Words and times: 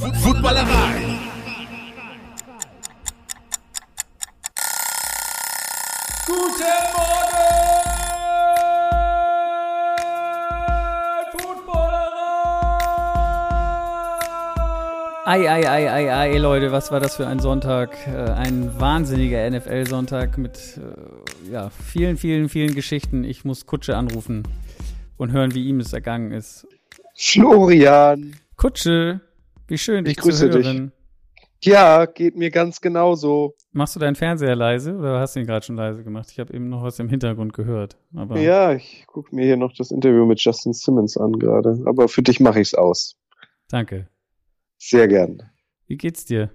Footballerei. 0.00 1.02
Guten 6.26 6.84
Morgen, 6.94 7.44
Footballerei. 11.32 12.14
Ei, 15.26 15.48
ei, 15.48 15.66
ei, 15.66 15.88
ei, 15.88 16.10
ei, 16.32 16.38
Leute, 16.38 16.72
was 16.72 16.90
war 16.90 17.00
das 17.00 17.16
für 17.16 17.26
ein 17.26 17.38
Sonntag? 17.38 17.96
Äh, 18.06 18.30
Ein 18.32 18.78
wahnsinniger 18.78 19.48
NFL-Sonntag 19.50 20.38
mit 20.38 20.78
äh, 20.78 21.52
ja, 21.52 21.70
vielen, 21.70 22.16
vielen, 22.16 22.48
vielen 22.48 22.74
Geschichten. 22.74 23.24
Ich 23.24 23.44
muss 23.44 23.66
Kutsche 23.66 23.96
anrufen 23.96 24.42
und 25.16 25.32
hören, 25.32 25.54
wie 25.54 25.66
ihm 25.68 25.80
es 25.80 25.92
ergangen 25.92 26.32
ist. 26.32 26.66
Florian. 27.16 28.34
Kutsche, 28.56 29.20
wie 29.68 29.78
schön, 29.78 30.04
dich 30.04 30.16
Ich 30.16 30.22
grüße 30.22 30.50
zu 30.50 30.58
dich. 30.58 30.66
hören. 30.66 30.92
Ja, 31.62 32.04
geht 32.04 32.36
mir 32.36 32.50
ganz 32.50 32.80
genauso. 32.82 33.54
Machst 33.72 33.96
du 33.96 34.00
deinen 34.00 34.16
Fernseher 34.16 34.54
leise 34.54 34.94
oder 34.96 35.18
hast 35.20 35.34
du 35.34 35.40
ihn 35.40 35.46
gerade 35.46 35.64
schon 35.64 35.76
leise 35.76 36.04
gemacht? 36.04 36.28
Ich 36.30 36.38
habe 36.38 36.52
eben 36.52 36.68
noch 36.68 36.82
was 36.82 36.98
im 36.98 37.08
Hintergrund 37.08 37.54
gehört. 37.54 37.96
Aber 38.14 38.38
Ja, 38.38 38.74
ich 38.74 39.04
gucke 39.06 39.34
mir 39.34 39.46
hier 39.46 39.56
noch 39.56 39.72
das 39.74 39.90
Interview 39.90 40.26
mit 40.26 40.40
Justin 40.40 40.74
Simmons 40.74 41.16
an 41.16 41.32
gerade. 41.32 41.82
Aber 41.86 42.08
für 42.08 42.22
dich 42.22 42.38
mache 42.40 42.60
ich's 42.60 42.74
aus. 42.74 43.16
danke. 43.68 44.08
Sehr 44.76 45.08
gern. 45.08 45.42
Wie 45.86 45.96
geht's 45.96 46.26
dir? 46.26 46.50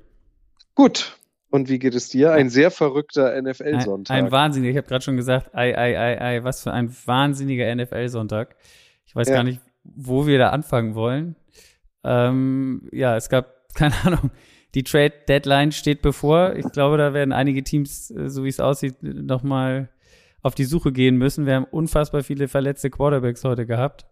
Gut. 0.76 1.18
Und 1.50 1.68
wie 1.70 1.80
geht 1.80 1.96
es 1.96 2.10
dir? 2.10 2.32
Ein 2.34 2.52
sehr 2.52 2.70
verrückter 2.70 3.32
Ein, 3.34 3.46
NFL-Sonntag. 3.46 4.16
ein 4.16 4.30
wahnsinniger, 4.32 4.70
ich 4.72 4.78
habe 4.78 4.88
gerade 4.88 5.04
schon 5.04 5.16
gesagt, 5.16 5.56
ei, 5.56 5.76
ei, 5.76 5.98
ei, 5.98 6.22
ei, 6.22 6.44
was 6.44 6.62
für 6.62 6.72
ein 6.72 6.96
wahnsinniger 7.08 7.74
NFL-Sonntag. 7.76 8.56
Ich 9.06 9.16
weiß 9.16 9.30
Ja. 9.30 9.38
gar 9.38 9.44
nicht, 9.44 9.60
wo 9.84 10.28
wir 10.28 10.38
da 10.38 10.50
anfangen 10.52 10.94
wollen. 10.94 11.36
Ähm, 12.04 12.90
ja, 12.92 13.16
es 13.16 13.30
gab, 13.30 13.54
keine 13.76 13.96
Ahnung, 14.06 14.32
die 14.76 14.84
Trade-Deadline 14.84 15.72
steht 15.72 16.02
bevor. 16.02 16.56
Ich 16.56 16.72
glaube, 16.72 16.98
da 16.98 17.14
werden 17.14 17.32
einige 17.32 17.64
Teams, 17.64 18.12
äh, 18.12 18.30
so 18.30 18.44
wie 18.44 18.50
es 18.50 18.60
aussieht, 18.60 19.02
nochmal 19.02 19.90
auf 20.42 20.56
die 20.56 20.66
Suche 20.66 20.92
gehen 20.92 21.18
müssen. 21.18 21.46
Wir 21.46 21.56
haben 21.56 21.66
unfassbar 21.66 22.24
viele 22.24 22.48
verletzte 22.48 22.90
Quarterbacks 22.90 23.44
heute 23.44 23.66
gehabt. 23.66 24.06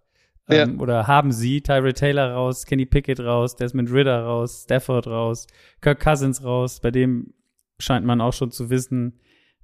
Ähm, 0.50 0.80
Oder 0.80 1.08
haben 1.08 1.32
sie. 1.32 1.62
Tyrell 1.62 1.94
Taylor 1.94 2.32
raus, 2.32 2.66
Kenny 2.66 2.86
Pickett 2.86 3.20
raus, 3.20 3.56
Desmond 3.56 3.92
Ritter 3.92 4.22
raus, 4.22 4.64
Stafford 4.64 5.08
raus, 5.08 5.48
Kirk 5.82 6.00
Cousins 6.00 6.44
raus. 6.44 6.80
Bei 6.80 6.92
dem 6.92 7.34
scheint 7.80 8.06
man 8.06 8.22
auch 8.22 8.34
schon 8.34 8.52
zu 8.52 8.70
wissen, 8.70 9.20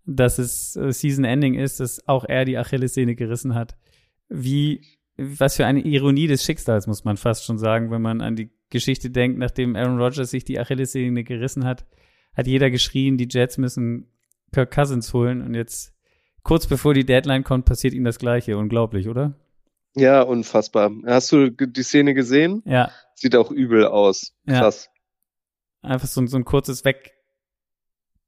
dass 0.06 0.38
es 0.38 0.76
äh, 0.76 0.92
Season 0.92 1.24
Ending 1.24 1.56
ist, 1.56 1.80
dass 1.80 2.06
auch 2.08 2.26
er 2.26 2.46
die 2.46 2.58
Achillessehne 2.58 3.16
gerissen 3.16 3.56
hat. 3.56 3.78
Wie, 4.30 4.82
was 5.18 5.56
für 5.56 5.66
eine 5.66 5.82
Ironie 5.82 6.28
des 6.28 6.44
Schicksals, 6.44 6.88
muss 6.88 7.04
man 7.04 7.18
fast 7.18 7.46
schon 7.46 7.58
sagen, 7.58 7.92
wenn 7.92 8.02
man 8.02 8.22
an 8.22 8.36
die 8.36 8.50
Geschichte 8.70 9.10
denkt, 9.12 9.38
nachdem 9.38 9.76
Aaron 9.76 10.00
Rodgers 10.00 10.32
sich 10.32 10.44
die 10.46 10.60
Achillessehne 10.60 11.24
gerissen 11.24 11.66
hat, 11.66 11.86
hat 12.36 12.48
jeder 12.48 12.72
geschrien, 12.72 13.18
die 13.18 13.28
Jets 13.30 13.58
müssen 13.60 14.08
Kirk 14.52 14.72
Cousins 14.72 15.14
holen 15.14 15.42
und 15.42 15.54
jetzt 15.54 15.94
kurz 16.44 16.66
bevor 16.68 16.94
die 16.96 17.06
Deadline 17.06 17.44
kommt, 17.44 17.66
passiert 17.66 17.94
ihm 17.94 18.04
das 18.04 18.18
Gleiche. 18.20 18.58
Unglaublich, 18.58 19.08
oder? 19.08 19.36
ja, 19.96 20.24
unfassbar. 20.24 20.92
Hast 21.06 21.32
du 21.32 21.52
die 21.52 21.84
Szene 21.84 22.16
gesehen? 22.16 22.64
Ja, 22.66 22.90
Sieht 23.16 23.36
auch 23.36 23.52
übel 23.52 23.86
aus. 23.86 24.34
Ja. 24.48 24.60
Krass. 24.62 24.90
einfach 25.84 26.08
so, 26.08 26.20
ein- 26.22 26.28
so 26.28 26.38
ein 26.38 26.46
kurzes 26.46 26.84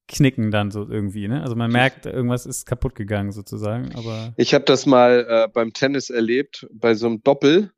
Wegknicken 0.07 0.51
dann 0.51 0.71
so 0.71 0.87
irgendwie, 0.87 1.27
ne? 1.27 1.41
Also 1.41 1.55
man 1.55 1.71
merkt, 1.71 2.05
irgendwas 2.05 2.45
ist 2.45 2.65
kaputt 2.65 2.95
gegangen 2.95 3.31
sozusagen, 3.31 3.95
aber 3.95 4.33
Ich 4.37 4.53
habe 4.53 4.65
das 4.65 4.85
mal 4.85 5.25
äh, 5.27 5.47
beim 5.51 5.73
Tennis 5.73 6.09
erlebt, 6.09 6.67
bei 6.71 6.93
so 6.93 7.07
einem 7.07 7.23
Doppel. 7.23 7.71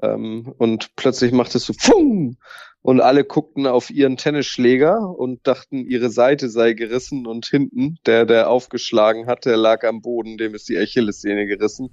Ähm, 0.00 0.54
und 0.58 0.94
plötzlich 0.96 1.32
macht 1.32 1.54
es 1.54 1.66
so 1.66 1.72
Fung! 1.78 2.36
Und 2.80 3.00
alle 3.00 3.24
guckten 3.24 3.66
auf 3.66 3.90
ihren 3.90 4.16
Tennisschläger 4.16 5.00
und 5.00 5.46
dachten, 5.46 5.84
ihre 5.84 6.10
Seite 6.10 6.48
sei 6.48 6.72
gerissen 6.74 7.26
und 7.26 7.44
hinten, 7.46 7.98
der, 8.06 8.24
der 8.24 8.48
aufgeschlagen 8.48 9.26
hat, 9.26 9.44
der 9.44 9.56
lag 9.56 9.84
am 9.84 10.00
Boden, 10.00 10.38
dem 10.38 10.54
ist 10.54 10.68
die 10.68 10.78
Achillessehne 10.78 11.46
gerissen. 11.46 11.90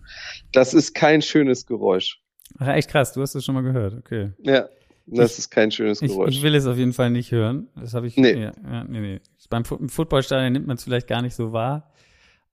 Das 0.54 0.74
ist 0.74 0.94
kein 0.94 1.24
schönes 1.24 1.66
Geräusch. 1.66 2.22
Ach, 2.60 2.68
echt 2.68 2.92
krass, 2.92 3.14
du 3.14 3.22
hast 3.22 3.34
es 3.34 3.44
schon 3.44 3.56
mal 3.56 3.64
gehört, 3.64 3.96
okay. 3.96 4.32
Ja, 4.38 4.70
das 5.06 5.38
ist 5.40 5.50
kein 5.50 5.72
schönes 5.72 6.02
Ich, 6.02 6.12
Geräusch. 6.12 6.36
ich 6.36 6.42
will 6.42 6.56
es 6.56 6.66
auf 6.66 6.78
jeden 6.78 6.94
Fall 6.94 7.10
nicht 7.10 7.32
hören. 7.32 7.68
Das 7.76 7.94
habe 7.94 8.08
ich. 8.08 8.18
Nee. 8.18 8.42
Ja, 8.44 8.52
ja, 8.64 8.84
nee, 8.84 9.00
nee. 9.00 9.22
Beim 9.50 9.64
Footballstadion 9.66 10.52
nimmt 10.54 10.68
man 10.68 10.78
es 10.78 10.84
vielleicht 10.84 11.08
gar 11.08 11.22
nicht 11.22 11.36
so 11.36 11.52
wahr. 11.54 11.92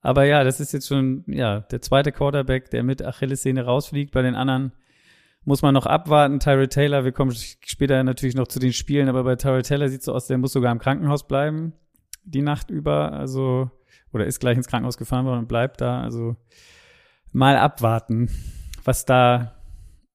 Aber 0.01 0.25
ja, 0.25 0.43
das 0.45 0.61
ist 0.61 0.73
jetzt 0.73 0.89
schon, 0.89 1.25
ja, 1.29 1.61
der 1.61 1.81
zweite 1.81 2.11
Quarterback, 2.13 2.71
der 2.71 2.83
mit 2.83 3.03
Achillessehne 3.05 3.65
rausfliegt. 3.65 4.13
Bei 4.13 4.23
den 4.23 4.35
anderen 4.35 4.73
muss 5.45 5.63
man 5.63 5.75
noch 5.75 5.87
abwarten. 5.87 6.41
Tyrell 6.41 6.69
Taylor, 6.69 7.05
wir 7.05 7.13
kommen 7.13 7.33
später 7.33 8.03
natürlich 8.03 8.35
noch 8.35 8.49
zu 8.49 8.59
den 8.59 8.73
Spielen, 8.73 9.09
aber 9.09 9.25
bei 9.25 9.37
Tyrell 9.37 9.63
Taylor 9.63 9.89
sieht 9.89 10.03
so 10.03 10.13
aus, 10.13 10.27
der 10.27 10.39
muss 10.39 10.53
sogar 10.53 10.73
im 10.73 10.79
Krankenhaus 10.79 11.27
bleiben, 11.27 11.73
die 12.25 12.43
Nacht 12.43 12.71
über. 12.71 13.13
Also, 13.13 13.71
oder 14.13 14.27
ist 14.27 14.41
gleich 14.41 14.57
ins 14.57 14.67
Krankenhaus 14.67 14.99
gefahren 14.99 15.25
worden 15.25 15.41
und 15.41 15.49
bleibt 15.49 15.81
da. 15.81 16.03
Also 16.03 16.37
mal 17.31 17.57
abwarten, 17.57 18.29
was 18.85 19.05
da, 19.05 19.55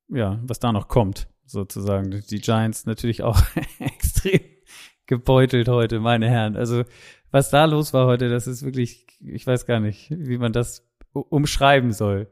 ja, 0.10 0.40
was 0.44 0.60
da 0.60 0.72
noch 0.72 0.88
kommt, 0.90 1.28
sozusagen. 1.48 2.24
Die 2.30 2.42
Giants 2.42 2.86
natürlich 2.86 3.24
auch 3.24 3.42
extrem 3.80 4.42
gebeutelt 5.06 5.68
heute, 5.70 6.00
meine 6.00 6.30
Herren. 6.30 6.56
Also, 6.56 6.84
was 7.32 7.50
da 7.50 7.66
los 7.66 7.94
war 7.94 8.06
heute, 8.08 8.30
das 8.30 8.48
ist 8.48 8.64
wirklich, 8.64 9.06
ich 9.22 9.48
weiß 9.48 9.66
gar 9.66 9.80
nicht, 9.80 10.10
wie 10.12 10.38
man 10.38 10.54
das 10.54 10.86
umschreiben 11.14 11.92
soll. 11.94 12.28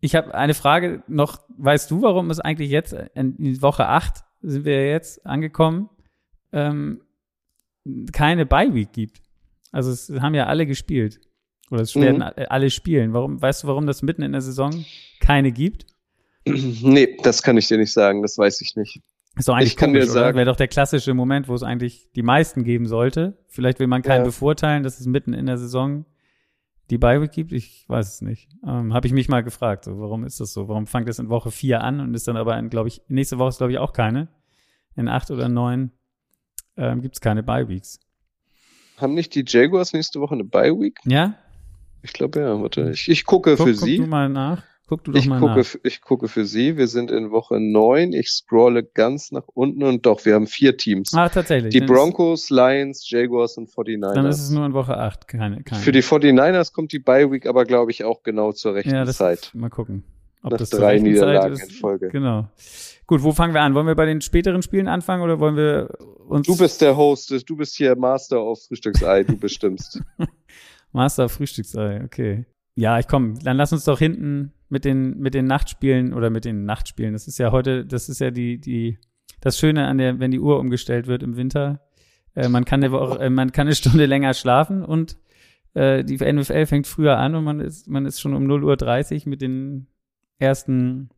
Ich 0.00 0.14
habe 0.14 0.34
eine 0.34 0.54
Frage 0.54 1.02
noch, 1.08 1.40
weißt 1.58 1.90
du, 1.90 2.00
warum 2.02 2.30
es 2.30 2.40
eigentlich 2.40 2.70
jetzt 2.70 2.94
in 3.14 3.60
Woche 3.60 3.86
8 3.86 4.24
sind 4.42 4.64
wir 4.64 4.88
jetzt 4.88 5.26
angekommen, 5.26 5.90
ähm, 6.52 7.02
keine 8.12 8.46
Bye-Week 8.46 8.92
gibt? 8.92 9.20
Also 9.72 9.90
es 9.90 10.10
haben 10.20 10.34
ja 10.34 10.46
alle 10.46 10.66
gespielt. 10.66 11.20
Oder 11.70 11.82
es 11.82 11.94
Mhm. 11.94 12.00
werden 12.02 12.22
a- 12.22 12.32
alle 12.48 12.70
spielen. 12.70 13.12
Warum, 13.12 13.40
weißt 13.40 13.62
du, 13.62 13.68
warum 13.68 13.86
das 13.86 14.02
mitten 14.02 14.22
in 14.22 14.32
der 14.32 14.40
Saison 14.40 14.84
keine 15.20 15.52
gibt? 15.52 15.86
nee, 16.46 17.16
das 17.22 17.42
kann 17.42 17.56
ich 17.56 17.68
dir 17.68 17.78
nicht 17.78 17.92
sagen, 17.92 18.22
das 18.22 18.36
weiß 18.38 18.60
ich 18.60 18.76
nicht. 18.76 19.00
Ist 19.36 19.48
doch 19.48 19.54
eigentlich 19.54 19.68
Ich 19.70 19.76
kann 19.76 19.92
dir 19.92 20.00
komisch, 20.00 20.12
oder? 20.12 20.20
sagen- 20.20 20.36
Wäre 20.36 20.46
doch 20.46 20.56
der 20.56 20.68
klassische 20.68 21.14
Moment, 21.14 21.48
wo 21.48 21.54
es 21.54 21.62
eigentlich 21.62 22.10
die 22.16 22.22
meisten 22.22 22.64
geben 22.64 22.86
sollte. 22.86 23.38
Vielleicht 23.48 23.78
will 23.78 23.86
man 23.86 24.02
keinen 24.02 24.18
Ja. 24.20 24.24
bevorteilen, 24.24 24.82
dass 24.82 24.98
es 25.00 25.06
mitten 25.06 25.32
in 25.34 25.46
der 25.46 25.56
Saison 25.58 26.04
die 26.90 26.98
Bye-Week 26.98 27.30
gibt. 27.30 27.52
Ich 27.52 27.84
weiß 27.88 28.14
es 28.14 28.20
nicht. 28.22 28.48
Ähm, 28.66 28.92
Habe 28.92 29.06
ich 29.06 29.12
mich 29.12 29.28
mal 29.28 29.42
gefragt, 29.44 29.84
so, 29.84 30.00
warum 30.00 30.24
ist 30.24 30.40
das 30.40 30.52
so? 30.52 30.66
Warum 30.68 30.86
fängt 30.88 31.08
das 31.08 31.20
in 31.20 31.28
Woche 31.28 31.52
4 31.52 31.82
an 31.82 32.00
und 32.00 32.14
ist 32.14 32.26
dann 32.26 32.36
aber, 32.36 32.58
in, 32.58 32.68
glaube 32.70 32.88
ich, 32.88 33.00
nächste 33.06 33.38
Woche 33.38 33.50
ist, 33.50 33.58
glaube 33.58 33.72
ich, 33.72 33.78
auch 33.78 33.92
keine. 33.92 34.28
In 34.96 35.08
acht 35.08 35.30
oder 35.30 35.48
neun 35.48 35.92
ähm, 36.76 37.00
gibt 37.00 37.14
es 37.14 37.20
keine 37.20 37.42
Bye-Weeks. 37.44 38.00
Haben 38.96 39.14
nicht 39.14 39.34
die 39.36 39.44
Jaguars 39.46 39.92
nächste 39.92 40.20
Woche 40.20 40.34
eine 40.34 40.44
Bye-Week? 40.44 40.98
Ja? 41.04 41.36
Ich 42.02 42.12
glaube 42.12 42.40
ja, 42.40 42.60
warte. 42.60 42.90
Ich, 42.90 43.08
ich 43.08 43.24
gucke 43.24 43.56
Guck, 43.56 43.68
für 43.68 43.74
guck 43.74 43.82
sie. 43.84 43.98
du 43.98 44.06
mal 44.06 44.28
nach. 44.28 44.62
Guck 44.90 45.04
du 45.04 45.12
doch 45.12 45.20
Ich 45.20 45.28
mal 45.28 45.38
gucke, 45.38 45.60
nach. 45.60 45.74
ich 45.84 46.00
gucke 46.00 46.26
für 46.26 46.44
Sie. 46.44 46.76
Wir 46.76 46.88
sind 46.88 47.12
in 47.12 47.30
Woche 47.30 47.60
9. 47.60 48.12
Ich 48.12 48.28
scrolle 48.28 48.82
ganz 48.82 49.30
nach 49.30 49.46
unten 49.46 49.84
und 49.84 50.04
doch, 50.04 50.24
wir 50.24 50.34
haben 50.34 50.48
vier 50.48 50.76
Teams. 50.76 51.14
Ah, 51.14 51.28
tatsächlich. 51.28 51.72
die 51.72 51.78
Dann 51.78 51.88
Broncos, 51.88 52.50
Lions, 52.50 53.08
Jaguars 53.08 53.56
und 53.56 53.68
49ers. 53.70 54.14
Dann 54.14 54.26
ist 54.26 54.40
es 54.40 54.50
nur 54.50 54.66
in 54.66 54.72
Woche 54.72 54.96
8 54.96 55.28
keine. 55.28 55.62
keine. 55.62 55.80
für 55.80 55.92
die 55.92 56.02
49ers 56.02 56.72
kommt 56.72 56.90
die 56.90 56.98
Bye 56.98 57.30
Week 57.30 57.46
aber, 57.46 57.66
glaube 57.66 57.92
ich, 57.92 58.02
auch 58.02 58.24
genau 58.24 58.50
zur 58.50 58.74
rechten 58.74 58.90
ja, 58.90 59.04
das 59.04 59.18
Zeit. 59.18 59.52
Mal 59.54 59.70
gucken. 59.70 60.02
Ob 60.42 60.50
Nach 60.50 60.58
das 60.58 60.70
drei 60.70 60.98
Niederlagen 60.98 61.52
ist. 61.52 61.70
in 61.70 61.70
Folge. 61.70 62.08
Genau. 62.08 62.48
Gut, 63.06 63.22
wo 63.22 63.30
fangen 63.30 63.54
wir 63.54 63.60
an? 63.60 63.74
Wollen 63.74 63.86
wir 63.86 63.94
bei 63.94 64.06
den 64.06 64.20
späteren 64.20 64.62
Spielen 64.62 64.88
anfangen 64.88 65.22
oder 65.22 65.38
wollen 65.38 65.54
wir 65.54 65.96
uns 66.26 66.48
Du 66.48 66.58
bist 66.58 66.80
der 66.80 66.96
Host, 66.96 67.30
du 67.48 67.56
bist 67.56 67.76
hier 67.76 67.94
Master 67.94 68.40
auf 68.40 68.64
Frühstücksei, 68.64 69.22
du 69.22 69.36
bestimmst. 69.36 70.02
Master 70.92 71.28
Frühstücksei? 71.28 72.02
Okay. 72.04 72.44
Ja, 72.74 72.98
ich 72.98 73.06
komm. 73.06 73.38
Dann 73.38 73.56
lass 73.56 73.72
uns 73.72 73.84
doch 73.84 74.00
hinten 74.00 74.52
mit 74.70 74.84
den 74.84 75.18
mit 75.18 75.34
den 75.34 75.46
Nachtspielen 75.46 76.14
oder 76.14 76.30
mit 76.30 76.44
den 76.44 76.64
Nachtspielen. 76.64 77.12
Das 77.12 77.28
ist 77.28 77.38
ja 77.38 77.52
heute, 77.52 77.84
das 77.84 78.08
ist 78.08 78.20
ja 78.20 78.30
die 78.30 78.58
die 78.58 78.98
das 79.40 79.58
Schöne 79.58 79.86
an 79.86 79.98
der, 79.98 80.18
wenn 80.20 80.30
die 80.30 80.40
Uhr 80.40 80.58
umgestellt 80.58 81.06
wird 81.06 81.22
im 81.22 81.36
Winter. 81.36 81.80
Äh, 82.34 82.48
man 82.48 82.64
kann 82.64 82.82
eine 82.82 82.92
Woche, 82.92 83.18
äh, 83.20 83.30
man 83.30 83.52
kann 83.52 83.66
eine 83.66 83.74
Stunde 83.74 84.06
länger 84.06 84.34
schlafen 84.34 84.84
und 84.84 85.18
äh, 85.74 86.04
die 86.04 86.16
NFL 86.16 86.66
fängt 86.66 86.86
früher 86.86 87.18
an 87.18 87.34
und 87.34 87.44
man 87.44 87.60
ist 87.60 87.88
man 87.88 88.06
ist 88.06 88.20
schon 88.20 88.34
um 88.34 88.46
0.30 88.46 89.22
Uhr 89.22 89.28
mit 89.28 89.42
den 89.42 89.88
ersten 90.38 91.10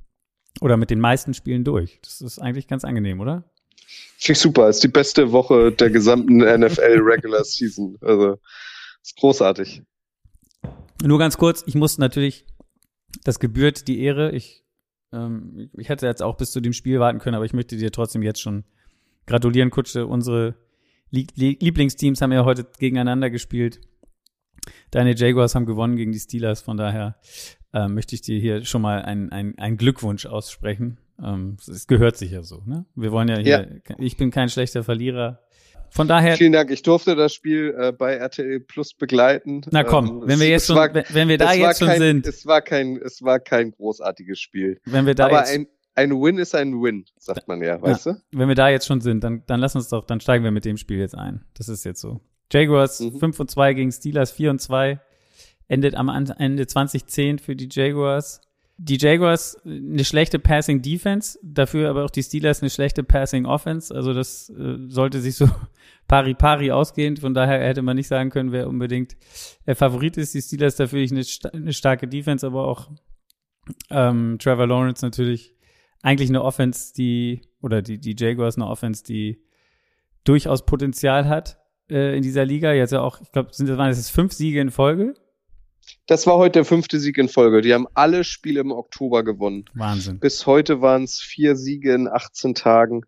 oder 0.60 0.76
mit 0.76 0.90
den 0.90 1.00
meisten 1.00 1.34
Spielen 1.34 1.64
durch. 1.64 2.00
Das 2.02 2.20
ist 2.20 2.38
eigentlich 2.38 2.69
ganz 2.69 2.84
angenehm, 2.84 3.20
oder? 3.20 3.44
Finde 4.19 4.32
ich 4.32 4.38
super, 4.38 4.69
ist 4.69 4.82
die 4.82 4.88
beste 4.88 5.32
Woche 5.32 5.72
der 5.72 5.90
gesamten 5.90 6.38
NFL 6.60 7.00
Regular 7.00 7.44
Season. 7.44 7.96
Also, 8.00 8.38
ist 9.02 9.16
großartig. 9.16 9.82
Nur 11.02 11.19
ganz 11.19 11.37
kurz, 11.37 11.64
ich 11.66 11.75
muss 11.75 11.98
natürlich, 11.98 12.46
das 13.24 13.38
gebührt 13.38 13.88
die 13.88 14.00
Ehre. 14.00 14.32
Ich, 14.32 14.64
ähm, 15.12 15.70
ich 15.76 15.88
hätte 15.88 16.06
jetzt 16.06 16.22
auch 16.22 16.36
bis 16.36 16.50
zu 16.50 16.60
dem 16.60 16.72
Spiel 16.72 17.00
warten 17.00 17.18
können, 17.18 17.36
aber 17.36 17.44
ich 17.44 17.52
möchte 17.52 17.76
dir 17.76 17.92
trotzdem 17.92 18.22
jetzt 18.22 18.40
schon 18.40 18.64
gratulieren, 19.26 19.70
Kutsche. 19.70 20.06
Unsere 20.06 20.54
Lie 21.10 21.26
Lie 21.34 21.56
Lieblingsteams 21.60 22.20
haben 22.20 22.32
ja 22.32 22.44
heute 22.44 22.66
gegeneinander 22.78 23.30
gespielt. 23.30 23.80
Deine 24.90 25.14
Jaguars 25.14 25.54
haben 25.54 25.66
gewonnen 25.66 25.96
gegen 25.96 26.12
die 26.12 26.20
Steelers, 26.20 26.62
von 26.62 26.76
daher 26.76 27.16
ähm, 27.72 27.94
möchte 27.94 28.14
ich 28.14 28.22
dir 28.22 28.38
hier 28.38 28.64
schon 28.64 28.82
mal 28.82 29.02
einen 29.02 29.32
ein 29.32 29.76
Glückwunsch 29.76 30.26
aussprechen. 30.26 30.98
Ähm, 31.22 31.56
es 31.66 31.86
gehört 31.86 32.16
sich 32.16 32.32
ja 32.32 32.42
so, 32.42 32.62
ne? 32.64 32.84
Wir 32.94 33.12
wollen 33.12 33.28
ja 33.28 33.38
hier, 33.38 33.80
ja. 33.88 33.96
ich 33.98 34.16
bin 34.16 34.30
kein 34.30 34.48
schlechter 34.48 34.84
Verlierer. 34.84 35.40
Von 35.92 36.08
daher. 36.08 36.38
Vielen 36.38 36.52
Dank. 36.52 36.70
Ich 36.70 36.82
durfte 36.82 37.14
das 37.14 37.34
Spiel 37.34 37.76
äh, 37.78 37.92
bei 37.92 38.14
RTL 38.14 38.60
Plus 38.60 38.94
begleiten. 38.94 39.60
Na 39.70 39.84
komm, 39.84 40.06
ähm, 40.06 40.22
wenn 40.24 40.40
wir 40.40 40.48
jetzt 40.48 40.66
schon, 40.66 40.76
war, 40.76 40.90
wenn 40.94 41.28
wir 41.28 41.36
da 41.36 41.52
jetzt 41.52 41.80
schon 41.80 41.88
kein, 41.88 42.00
sind. 42.00 42.26
Es 42.26 42.46
war 42.46 42.62
kein, 42.62 42.96
es 42.96 43.22
war 43.22 43.38
kein 43.38 43.72
großartiges 43.72 44.40
Spiel. 44.40 44.80
Wenn 44.86 45.04
wir 45.04 45.14
da 45.14 45.26
Aber 45.26 45.40
jetzt, 45.40 45.52
ein, 45.52 45.66
ein 45.94 46.12
Win 46.12 46.38
ist 46.38 46.54
ein 46.54 46.82
Win, 46.82 47.04
sagt 47.18 47.46
man 47.46 47.62
ja, 47.62 47.80
weißt 47.80 48.06
ja, 48.06 48.12
du? 48.12 48.20
Wenn 48.32 48.48
wir 48.48 48.54
da 48.54 48.70
jetzt 48.70 48.86
schon 48.86 49.02
sind, 49.02 49.22
dann, 49.22 49.42
dann 49.46 49.60
lass 49.60 49.76
uns 49.76 49.88
doch, 49.90 50.06
dann 50.06 50.18
steigen 50.20 50.44
wir 50.44 50.50
mit 50.50 50.64
dem 50.64 50.78
Spiel 50.78 50.98
jetzt 50.98 51.14
ein. 51.14 51.44
Das 51.52 51.68
ist 51.68 51.84
jetzt 51.84 52.00
so. 52.00 52.22
Jaguars 52.50 53.00
mhm. 53.00 53.18
5 53.18 53.40
und 53.40 53.50
2 53.50 53.74
gegen 53.74 53.92
Steelers 53.92 54.32
4 54.32 54.50
und 54.50 54.60
2. 54.62 54.98
Endet 55.68 55.94
am 55.94 56.08
Ende 56.08 56.66
2010 56.66 57.38
für 57.38 57.54
die 57.54 57.68
Jaguars. 57.70 58.40
Die 58.84 58.99
Jaguars 58.99 59.56
eine 59.64 60.05
schlechte 60.05 60.40
Passing 60.40 60.82
Defense, 60.82 61.38
dafür 61.40 61.88
aber 61.88 62.05
auch 62.05 62.11
die 62.11 62.23
Steelers 62.25 62.62
eine 62.62 62.70
schlechte 62.70 63.05
Passing 63.05 63.46
Offense. 63.46 63.94
Also 63.94 64.12
das 64.12 64.50
äh, 64.50 64.76
sollte 64.88 65.20
sich 65.20 65.37
so 65.37 65.49
pari 66.08 66.34
pari 66.34 66.73
ausgehen. 66.73 67.17
Von 67.17 67.32
daher 67.32 67.61
hätte 67.61 67.82
man 67.82 67.94
nicht 67.94 68.08
sagen 68.08 68.31
können, 68.31 68.50
wer 68.50 68.69
unbedingt 68.69 69.17
der 69.67 69.76
Favorit 69.76 70.17
ist. 70.17 70.34
Die 70.34 70.43
Steelers 70.43 70.75
dafür 70.75 70.99
eine, 71.00 71.23
eine 71.52 71.73
starke 71.73 72.08
Defense, 72.08 72.44
aber 72.44 72.67
auch 72.67 72.90
ähm, 73.90 74.38
Trevor 74.40 74.67
Lawrence 74.67 75.05
natürlich 75.05 75.55
eigentlich 76.02 76.31
eine 76.31 76.43
Offense, 76.43 76.93
die 76.93 77.43
oder 77.61 77.82
die 77.82 78.00
die 78.00 78.17
Jaguars 78.19 78.56
eine 78.56 78.67
Offense, 78.67 79.05
die 79.05 79.44
durchaus 80.25 80.67
Potenzial 80.67 81.29
hat 81.29 81.61
äh, 81.88 82.17
in 82.17 82.23
dieser 82.23 82.44
Liga. 82.44 82.73
Jetzt 82.73 82.90
ja 82.90 83.00
auch, 83.00 83.20
ich 83.20 83.31
glaube, 83.31 83.50
sind 83.52 83.69
das 83.69 83.79
waren 83.79 83.90
jetzt 83.90 84.11
fünf 84.11 84.32
Siege 84.32 84.61
in 84.61 84.73
Folge. 84.73 85.14
Das 86.06 86.26
war 86.26 86.36
heute 86.36 86.52
der 86.52 86.64
fünfte 86.64 86.98
Sieg 86.98 87.18
in 87.18 87.28
Folge. 87.28 87.60
Die 87.60 87.74
haben 87.74 87.86
alle 87.94 88.24
Spiele 88.24 88.60
im 88.60 88.72
Oktober 88.72 89.22
gewonnen. 89.22 89.64
Wahnsinn. 89.74 90.18
Bis 90.18 90.46
heute 90.46 90.80
waren 90.80 91.04
es 91.04 91.20
vier 91.20 91.56
Siege 91.56 91.94
in 91.94 92.08
18 92.08 92.54
Tagen. 92.54 93.02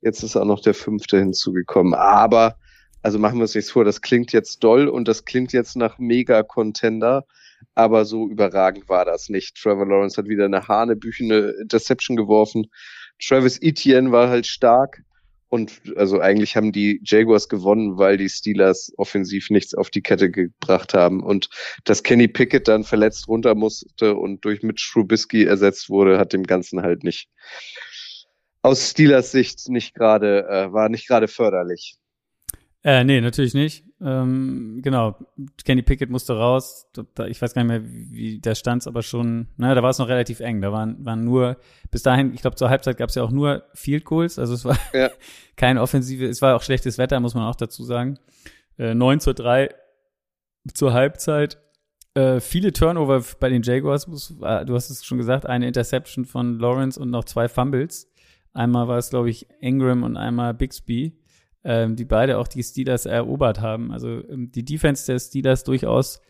Jetzt 0.00 0.22
ist 0.22 0.36
auch 0.36 0.44
noch 0.44 0.60
der 0.60 0.74
fünfte 0.74 1.18
hinzugekommen. 1.18 1.94
Aber, 1.94 2.56
also 3.02 3.18
machen 3.18 3.38
wir 3.38 3.42
uns 3.42 3.54
nichts 3.54 3.70
vor, 3.70 3.84
das 3.84 4.02
klingt 4.02 4.32
jetzt 4.32 4.62
doll 4.62 4.88
und 4.88 5.08
das 5.08 5.24
klingt 5.24 5.52
jetzt 5.52 5.76
nach 5.76 5.98
Mega-Contender. 5.98 7.24
Aber 7.74 8.04
so 8.04 8.28
überragend 8.28 8.88
war 8.88 9.04
das 9.04 9.28
nicht. 9.28 9.56
Trevor 9.56 9.86
Lawrence 9.86 10.16
hat 10.16 10.28
wieder 10.28 10.44
eine 10.44 10.68
hanebüchene 10.68 11.54
Interception 11.60 12.16
geworfen. 12.16 12.66
Travis 13.18 13.60
Etienne 13.60 14.12
war 14.12 14.28
halt 14.28 14.46
stark. 14.46 15.02
Und 15.56 15.80
also 15.96 16.20
eigentlich 16.20 16.54
haben 16.54 16.70
die 16.70 17.00
Jaguars 17.02 17.48
gewonnen, 17.48 17.96
weil 17.96 18.18
die 18.18 18.28
Steelers 18.28 18.92
offensiv 18.98 19.48
nichts 19.48 19.72
auf 19.74 19.88
die 19.88 20.02
Kette 20.02 20.30
gebracht 20.30 20.92
haben. 20.92 21.22
Und 21.22 21.48
dass 21.84 22.02
Kenny 22.02 22.28
Pickett 22.28 22.68
dann 22.68 22.84
verletzt 22.84 23.26
runter 23.26 23.54
musste 23.54 24.16
und 24.16 24.44
durch 24.44 24.62
Mitch 24.62 24.86
Trubisky 24.92 25.44
ersetzt 25.44 25.88
wurde, 25.88 26.18
hat 26.18 26.34
dem 26.34 26.42
Ganzen 26.42 26.82
halt 26.82 27.04
nicht 27.04 27.30
aus 28.60 28.90
Steelers 28.90 29.32
Sicht 29.32 29.70
nicht 29.70 29.94
gerade, 29.94 30.46
äh, 30.46 30.72
war 30.74 30.90
nicht 30.90 31.08
gerade 31.08 31.26
förderlich. 31.26 31.96
Äh, 32.86 33.02
nee, 33.02 33.20
natürlich 33.20 33.52
nicht. 33.52 33.84
Ähm, 34.00 34.78
genau, 34.80 35.16
Kenny 35.64 35.82
Pickett 35.82 36.08
musste 36.08 36.36
raus. 36.36 36.88
Ich 37.26 37.42
weiß 37.42 37.52
gar 37.52 37.64
nicht 37.64 37.68
mehr, 37.68 37.82
wie 37.84 38.38
der 38.38 38.54
stand, 38.54 38.86
aber 38.86 39.02
schon, 39.02 39.48
naja, 39.56 39.74
da 39.74 39.82
war 39.82 39.90
es 39.90 39.98
noch 39.98 40.06
relativ 40.06 40.38
eng. 40.38 40.62
Da 40.62 40.70
waren, 40.70 41.04
waren 41.04 41.24
nur, 41.24 41.56
bis 41.90 42.04
dahin, 42.04 42.32
ich 42.32 42.42
glaube, 42.42 42.54
zur 42.54 42.70
Halbzeit 42.70 42.96
gab 42.96 43.08
es 43.08 43.16
ja 43.16 43.24
auch 43.24 43.32
nur 43.32 43.64
Field 43.74 44.04
Goals. 44.04 44.38
Also 44.38 44.54
es 44.54 44.64
war 44.64 44.78
ja. 44.92 45.10
keine 45.56 45.82
Offensive, 45.82 46.26
es 46.26 46.40
war 46.42 46.54
auch 46.54 46.62
schlechtes 46.62 46.96
Wetter, 46.96 47.18
muss 47.18 47.34
man 47.34 47.42
auch 47.42 47.56
dazu 47.56 47.82
sagen. 47.82 48.20
Äh, 48.78 48.94
9 48.94 49.18
zu 49.18 49.34
3 49.34 49.74
zur 50.72 50.92
Halbzeit. 50.92 51.58
Äh, 52.14 52.38
viele 52.38 52.72
Turnover 52.72 53.20
bei 53.40 53.48
den 53.48 53.62
Jaguars, 53.62 54.06
du 54.06 54.74
hast 54.76 54.90
es 54.90 55.04
schon 55.04 55.18
gesagt, 55.18 55.44
eine 55.44 55.66
Interception 55.66 56.24
von 56.24 56.60
Lawrence 56.60 57.00
und 57.00 57.10
noch 57.10 57.24
zwei 57.24 57.48
Fumbles. 57.48 58.12
Einmal 58.52 58.86
war 58.86 58.98
es, 58.98 59.10
glaube 59.10 59.28
ich, 59.28 59.48
Ingram 59.58 60.04
und 60.04 60.16
einmal 60.16 60.54
Bixby 60.54 61.18
die 61.66 62.04
beide 62.04 62.38
auch 62.38 62.48
die 62.48 62.62
Steelers 62.62 63.06
erobert 63.06 63.60
haben. 63.60 63.92
Also 63.92 64.08
ähm, 64.28 64.52
die 64.52 64.64
Defense 64.64 65.06
der 65.06 65.18
Steelers 65.18 65.64
durchaus 65.64 66.20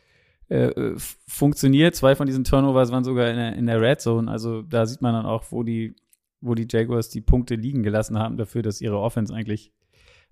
äh, 0.48 0.94
funktioniert. 1.26 1.94
Zwei 1.94 2.14
von 2.14 2.26
diesen 2.26 2.44
Turnovers 2.44 2.90
waren 2.90 3.04
sogar 3.04 3.28
in 3.28 3.36
der, 3.36 3.54
in 3.54 3.66
der 3.66 3.80
Red 3.80 4.00
Zone. 4.00 4.30
Also 4.30 4.62
da 4.62 4.86
sieht 4.86 5.02
man 5.02 5.12
dann 5.12 5.26
auch, 5.26 5.44
wo 5.50 5.62
die, 5.62 5.94
wo 6.40 6.54
die 6.54 6.66
Jaguars 6.70 7.08
die 7.08 7.20
Punkte 7.20 7.54
liegen 7.54 7.82
gelassen 7.82 8.18
haben 8.18 8.36
dafür, 8.36 8.62
dass 8.62 8.80
ihre 8.80 8.98
Offense 8.98 9.34
eigentlich 9.34 9.72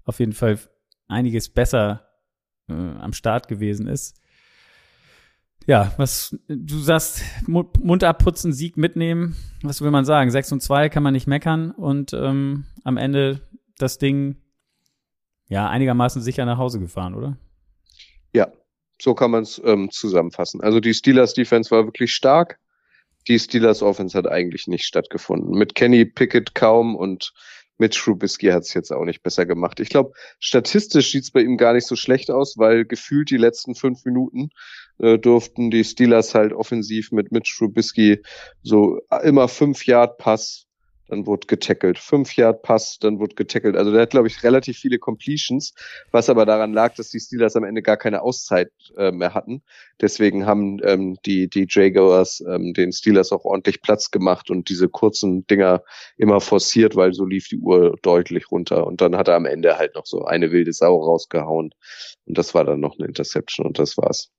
auf 0.05 0.21
jeden 0.21 0.33
Fall 0.33 0.59
einiges 1.09 1.49
besser 1.49 2.07
äh, 2.69 2.73
am 2.73 3.13
Start 3.13 3.49
gewesen 3.49 3.87
ist. 3.87 4.21
Ja, 5.67 5.93
was 5.97 6.39
du 6.47 6.79
sagst, 6.79 7.23
Mund 7.47 8.05
abputzen, 8.05 8.53
Sieg 8.53 8.77
mitnehmen. 8.77 9.35
Was 9.63 9.81
will 9.81 9.91
man 9.91 10.05
sagen? 10.05 10.31
6 10.31 10.53
und 10.53 10.61
2 10.63 10.91
kann 10.91 11.03
man 11.03 11.15
nicht 11.15 11.27
meckern 11.27 11.71
und 11.71 12.13
ähm, 12.13 12.67
am 12.85 12.99
Ende 12.99 13.41
das 13.79 13.97
Ding 13.99 14.37
ja 15.49 15.69
einigermaßen 15.69 16.23
sicher 16.23 16.45
nach 16.45 16.59
Hause 16.59 16.81
gefahren, 16.81 17.15
oder? 17.15 17.37
Ja, 18.33 18.53
so 19.01 19.15
kann 19.15 19.31
man 19.31 19.43
es 19.43 19.61
ähm, 19.65 19.91
zusammenfassen. 19.91 20.61
Also 20.61 20.81
die 20.81 20.95
Steelers 20.95 21.35
Defense 21.35 21.71
war 21.71 21.85
wirklich 21.85 22.13
stark. 22.13 22.59
Die 23.29 23.39
Steelers 23.39 23.83
Offense 23.83 24.17
hat 24.17 24.27
eigentlich 24.27 24.67
nicht 24.67 24.85
stattgefunden. 24.85 25.57
Mit 25.57 25.75
Kenny 25.75 26.05
Pickett 26.05 26.55
kaum 26.55 26.95
und 26.95 27.33
mit 27.79 27.95
Trubisky 27.95 28.49
hat 28.49 28.63
es 28.63 28.75
jetzt 28.75 28.93
auch 28.93 29.05
nicht 29.05 29.23
besser 29.23 29.47
gemacht. 29.47 29.81
Ich 29.81 29.89
glaube, 29.89 30.13
statistisch 30.39 31.11
sieht 31.11 31.25
es 31.25 31.31
bei 31.31 31.41
ihm 31.41 31.57
gar 31.57 31.73
nicht 31.73 31.87
so 31.87 31.97
schlecht 31.97 32.31
aus, 32.31 32.57
weil 32.57 32.85
gefühlt 32.85 33.31
die 33.31 33.37
letzten 33.37 33.75
fünf 33.75 34.05
Minuten 34.05 34.51
äh, 34.99 35.19
durften 35.19 35.71
die 35.71 35.85
Steelers 35.85 36.35
halt 36.35 36.53
offensiv 36.53 37.11
mit 37.11 37.33
Mitch 37.33 37.57
Trubisky 37.57 38.23
so 38.63 39.01
immer 39.23 39.49
fünf 39.49 39.87
Yard 39.87 40.19
Pass 40.19 40.64
dann 41.09 41.27
wurde 41.27 41.47
getackelt. 41.47 41.99
Fünf 41.99 42.37
Yard 42.37 42.63
Pass, 42.63 42.99
dann 42.99 43.19
wurde 43.19 43.35
getackelt. 43.35 43.77
Also 43.77 43.93
der 43.93 44.03
hat, 44.03 44.11
glaube 44.11 44.29
ich, 44.29 44.43
relativ 44.43 44.79
viele 44.79 44.99
Completions, 44.99 45.75
was 46.11 46.31
aber 46.31 46.47
daran 46.47 46.73
lag, 46.73 46.95
dass 46.95 47.11
die 47.11 47.21
Steelers 47.21 47.57
am 47.57 47.65
Ende 47.65 47.83
gar 47.83 47.97
keine 47.97 48.23
Auszeit 48.23 48.71
äh, 48.97 49.13
mehr 49.13 49.35
hatten. 49.35 49.63
Deswegen 50.01 50.47
haben 50.47 50.81
ähm, 50.83 51.17
die, 51.27 51.49
die 51.49 51.67
Jaguars 51.69 52.43
ähm, 52.49 52.75
den 52.75 52.93
Steelers 52.93 53.33
auch 53.33 53.45
ordentlich 53.45 53.83
Platz 53.83 54.11
gemacht 54.11 54.51
und 54.51 54.69
diese 54.69 54.89
kurzen 54.89 55.47
Dinger 55.47 55.83
immer 56.17 56.41
forciert, 56.41 56.97
weil 56.97 57.13
so 57.13 57.25
lief 57.25 57.49
die 57.49 57.59
Uhr 57.59 57.97
deutlich 58.03 58.51
runter. 58.51 58.87
Und 58.87 59.01
dann 59.01 59.17
hat 59.17 59.29
er 59.29 59.37
am 59.37 59.47
Ende 59.47 59.79
halt 59.79 59.95
noch 59.95 60.07
so 60.07 60.25
eine 60.25 60.53
wilde 60.53 60.73
Sau 60.73 60.97
rausgehauen. 60.97 61.75
Und 62.27 62.39
das 62.39 62.55
war 62.55 62.65
dann 62.65 62.81
noch 62.81 62.99
eine 62.99 63.07
Interception 63.07 63.67
und 63.67 63.79
das 63.79 63.97
war's. 63.97 64.31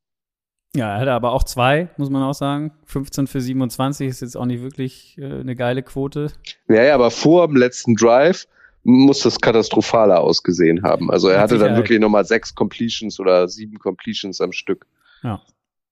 Ja, 0.75 0.93
er 0.93 0.99
hatte 0.99 1.13
aber 1.13 1.31
auch 1.31 1.43
zwei, 1.43 1.89
muss 1.97 2.09
man 2.09 2.21
auch 2.21 2.33
sagen. 2.33 2.73
15 2.85 3.27
für 3.27 3.39
27 3.39 4.07
ist 4.07 4.21
jetzt 4.21 4.35
auch 4.35 4.45
nicht 4.45 4.61
wirklich 4.61 5.17
äh, 5.17 5.39
eine 5.39 5.55
geile 5.55 5.83
Quote. 5.83 6.31
Ja, 6.67 6.83
ja, 6.83 6.95
aber 6.95 7.11
vor 7.11 7.47
dem 7.47 7.55
letzten 7.55 7.95
Drive 7.95 8.45
muss 8.83 9.21
das 9.21 9.39
katastrophaler 9.39 10.19
ausgesehen 10.19 10.83
haben. 10.83 11.09
Also 11.09 11.29
er 11.29 11.39
hatte 11.39 11.57
dann 11.57 11.75
wirklich 11.75 11.99
nochmal 11.99 12.25
sechs 12.25 12.53
Completions 12.53 13.19
oder 13.19 13.47
sieben 13.47 13.79
Completions 13.79 14.41
am 14.41 14.51
Stück. 14.51 14.85
Ja. 15.23 15.41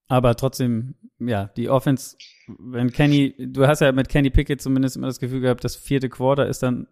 Aber 0.10 0.36
trotzdem, 0.36 0.94
ja, 1.18 1.50
die 1.58 1.70
Offense, 1.70 2.18
wenn 2.60 2.92
Kenny, 2.92 3.34
du 3.40 3.66
hast 3.66 3.80
ja 3.80 3.92
mit 3.94 4.10
Kenny 4.10 4.30
Pickett 4.30 4.62
zumindest 4.62 4.96
immer 4.96 5.08
das 5.08 5.20
Gefühl 5.20 5.42
gehabt, 5.42 5.64
das 5.64 5.76
vierte 5.76 6.10
Quarter 6.10 6.46
ist 6.46 6.62
dann, 6.62 6.88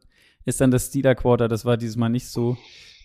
ist 0.46 0.60
dann 0.60 0.72
das 0.72 0.88
Steeler 0.88 1.14
Quarter. 1.14 1.48
Das 1.48 1.66
war 1.66 1.78
dieses 1.78 1.98
Mal 1.98 2.10
nicht 2.10 2.28
so. 2.28 2.58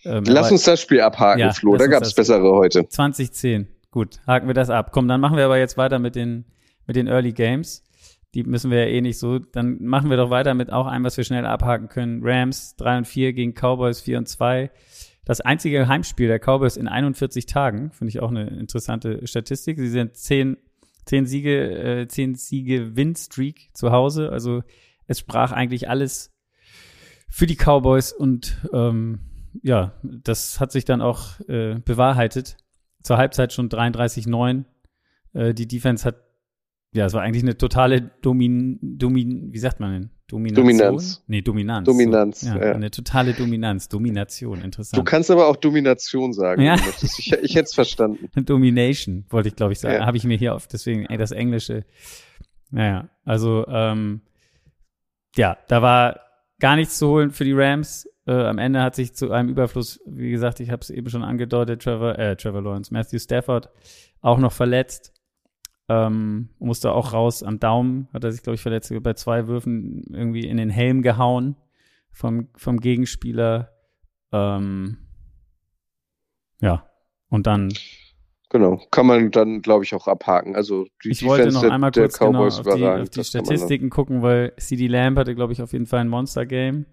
Ähm, 0.04 0.24
Lass 0.26 0.50
uns 0.50 0.62
das 0.62 0.80
Spiel 0.80 1.00
abhaken, 1.00 1.40
ja, 1.40 1.52
Flo. 1.52 1.76
Da 1.76 1.88
gab 1.88 2.02
es 2.02 2.14
bessere 2.14 2.50
heute. 2.50 2.88
2010. 2.88 3.68
Gut, 3.90 4.20
haken 4.26 4.46
wir 4.46 4.54
das 4.54 4.70
ab. 4.70 4.90
Komm, 4.92 5.08
dann 5.08 5.20
machen 5.20 5.36
wir 5.36 5.44
aber 5.44 5.58
jetzt 5.58 5.76
weiter 5.76 5.98
mit 5.98 6.14
den, 6.14 6.44
mit 6.86 6.96
den 6.96 7.06
Early 7.06 7.32
Games. 7.32 7.84
Die 8.34 8.44
müssen 8.44 8.70
wir 8.70 8.80
ja 8.80 8.86
eh 8.86 9.00
nicht 9.00 9.18
so. 9.18 9.38
Dann 9.38 9.82
machen 9.82 10.10
wir 10.10 10.16
doch 10.16 10.30
weiter 10.30 10.54
mit 10.54 10.70
auch 10.70 10.86
einem, 10.86 11.04
was 11.04 11.16
wir 11.16 11.24
schnell 11.24 11.46
abhaken 11.46 11.88
können. 11.88 12.20
Rams 12.22 12.76
3 12.76 12.98
und 12.98 13.06
4 13.06 13.32
gegen 13.32 13.54
Cowboys 13.54 14.00
4 14.00 14.18
und 14.18 14.28
2. 14.28 14.70
Das 15.24 15.40
einzige 15.40 15.88
Heimspiel 15.88 16.28
der 16.28 16.38
Cowboys 16.38 16.76
in 16.76 16.86
41 16.86 17.46
Tagen, 17.46 17.90
finde 17.90 18.10
ich 18.10 18.20
auch 18.20 18.30
eine 18.30 18.48
interessante 18.48 19.26
Statistik. 19.26 19.78
Sie 19.78 19.88
sind 19.88 20.14
10, 20.14 20.56
10 21.06 21.26
Siege, 21.26 22.02
äh, 22.02 22.06
10 22.06 22.34
Siege 22.34 22.96
Win-Streak 22.96 23.70
zu 23.72 23.90
Hause. 23.90 24.30
Also 24.30 24.62
es 25.06 25.18
sprach 25.18 25.52
eigentlich 25.52 25.88
alles 25.88 26.32
für 27.28 27.46
die 27.46 27.56
Cowboys 27.56 28.12
und 28.12 28.58
ähm, 28.72 29.20
ja, 29.62 29.94
das 30.02 30.60
hat 30.60 30.72
sich 30.72 30.84
dann 30.84 31.00
auch 31.00 31.40
äh, 31.48 31.80
bewahrheitet 31.84 32.56
zur 33.06 33.18
Halbzeit 33.18 33.52
schon 33.52 33.68
33-9. 33.68 34.64
Äh, 35.32 35.54
die 35.54 35.68
Defense 35.68 36.04
hat, 36.04 36.16
ja, 36.92 37.06
es 37.06 37.12
war 37.12 37.22
eigentlich 37.22 37.44
eine 37.44 37.56
totale 37.56 38.10
Domin, 38.20 38.78
Domin, 38.82 39.52
wie 39.52 39.58
sagt 39.58 39.78
man 39.80 39.92
denn? 39.92 40.10
Domination? 40.26 40.66
Dominanz. 40.66 41.24
Nee, 41.28 41.40
Dominanz. 41.40 41.86
Dominanz. 41.86 42.40
So, 42.40 42.48
ja, 42.48 42.66
ja, 42.66 42.72
Eine 42.72 42.90
totale 42.90 43.32
Dominanz, 43.32 43.88
Domination, 43.88 44.60
interessant. 44.60 44.98
Du 44.98 45.04
kannst 45.04 45.30
aber 45.30 45.46
auch 45.46 45.54
Domination 45.54 46.32
sagen, 46.32 46.62
ja. 46.62 46.74
Ich, 47.00 47.32
ich 47.32 47.54
hätte 47.54 47.66
es 47.66 47.74
verstanden. 47.74 48.28
Domination, 48.44 49.24
wollte 49.30 49.50
ich, 49.50 49.56
glaube 49.56 49.72
ich, 49.72 49.78
sagen. 49.78 50.00
Ja. 50.00 50.06
Habe 50.06 50.16
ich 50.16 50.24
mir 50.24 50.36
hier 50.36 50.56
auf, 50.56 50.66
deswegen 50.66 51.06
ey, 51.06 51.16
das 51.16 51.30
Englische. 51.30 51.84
Naja, 52.70 53.08
also, 53.24 53.64
ähm, 53.68 54.22
ja, 55.36 55.56
da 55.68 55.80
war 55.80 56.25
gar 56.60 56.76
nichts 56.76 56.98
zu 56.98 57.08
holen 57.08 57.30
für 57.30 57.44
die 57.44 57.52
Rams. 57.52 58.08
Äh, 58.26 58.32
am 58.32 58.58
Ende 58.58 58.82
hat 58.82 58.94
sich 58.94 59.14
zu 59.14 59.30
einem 59.30 59.48
Überfluss, 59.48 60.00
wie 60.06 60.30
gesagt, 60.30 60.60
ich 60.60 60.70
habe 60.70 60.80
es 60.80 60.90
eben 60.90 61.08
schon 61.08 61.22
angedeutet, 61.22 61.82
Trevor, 61.82 62.18
äh, 62.18 62.36
Trevor 62.36 62.62
Lawrence, 62.62 62.92
Matthew 62.92 63.18
Stafford 63.18 63.70
auch 64.20 64.38
noch 64.38 64.52
verletzt. 64.52 65.12
Ähm, 65.88 66.48
musste 66.58 66.90
auch 66.92 67.12
raus 67.12 67.44
am 67.44 67.60
Daumen, 67.60 68.08
hat 68.12 68.24
er 68.24 68.32
sich, 68.32 68.42
glaube 68.42 68.56
ich, 68.56 68.62
verletzt 68.62 68.92
bei 69.02 69.12
zwei 69.14 69.46
Würfen 69.46 70.02
irgendwie 70.12 70.46
in 70.46 70.56
den 70.56 70.70
Helm 70.70 71.02
gehauen 71.02 71.54
vom, 72.10 72.48
vom 72.56 72.80
Gegenspieler. 72.80 73.70
Ähm, 74.32 74.98
ja, 76.60 76.86
und 77.28 77.46
dann. 77.46 77.72
Genau, 78.48 78.80
kann 78.92 79.06
man 79.06 79.32
dann, 79.32 79.60
glaube 79.60 79.84
ich, 79.84 79.94
auch 79.94 80.06
abhaken. 80.06 80.54
Also 80.54 80.86
die 81.02 81.10
ich 81.10 81.24
wollte 81.24 81.52
noch 81.52 81.64
einmal 81.64 81.90
der 81.90 82.04
kurz 82.04 82.18
genau 82.18 82.46
auf 82.46 82.62
die, 82.62 82.86
auf 82.86 83.10
die 83.10 83.24
Statistiken 83.24 83.90
gucken, 83.90 84.22
weil 84.22 84.52
CD 84.56 84.86
Lamb 84.86 85.18
hatte, 85.18 85.34
glaube 85.34 85.52
ich, 85.52 85.62
auf 85.62 85.72
jeden 85.72 85.86
Fall 85.86 86.00
ein 86.00 86.08
Monster-Game. 86.08 86.86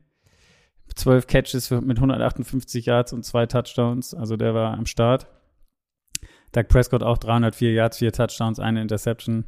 Zwölf 0.95 1.27
Catches 1.27 1.67
für, 1.67 1.81
mit 1.81 1.97
158 1.97 2.85
Yards 2.85 3.13
und 3.13 3.23
zwei 3.23 3.45
Touchdowns, 3.45 4.13
also 4.13 4.35
der 4.35 4.53
war 4.53 4.73
am 4.77 4.85
Start. 4.85 5.27
Doug 6.51 6.67
Prescott 6.67 7.03
auch 7.03 7.17
304 7.17 7.73
Yards, 7.73 7.97
vier 7.97 8.11
Touchdowns, 8.11 8.59
eine 8.59 8.81
Interception. 8.81 9.45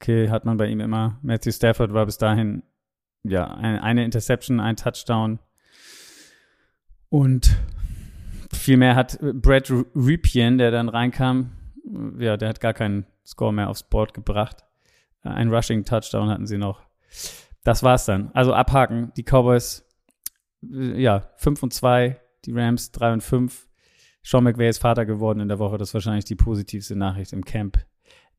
Okay, 0.00 0.30
hat 0.30 0.44
man 0.44 0.56
bei 0.56 0.66
ihm 0.66 0.80
immer. 0.80 1.18
Matthew 1.22 1.52
Stafford 1.52 1.92
war 1.92 2.06
bis 2.06 2.18
dahin, 2.18 2.62
ja, 3.24 3.46
eine, 3.54 3.82
eine 3.82 4.04
Interception, 4.04 4.60
ein 4.60 4.76
Touchdown. 4.76 5.38
Und 7.08 7.56
viel 8.68 8.76
mehr 8.76 8.96
hat 8.96 9.18
Brad 9.22 9.72
Ripien, 9.94 10.58
der 10.58 10.70
dann 10.70 10.90
reinkam, 10.90 11.52
ja, 12.18 12.36
der 12.36 12.50
hat 12.50 12.60
gar 12.60 12.74
keinen 12.74 13.06
Score 13.24 13.50
mehr 13.50 13.70
aufs 13.70 13.82
Board 13.82 14.12
gebracht. 14.12 14.62
Ein 15.22 15.48
Rushing 15.48 15.86
Touchdown 15.86 16.28
hatten 16.28 16.46
sie 16.46 16.58
noch. 16.58 16.82
Das 17.64 17.82
war's 17.82 18.04
dann. 18.04 18.30
Also 18.34 18.52
abhaken. 18.52 19.10
Die 19.16 19.22
Cowboys, 19.22 19.86
äh, 20.70 21.00
ja, 21.00 21.30
5 21.38 21.62
und 21.62 21.72
2, 21.72 22.20
die 22.44 22.52
Rams 22.52 22.92
3 22.92 23.14
und 23.14 23.22
5. 23.22 23.68
Sean 24.22 24.44
McVay 24.44 24.68
ist 24.68 24.82
Vater 24.82 25.06
geworden 25.06 25.40
in 25.40 25.48
der 25.48 25.58
Woche. 25.58 25.78
Das 25.78 25.88
ist 25.88 25.94
wahrscheinlich 25.94 26.26
die 26.26 26.36
positivste 26.36 26.94
Nachricht 26.94 27.32
im 27.32 27.46
Camp 27.46 27.78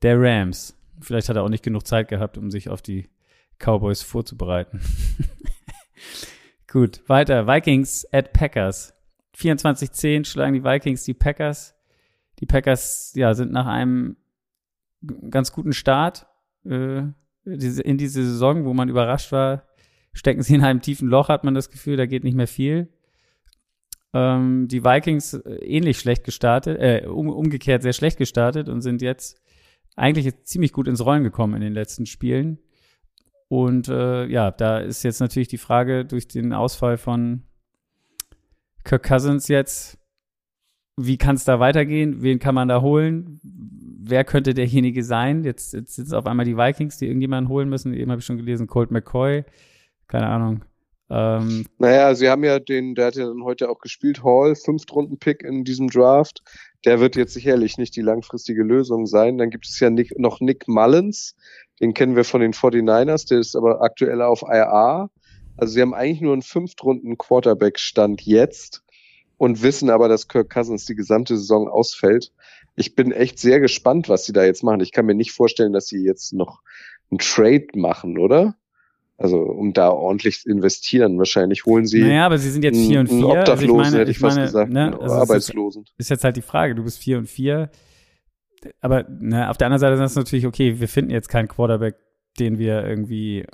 der 0.04 0.22
Rams. 0.22 0.78
Vielleicht 1.02 1.28
hat 1.30 1.38
er 1.38 1.44
auch 1.44 1.50
nicht 1.50 1.64
genug 1.64 1.88
Zeit 1.88 2.08
gehabt, 2.08 2.38
um 2.38 2.52
sich 2.52 2.70
auf 2.70 2.84
die 2.84 3.10
Cowboys 3.58 4.04
vorzubereiten. 4.04 4.80
Gut, 6.72 7.02
weiter. 7.08 7.48
Vikings 7.48 8.06
at 8.12 8.32
Packers. 8.32 8.94
24-10 9.40 10.26
schlagen 10.26 10.54
die 10.54 10.64
Vikings 10.64 11.04
die 11.04 11.14
Packers. 11.14 11.76
Die 12.40 12.46
Packers, 12.46 13.14
ja, 13.16 13.34
sind 13.34 13.52
nach 13.52 13.66
einem 13.66 14.18
ganz 15.30 15.52
guten 15.52 15.74
Start 15.74 16.28
äh, 16.66 17.04
in 17.46 17.98
diese 17.98 18.24
Saison, 18.24 18.66
wo 18.66 18.74
man 18.74 18.90
überrascht 18.90 19.32
war, 19.32 19.64
stecken 20.14 20.42
sie 20.42 20.56
in 20.56 20.64
einem 20.64 20.82
tiefen 20.82 21.08
Loch, 21.08 21.30
hat 21.30 21.44
man 21.44 21.56
das 21.56 21.70
Gefühl, 21.70 21.98
da 21.98 22.06
geht 22.06 22.24
nicht 22.24 22.36
mehr 22.36 22.48
viel. 22.48 22.90
Ähm, 24.14 24.68
die 24.68 24.84
Vikings 24.84 25.34
äh, 25.34 25.56
ähnlich 25.64 26.00
schlecht 26.00 26.24
gestartet, 26.24 26.80
äh, 26.80 27.08
um, 27.08 27.30
umgekehrt 27.30 27.84
sehr 27.84 27.94
schlecht 27.94 28.18
gestartet 28.18 28.68
und 28.68 28.82
sind 28.82 29.02
jetzt 29.02 29.40
eigentlich 29.96 30.26
jetzt 30.26 30.48
ziemlich 30.48 30.74
gut 30.74 30.88
ins 30.88 31.04
Rollen 31.04 31.24
gekommen 31.24 31.56
in 31.56 31.62
den 31.62 31.74
letzten 31.74 32.06
Spielen. 32.06 32.60
Und 33.50 33.88
äh, 33.88 34.26
ja, 34.28 34.52
da 34.52 34.80
ist 34.80 35.04
jetzt 35.04 35.20
natürlich 35.20 35.48
die 35.48 35.58
Frage 35.58 36.06
durch 36.06 36.28
den 36.28 36.54
Ausfall 36.54 36.98
von 36.98 37.44
Kirk 38.90 39.04
Cousins 39.04 39.48
jetzt, 39.50 40.00
wie 40.98 41.20
kann 41.20 41.36
es 41.36 41.46
da 41.46 41.60
weitergehen? 41.60 42.24
Wen 42.24 42.40
kann 42.40 42.56
man 42.56 42.68
da 42.68 42.82
holen? 42.82 43.40
Wer 43.44 44.24
könnte 44.24 44.56
derjenige 44.56 45.04
sein? 45.04 45.44
Jetzt, 45.44 45.74
jetzt 45.74 45.94
sind 45.94 46.08
es 46.08 46.14
auf 46.14 46.26
einmal 46.26 46.48
die 46.48 46.58
Vikings, 46.58 46.98
die 46.98 47.06
irgendjemanden 47.06 47.50
holen 47.50 47.70
müssen. 47.70 47.94
Eben 47.94 48.10
habe 48.10 48.20
ich 48.20 48.26
schon 48.26 48.38
gelesen, 48.38 48.66
Colt 48.66 48.90
McCoy. 48.90 49.46
Keine 50.08 50.26
Ahnung. 50.26 50.66
Ähm, 51.12 51.68
Naja, 51.78 52.16
sie 52.16 52.30
haben 52.30 52.44
ja 52.44 52.58
den, 52.58 52.96
der 52.96 53.06
hat 53.06 53.16
ja 53.16 53.28
dann 53.28 53.44
heute 53.44 53.70
auch 53.70 53.78
gespielt, 53.78 54.24
Hall, 54.24 54.56
Fünftrunden-Pick 54.56 55.44
in 55.44 55.64
diesem 55.64 55.90
Draft. 55.90 56.42
Der 56.84 57.00
wird 57.00 57.16
jetzt 57.16 57.36
sicherlich 57.36 57.78
nicht 57.78 57.96
die 57.96 58.02
langfristige 58.02 58.64
Lösung 58.64 59.06
sein. 59.06 59.38
Dann 59.38 59.52
gibt 59.52 59.68
es 59.68 59.80
ja 59.80 59.92
Nick, 59.92 60.18
noch 60.18 60.40
Nick 60.40 60.68
Mullins, 60.68 61.36
den 61.80 61.94
kennen 61.94 62.16
wir 62.16 62.24
von 62.24 62.42
den 62.42 62.54
49ers, 62.54 63.28
der 63.28 63.38
ist 63.38 63.56
aber 63.56 63.84
aktuell 63.84 64.24
auf 64.24 64.42
IR. 64.42 65.12
Also 65.60 65.74
sie 65.74 65.82
haben 65.82 65.94
eigentlich 65.94 66.22
nur 66.22 66.34
einen 66.34 66.42
Fünftrunden-Quarterback-Stand 66.42 68.22
jetzt 68.22 68.84
und 69.38 69.62
wissen 69.64 69.90
aber, 69.90 70.08
dass 70.08 70.28
Kirk 70.28 70.50
Cousins 70.50 70.86
die 70.86 70.96
gesamte 70.96 71.38
Saison 71.38 71.68
ausfällt. 71.68 72.32
Ich 72.76 72.96
bin 72.96 73.12
echt 73.12 73.40
sehr 73.40 73.60
gespannt, 73.60 74.10
was 74.10 74.26
sie 74.26 74.34
da 74.34 74.44
jetzt 74.46 74.64
machen. 74.64 74.82
Ich 74.82 74.92
kann 74.92 75.06
mir 75.06 75.16
nicht 75.16 75.32
vorstellen, 75.32 75.74
dass 75.74 75.88
sie 75.88 76.04
jetzt 76.04 76.34
noch 76.34 76.62
einen 77.12 77.20
Trade 77.20 77.68
machen, 77.74 78.18
oder? 78.18 78.56
Also 79.18 79.38
um 79.38 79.74
da 79.74 79.90
ordentlich 79.90 80.42
zu 80.42 80.50
investieren. 80.50 81.18
Wahrscheinlich 81.18 81.66
holen 81.66 81.86
sie 81.86 82.02
naja, 82.02 82.26
aber 82.26 82.38
sie 82.38 82.50
sind 82.50 82.64
jetzt 82.64 82.78
4 82.78 83.02
und 83.02 83.08
4. 83.08 83.18
einen 83.18 83.26
Also 83.26 83.34
ich 83.34 83.40
Obdachlosen, 83.40 83.76
meine, 83.76 83.98
hätte 83.98 84.12
ich, 84.12 84.18
ich 84.18 84.22
fast 84.22 84.36
meine, 84.38 84.48
gesagt, 84.48 84.72
ne, 84.72 84.86
also 84.86 85.04
es 85.04 85.12
ist, 85.12 85.18
Arbeitslosen. 85.18 85.86
ist 85.98 86.10
jetzt 86.10 86.24
halt 86.24 86.38
die 86.38 86.42
Frage. 86.42 86.76
Du 86.76 86.84
bist 86.84 87.00
4 87.00 87.18
und 87.18 87.28
4. 87.28 87.70
Aber 88.80 89.06
ne, 89.10 89.50
auf 89.50 89.58
der 89.58 89.68
anderen 89.68 89.82
Seite 89.82 90.02
ist 90.02 90.12
es 90.12 90.16
natürlich, 90.16 90.46
okay, 90.46 90.80
wir 90.80 90.88
finden 90.88 91.12
jetzt 91.12 91.28
keinen 91.28 91.50
Quarterback, 91.50 91.96
den 92.40 92.60
wir 92.60 92.86
irgendwie, 92.86 93.46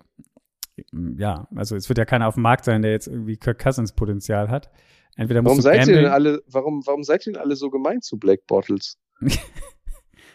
ja, 1.17 1.47
also 1.55 1.75
es 1.75 1.89
wird 1.89 1.97
ja 1.97 2.05
keiner 2.05 2.27
auf 2.27 2.35
dem 2.35 2.43
Markt 2.43 2.65
sein, 2.65 2.81
der 2.81 2.91
jetzt 2.91 3.07
irgendwie 3.07 3.37
Kirk 3.37 3.59
Cousins 3.59 3.93
Potenzial 3.93 4.49
hat. 4.49 4.69
Entweder 5.15 5.41
musst 5.41 5.51
Warum 5.51 5.61
seid 5.61 5.87
ihr 5.87 5.95
denn 5.95 6.05
alle, 6.07 6.41
warum, 6.47 6.85
warum 6.85 7.03
seid 7.03 7.25
ihr 7.25 7.33
denn 7.33 7.41
alle 7.41 7.55
so 7.55 7.69
gemein 7.69 8.01
zu 8.01 8.17
Black 8.17 8.45
Bottles? 8.47 8.97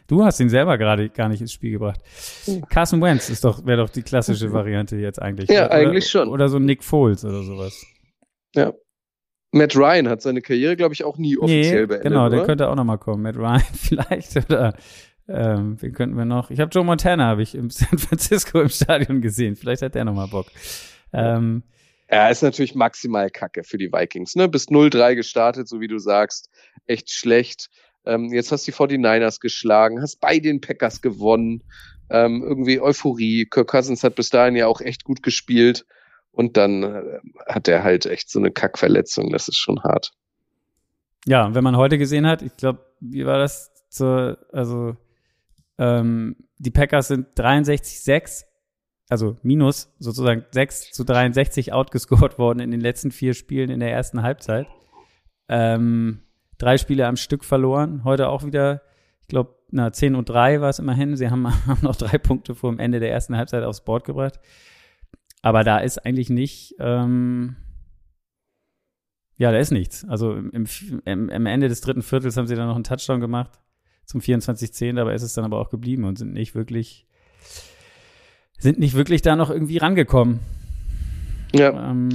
Du 0.07 0.25
hast 0.25 0.41
ihn 0.41 0.49
selber 0.49 0.77
gerade 0.77 1.09
gar 1.09 1.29
nicht 1.29 1.41
ins 1.41 1.53
Spiel 1.53 1.71
gebracht. 1.71 2.01
Hm. 2.47 2.63
Carson 2.69 3.01
Wentz 3.01 3.31
ist 3.31 3.45
doch, 3.45 3.65
wäre 3.65 3.83
doch 3.83 3.91
die 3.91 4.03
klassische 4.03 4.53
Variante 4.53 4.97
jetzt 4.97 5.23
eigentlich. 5.23 5.49
Ja, 5.49 5.67
oder, 5.67 5.75
eigentlich 5.75 6.09
schon. 6.09 6.29
Oder 6.29 6.49
so 6.49 6.59
Nick 6.59 6.83
Foles 6.83 7.25
oder 7.25 7.45
sowas. 7.45 7.81
Matt 9.53 9.77
Ryan 9.77 10.09
hat 10.09 10.21
seine 10.21 10.43
Karriere, 10.43 10.77
glaube 10.77 10.95
ich, 10.95 11.05
auch 11.05 11.17
nie 11.17 11.39
offiziell 11.39 11.87
beendet. 11.87 12.09
genau, 12.09 12.29
der 12.29 12.41
oder? 12.41 12.47
könnte 12.47 12.69
auch 12.69 12.75
nochmal 12.75 12.99
kommen. 12.99 13.23
Matt 13.23 13.37
Ryan 13.37 13.61
vielleicht 13.73 14.37
oder 14.37 14.75
ähm, 15.33 15.81
wen 15.81 15.93
könnten 15.93 16.17
wir 16.17 16.25
noch? 16.25 16.51
Ich 16.51 16.61
habe 16.61 16.71
Joe 16.73 16.85
Montana, 16.85 17.27
habe 17.27 17.43
ich 17.43 17.55
im 17.55 17.71
San 17.71 17.99
Francisco 17.99 18.61
im 18.61 18.69
Stadion 18.69 19.21
gesehen. 19.21 19.57
Vielleicht 19.57 19.83
hat 19.83 19.95
der 19.95 20.05
nochmal 20.05 20.29
Bock. 20.29 20.47
Ähm, 21.13 21.63
Er 22.07 22.31
ist 22.31 22.43
natürlich 22.43 22.75
maximal 22.75 23.31
kacke 23.31 23.63
für 23.65 23.79
die 23.79 23.93
Vikings. 23.93 24.35
Ne? 24.37 24.49
Bis 24.49 24.69
0-3 24.69 25.15
gestartet, 25.15 25.69
so 25.69 25.81
wie 25.81 25.89
du 25.89 25.99
sagst. 25.99 26.51
Echt 26.87 27.11
schlecht. 27.11 27.69
Ähm, 28.05 28.33
jetzt 28.33 28.51
hast 28.51 28.67
du 28.67 28.73
die 28.73 28.77
49ers 28.77 29.41
geschlagen, 29.41 30.01
hast 30.03 30.21
bei 30.21 30.39
den 30.39 30.61
Packers 30.61 31.03
gewonnen. 31.03 31.63
Ähm, 32.09 32.43
irgendwie 32.43 32.81
Euphorie. 32.81 33.47
Kirk 33.47 33.69
Cousins 33.69 34.03
hat 34.03 34.17
bis 34.17 34.31
dahin 34.31 34.57
ja 34.57 34.67
auch 34.67 34.81
echt 34.81 35.05
gut 35.05 35.23
gespielt. 35.23 35.87
Und 36.33 36.57
dann 36.57 36.83
äh, 36.83 37.03
hat 37.47 37.69
er 37.69 37.83
halt 37.85 38.07
echt 38.07 38.31
so 38.31 38.39
eine 38.39 38.51
Kackverletzung. 38.51 39.31
Das 39.31 39.47
ist 39.49 39.59
schon 39.59 39.83
hart. 39.83 40.13
ja, 41.27 41.55
wenn 41.55 41.63
man 41.63 41.77
heute 41.77 41.99
gesehen 41.99 42.27
hat, 42.27 42.43
ich 42.43 42.57
glaube, 42.57 42.85
wie 43.01 43.27
war 43.27 43.39
das 43.39 43.71
zur, 43.91 44.39
also 44.53 44.97
ähm, 45.81 46.37
die 46.59 46.71
Packers 46.71 47.09
sind 47.09 47.29
63-6, 47.39 48.45
also 49.09 49.39
minus 49.43 49.93
sozusagen 49.99 50.45
6 50.51 50.93
zu 50.93 51.05
63 51.05 51.73
outgescored 51.73 52.39
worden 52.39 52.61
in 52.61 52.71
den 52.71 52.83
letzten 52.83 53.11
vier 53.11 53.33
Spielen 53.33 53.71
in 53.71 53.81
der 53.81 53.91
ersten 53.91 54.23
Halbzeit. 54.23 54.69
Ähm, 55.49 56.21
drei 56.59 56.77
Spiele 56.77 57.07
am 57.07 57.17
Stück 57.17 57.45
verloren. 57.45 58.05
Heute 58.05 58.29
auch 58.29 58.45
wieder, 58.45 58.83
ich 59.23 59.29
glaube, 59.29 59.57
na, 59.71 59.91
10 59.91 60.17
und 60.17 60.29
3 60.29 60.61
war 60.61 60.69
es 60.69 60.79
immerhin. 60.79 61.17
Sie 61.17 61.31
haben, 61.31 61.49
haben 61.67 61.83
noch 61.83 61.97
drei 61.97 62.19
Punkte 62.19 62.55
vor 62.55 62.71
dem 62.71 62.79
Ende 62.79 63.01
der 63.01 63.11
ersten 63.11 63.37
Halbzeit 63.37 63.65
aufs 63.65 63.83
Board 63.83 64.05
gebracht. 64.05 64.39
Aber 65.41 65.65
da 65.65 65.79
ist 65.79 66.05
eigentlich 66.05 66.29
nicht, 66.29 66.75
ähm, 66.79 67.57
ja, 69.39 69.51
da 69.51 69.59
ist 69.59 69.71
nichts. 69.71 70.07
Also 70.07 70.35
im, 70.35 70.67
im, 71.07 71.31
im 71.31 71.47
Ende 71.47 71.69
des 71.69 71.81
dritten 71.81 72.03
Viertels 72.03 72.37
haben 72.37 72.47
sie 72.47 72.55
dann 72.55 72.69
noch 72.69 72.75
einen 72.75 72.85
Touchdown 72.85 73.21
gemacht 73.21 73.59
zum 74.11 74.21
24-10, 74.21 74.95
dabei 74.97 75.15
ist 75.15 75.23
es 75.23 75.35
dann 75.35 75.45
aber 75.45 75.59
auch 75.59 75.71
geblieben 75.71 76.05
und 76.05 76.19
sind 76.19 76.33
nicht 76.33 76.55
wirklich, 76.55 77.07
sind 78.59 78.79
nicht 78.79 78.95
wirklich 78.95 79.23
da 79.23 79.37
noch 79.37 79.51
irgendwie 79.51 79.79
rangekommen. 79.79 80.41
Ja. 81.55 81.91
Ähm, 81.91 82.11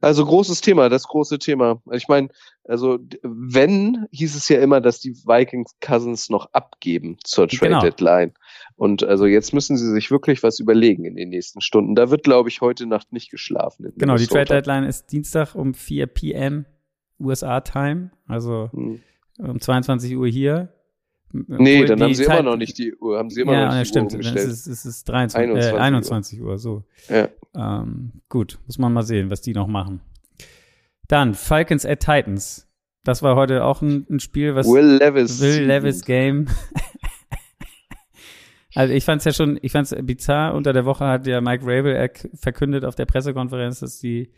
Also 0.00 0.24
großes 0.24 0.60
Thema, 0.62 0.88
das 0.88 1.04
große 1.04 1.38
Thema. 1.38 1.80
Ich 1.92 2.08
meine, 2.08 2.28
also 2.64 2.98
wenn 3.22 4.06
hieß 4.10 4.34
es 4.34 4.48
ja 4.48 4.60
immer, 4.60 4.80
dass 4.80 4.98
die 4.98 5.14
Vikings 5.14 5.76
Cousins 5.80 6.28
noch 6.28 6.52
abgeben 6.52 7.18
zur 7.22 7.46
Trade 7.46 7.68
Genau. 7.68 7.80
Deadline. 7.82 8.32
Und 8.74 9.04
also 9.04 9.26
jetzt 9.26 9.52
müssen 9.54 9.76
sie 9.76 9.88
sich 9.92 10.10
wirklich 10.10 10.42
was 10.42 10.58
überlegen 10.58 11.04
in 11.04 11.14
den 11.14 11.28
nächsten 11.28 11.60
Stunden. 11.60 11.94
Da 11.94 12.10
wird, 12.10 12.24
glaube 12.24 12.48
ich, 12.48 12.60
heute 12.60 12.86
Nacht 12.86 13.12
nicht 13.12 13.30
geschlafen. 13.30 13.92
genau, 13.96 14.16
die. 14.16 14.26
Trade 14.26 14.46
Deadline 14.46 14.84
ist 14.84 15.12
Dienstag 15.12 15.54
um 15.54 15.72
4 15.74 16.06
p.m. 16.08 16.66
USA-Time, 17.20 18.10
also 18.26 18.70
Hm. 18.72 19.00
um 19.38 19.60
22 19.60 20.16
Uhr 20.16 20.26
hier. 20.26 20.72
Nee, 21.32 21.84
dann 21.86 22.02
haben 22.02 22.14
sie 22.14 22.24
Zeit- 22.24 22.40
immer 22.40 22.50
noch 22.50 22.56
nicht 22.56 22.76
die 22.78 22.94
Uhr, 22.96 23.18
haben 23.18 23.30
sie 23.30 23.40
immer 23.40 23.52
ja, 23.54 23.64
noch 23.66 23.72
ja, 23.72 23.78
nicht 23.80 23.88
Uhr 23.88 23.90
stimmt. 23.90 24.12
Dann 24.12 24.20
umgestellt. 24.20 24.48
ist 24.50 24.66
es, 24.66 24.68
es 24.80 24.84
ist 24.84 25.08
23, 25.08 25.50
21 25.50 25.70
äh, 25.70 25.74
Uhr. 25.74 25.80
21 25.80 26.42
Uhr, 26.42 26.58
so. 26.58 26.84
Ja. 27.08 27.28
Ähm, 27.54 28.12
gut, 28.28 28.58
muss 28.66 28.78
man 28.78 28.92
mal 28.92 29.02
sehen, 29.02 29.30
was 29.30 29.40
die 29.40 29.54
noch 29.54 29.66
machen. 29.66 30.00
Dann 31.08 31.34
Falcons 31.34 31.86
at 31.86 32.00
Titans. 32.00 32.68
Das 33.04 33.22
war 33.22 33.34
heute 33.36 33.64
auch 33.64 33.82
ein, 33.82 34.06
ein 34.10 34.20
Spiel, 34.20 34.54
was 34.54 34.66
Will 34.68 34.98
Levis. 34.98 35.40
Will 35.40 35.64
Levis 35.64 36.04
Game. 36.04 36.46
also 38.74 38.94
ich 38.94 39.04
fand's 39.04 39.24
ja 39.24 39.32
schon, 39.32 39.58
ich 39.62 39.72
fand's 39.72 39.94
bizarr. 40.02 40.54
Unter 40.54 40.72
der 40.72 40.84
Woche 40.84 41.06
hat 41.06 41.26
ja 41.26 41.40
Mike 41.40 41.64
Rabel 41.64 41.94
erk- 41.94 42.28
verkündet 42.34 42.84
auf 42.84 42.94
der 42.94 43.06
Pressekonferenz, 43.06 43.80
dass 43.80 43.98
die, 43.98 44.30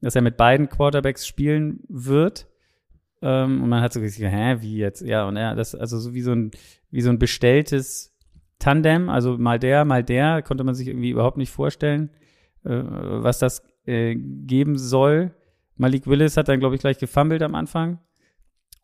dass 0.00 0.16
er 0.16 0.22
mit 0.22 0.36
beiden 0.36 0.68
Quarterbacks 0.68 1.26
spielen 1.26 1.80
wird. 1.88 2.46
Ähm, 3.22 3.62
und 3.62 3.68
man 3.68 3.80
hat 3.80 3.92
so 3.92 4.00
gesagt, 4.00 4.32
hä, 4.32 4.56
wie 4.60 4.76
jetzt? 4.76 5.00
Ja, 5.02 5.26
und 5.26 5.36
er, 5.36 5.54
das, 5.54 5.74
also 5.74 5.98
so 5.98 6.14
wie 6.14 6.22
so 6.22 6.32
ein, 6.32 6.50
wie 6.90 7.00
so 7.00 7.10
ein 7.10 7.18
bestelltes 7.18 8.14
Tandem, 8.58 9.08
also 9.08 9.38
mal 9.38 9.58
der, 9.58 9.84
mal 9.84 10.02
der, 10.02 10.42
konnte 10.42 10.64
man 10.64 10.74
sich 10.74 10.88
irgendwie 10.88 11.10
überhaupt 11.10 11.36
nicht 11.36 11.50
vorstellen, 11.50 12.10
äh, 12.64 12.70
was 12.70 13.38
das 13.38 13.62
äh, 13.86 14.14
geben 14.16 14.76
soll. 14.76 15.34
Malik 15.76 16.06
Willis 16.06 16.36
hat 16.36 16.48
dann, 16.48 16.60
glaube 16.60 16.74
ich, 16.74 16.80
gleich 16.80 16.98
gefummelt 16.98 17.42
am 17.42 17.54
Anfang. 17.54 18.00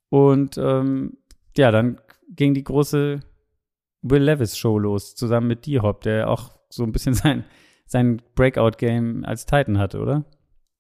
Und 0.09 0.59
ähm, 0.59 1.19
ja, 1.57 1.71
dann 1.71 2.00
ging 2.31 2.55
die 2.55 2.64
große 2.64 3.21
Will 4.03 4.23
Levis 4.23 4.57
Show 4.57 4.79
los, 4.79 5.14
zusammen 5.17 5.49
mit 5.49 5.67
D-Hop, 5.67 6.03
der 6.03 6.29
auch 6.31 6.53
so 6.69 6.85
ein 6.85 6.93
bisschen 6.93 7.14
sein, 7.14 7.45
sein 7.87 8.23
Breakout-Game 8.35 9.25
als 9.25 9.47
Titan 9.47 9.79
hatte, 9.79 10.00
oder? 10.00 10.25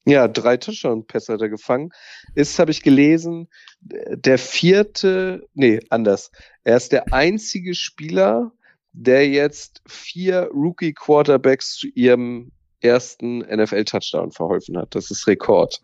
Ja, 0.06 0.28
drei 0.28 0.58
Touchdown-Pässe 0.58 1.32
hat 1.32 1.40
er 1.40 1.48
gefangen. 1.48 1.90
Ist, 2.34 2.58
habe 2.58 2.70
ich 2.70 2.82
gelesen, 2.82 3.48
der 3.80 4.38
vierte, 4.38 5.46
nee, 5.54 5.80
anders. 5.88 6.30
Er 6.62 6.76
ist 6.76 6.92
der 6.92 7.12
einzige 7.12 7.74
Spieler, 7.74 8.52
der 8.92 9.28
jetzt 9.28 9.82
vier 9.86 10.50
Rookie-Quarterbacks 10.52 11.76
zu 11.76 11.88
ihrem 11.88 12.52
ersten 12.80 13.38
NFL-Touchdown 13.38 14.30
verholfen 14.30 14.76
hat. 14.76 14.94
Das 14.94 15.10
ist 15.10 15.26
Rekord. 15.26 15.82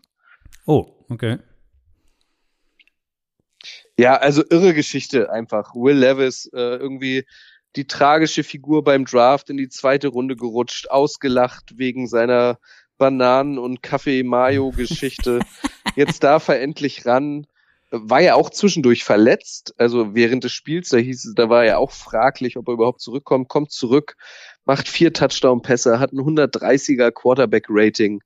Oh, 0.67 0.93
okay. 1.09 1.39
Ja, 3.97 4.15
also 4.15 4.43
irre 4.49 4.73
Geschichte 4.73 5.31
einfach. 5.31 5.73
Will 5.73 5.97
Levis 5.97 6.45
äh, 6.53 6.75
irgendwie 6.75 7.25
die 7.75 7.87
tragische 7.87 8.43
Figur 8.43 8.83
beim 8.83 9.05
Draft 9.05 9.49
in 9.49 9.57
die 9.57 9.69
zweite 9.69 10.09
Runde 10.09 10.35
gerutscht, 10.35 10.89
ausgelacht 10.89 11.77
wegen 11.77 12.07
seiner 12.07 12.59
Bananen- 13.01 13.57
und 13.57 13.81
Kaffee-Mayo-Geschichte. 13.81 15.39
Jetzt 15.95 16.23
darf 16.23 16.49
er 16.49 16.61
endlich 16.61 17.07
ran. 17.07 17.47
War 17.89 18.21
ja 18.21 18.35
auch 18.35 18.51
zwischendurch 18.51 19.03
verletzt, 19.03 19.73
also 19.77 20.13
während 20.13 20.43
des 20.43 20.51
Spiels, 20.51 20.89
da 20.89 20.97
hieß 20.97 21.25
es, 21.25 21.33
da 21.33 21.49
war 21.49 21.65
er 21.65 21.79
auch 21.79 21.91
fraglich, 21.91 22.57
ob 22.57 22.67
er 22.67 22.75
überhaupt 22.75 23.01
zurückkommt, 23.01 23.49
kommt 23.49 23.71
zurück, 23.71 24.17
macht 24.65 24.87
vier 24.87 25.11
Touchdown-Pässe, 25.13 25.99
hat 25.99 26.13
ein 26.13 26.19
130er 26.19 27.11
Quarterback-Rating. 27.11 28.21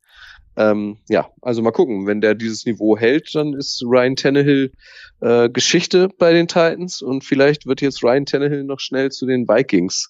Ähm, 0.57 0.97
ja, 1.07 1.29
also 1.41 1.61
mal 1.61 1.71
gucken, 1.71 2.05
wenn 2.05 2.19
der 2.19 2.35
dieses 2.35 2.65
Niveau 2.65 2.97
hält, 2.97 3.33
dann 3.33 3.53
ist 3.53 3.81
Ryan 3.81 4.17
Tannehill 4.17 4.73
äh, 5.21 5.49
Geschichte 5.49 6.09
bei 6.17 6.33
den 6.33 6.47
Titans 6.47 7.01
und 7.01 7.23
vielleicht 7.23 7.65
wird 7.65 7.81
jetzt 7.81 8.03
Ryan 8.03 8.25
Tannehill 8.25 8.65
noch 8.65 8.81
schnell 8.81 9.09
zu 9.09 9.25
den 9.25 9.47
Vikings 9.47 10.09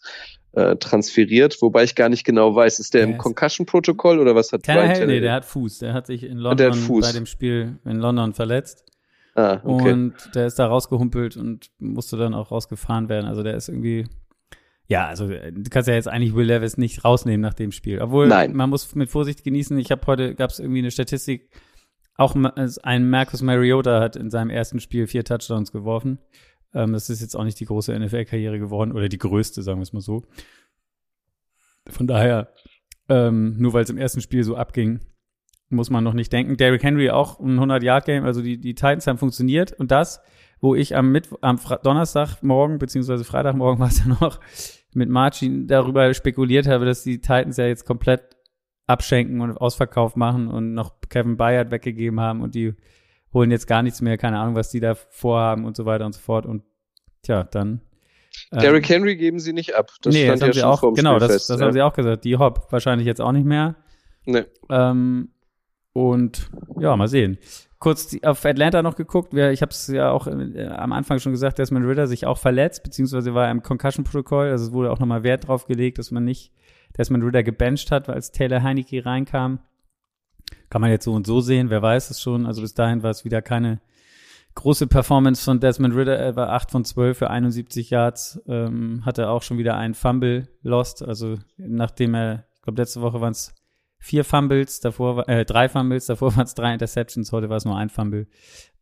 äh, 0.55 0.75
transferiert, 0.77 1.61
wobei 1.61 1.83
ich 1.83 1.95
gar 1.95 2.09
nicht 2.09 2.23
genau 2.25 2.55
weiß, 2.55 2.79
ist 2.79 2.93
der 2.93 3.05
Der 3.05 3.13
im 3.15 3.17
Concussion-Protokoll 3.17 4.19
oder 4.19 4.35
was 4.35 4.51
hat 4.51 4.63
Tannehill, 4.63 4.87
nee, 4.93 4.99
Tannehill? 4.99 5.21
der 5.21 5.33
hat 5.33 5.45
Fuß. 5.45 5.79
Der 5.79 5.93
hat 5.93 6.07
sich 6.07 6.23
in 6.23 6.37
Ah, 6.37 6.41
London 6.55 6.99
bei 7.01 7.11
dem 7.11 7.25
Spiel 7.25 7.79
in 7.85 7.97
London 7.99 8.33
verletzt. 8.33 8.83
ah, 9.35 9.59
okay. 9.63 9.91
Und 9.91 10.13
der 10.33 10.47
ist 10.47 10.57
da 10.59 10.67
rausgehumpelt 10.67 11.35
und 11.37 11.69
musste 11.79 12.17
dann 12.17 12.33
auch 12.33 12.51
rausgefahren 12.51 13.09
werden. 13.09 13.25
Also 13.25 13.43
der 13.43 13.55
ist 13.55 13.67
irgendwie, 13.69 14.07
ja, 14.87 15.07
also 15.07 15.29
äh, 15.29 15.51
du 15.51 15.69
kannst 15.69 15.87
ja 15.89 15.95
jetzt 15.95 16.07
eigentlich 16.07 16.35
Will 16.35 16.45
Levis 16.47 16.77
nicht 16.77 17.03
rausnehmen 17.03 17.41
nach 17.41 17.53
dem 17.53 17.71
Spiel. 17.71 17.99
Obwohl, 18.01 18.27
Nein. 18.27 18.53
man 18.55 18.69
muss 18.69 18.95
mit 18.95 19.09
Vorsicht 19.09 19.43
genießen. 19.43 19.77
Ich 19.77 19.91
habe 19.91 20.05
heute, 20.07 20.35
gab 20.35 20.51
es 20.51 20.59
irgendwie 20.59 20.79
eine 20.79 20.91
Statistik, 20.91 21.49
auch 22.17 22.33
ein 22.83 23.09
Marcus 23.09 23.41
Mariota 23.41 23.99
hat 23.99 24.15
in 24.15 24.29
seinem 24.29 24.49
ersten 24.49 24.79
Spiel 24.79 25.05
vier 25.05 25.25
Touchdowns 25.25 25.73
geworfen. 25.73 26.19
Ähm, 26.75 26.93
das 26.93 27.09
ist 27.09 27.21
jetzt 27.21 27.35
auch 27.35 27.43
nicht 27.43 27.59
die 27.59 27.65
große 27.65 27.97
NFL-Karriere 27.97 28.59
geworden 28.59 28.91
oder 28.91 29.09
die 29.09 29.17
größte, 29.17 29.63
sagen 29.63 29.79
wir 29.79 29.83
es 29.83 29.93
mal 29.93 30.01
so. 30.01 30.23
Von 31.87 32.05
daher, 32.05 32.53
ähm, 33.09 33.55
nur 33.57 33.73
weil 33.73 33.83
es 33.83 33.89
im 33.89 33.97
ersten 33.97 34.21
Spiel 34.21 34.43
so 34.43 34.55
abging, 34.55 34.99
muss 35.69 35.89
man 35.89 36.03
noch 36.03 36.13
nicht 36.13 36.31
denken. 36.31 36.57
Derrick 36.57 36.83
Henry 36.83 37.09
auch 37.09 37.39
ein 37.39 37.59
100-Yard-Game, 37.59 38.25
also 38.25 38.41
die, 38.41 38.59
die 38.59 38.75
Titans 38.75 39.07
haben 39.07 39.17
funktioniert 39.17 39.71
und 39.73 39.91
das, 39.91 40.21
wo 40.59 40.75
ich 40.75 40.95
am, 40.95 41.11
Mittwo 41.11 41.37
am 41.41 41.59
Donnerstagmorgen 41.83 42.77
beziehungsweise 42.77 43.23
Freitagmorgen 43.23 43.79
war 43.79 43.87
es 43.87 43.99
ja 43.99 44.07
noch 44.07 44.39
mit 44.93 45.09
Marcin 45.09 45.67
darüber 45.67 46.13
spekuliert 46.13 46.67
habe, 46.67 46.85
dass 46.85 47.03
die 47.03 47.19
Titans 47.19 47.57
ja 47.57 47.67
jetzt 47.67 47.85
komplett 47.85 48.35
abschenken 48.87 49.41
und 49.41 49.57
Ausverkauf 49.57 50.15
machen 50.15 50.47
und 50.47 50.73
noch 50.73 50.99
Kevin 51.09 51.37
Bayard 51.37 51.71
weggegeben 51.71 52.19
haben 52.19 52.41
und 52.41 52.53
die 52.55 52.75
holen 53.35 53.51
jetzt 53.51 53.67
gar 53.67 53.83
nichts 53.83 54.01
mehr, 54.01 54.17
keine 54.17 54.39
Ahnung, 54.39 54.55
was 54.55 54.71
die 54.71 54.79
da 54.79 54.95
vorhaben 54.95 55.65
und 55.65 55.75
so 55.75 55.85
weiter 55.85 56.07
und 56.07 56.15
so 56.15 56.21
fort 56.21 56.47
und 56.47 56.63
tja, 57.21 57.43
dann 57.43 57.81
ähm, 58.51 58.59
Derrick 58.59 58.89
Henry 58.89 59.15
geben 59.15 59.39
sie 59.39 59.53
nicht 59.53 59.75
ab. 59.75 59.91
Das 60.01 60.13
nee, 60.13 60.25
stand 60.25 60.41
das 60.41 60.47
ja 60.55 60.61
schon 60.61 60.63
auch, 60.63 60.79
vorm 60.79 60.95
genau, 60.95 61.11
Spiel 61.11 61.19
das, 61.27 61.31
fest. 61.31 61.49
das 61.49 61.59
ja. 61.59 61.65
haben 61.65 61.73
sie 61.73 61.81
auch 61.81 61.93
gesagt. 61.93 62.23
Die 62.23 62.37
Hop 62.37 62.67
wahrscheinlich 62.71 63.05
jetzt 63.05 63.21
auch 63.21 63.31
nicht 63.31 63.45
mehr. 63.45 63.75
Nee. 64.25 64.43
Ähm, 64.69 65.29
und 65.93 66.49
ja, 66.79 66.95
mal 66.95 67.07
sehen. 67.07 67.37
Kurz 67.79 68.07
die, 68.07 68.23
auf 68.23 68.43
Atlanta 68.45 68.81
noch 68.81 68.95
geguckt. 68.95 69.33
Ich 69.33 69.61
habe 69.61 69.69
es 69.69 69.87
ja 69.87 70.11
auch 70.11 70.27
äh, 70.27 70.67
am 70.67 70.91
Anfang 70.91 71.19
schon 71.19 71.31
gesagt, 71.31 71.59
Desmond 71.59 71.85
Ritter 71.85 72.07
sich 72.07 72.25
auch 72.25 72.37
verletzt, 72.37 72.83
beziehungsweise 72.83 73.33
war 73.33 73.45
er 73.45 73.51
im 73.51 73.61
Concussion-Protokoll. 73.61 74.49
Also 74.49 74.65
es 74.65 74.71
wurde 74.71 74.91
auch 74.91 74.99
nochmal 74.99 75.23
Wert 75.23 75.47
drauf 75.47 75.65
gelegt, 75.65 75.99
dass 75.99 76.11
man 76.11 76.23
nicht 76.23 76.51
Desmond 76.97 77.23
Ritter 77.23 77.43
gebencht 77.43 77.91
hat, 77.91 78.07
weil 78.07 78.15
als 78.15 78.31
Taylor 78.31 78.63
Heineke 78.63 79.05
reinkam. 79.05 79.59
Kann 80.69 80.81
man 80.81 80.91
jetzt 80.91 81.05
so 81.05 81.13
und 81.13 81.27
so 81.27 81.41
sehen, 81.41 81.69
wer 81.69 81.81
weiß 81.81 82.09
es 82.09 82.21
schon. 82.21 82.45
Also 82.45 82.61
bis 82.61 82.73
dahin 82.73 83.03
war 83.03 83.11
es 83.11 83.25
wieder 83.25 83.41
keine 83.41 83.79
große 84.55 84.87
Performance 84.87 85.43
von 85.43 85.59
Desmond 85.59 85.95
Ritter. 85.95 86.17
Er 86.17 86.35
war 86.35 86.49
8 86.49 86.71
von 86.71 86.85
12 86.85 87.17
für 87.17 87.29
71 87.29 87.89
Yards, 87.89 88.41
ähm, 88.47 89.05
hatte 89.05 89.29
auch 89.29 89.43
schon 89.43 89.57
wieder 89.57 89.77
einen 89.77 89.93
Fumble 89.93 90.47
lost. 90.63 91.03
Also 91.03 91.37
nachdem 91.57 92.15
er, 92.15 92.45
ich 92.55 92.61
glaube 92.61 92.81
letzte 92.81 93.01
Woche 93.01 93.21
waren 93.21 93.31
es 93.31 93.53
vier 93.99 94.23
Fumbles, 94.23 94.79
davor 94.79 95.27
äh, 95.27 95.45
drei 95.45 95.69
Fumbles, 95.69 96.07
davor 96.07 96.35
waren 96.35 96.45
es 96.45 96.55
drei 96.55 96.73
Interceptions, 96.73 97.31
heute 97.31 97.49
war 97.49 97.57
es 97.57 97.65
nur 97.65 97.77
ein 97.77 97.89
Fumble. 97.89 98.27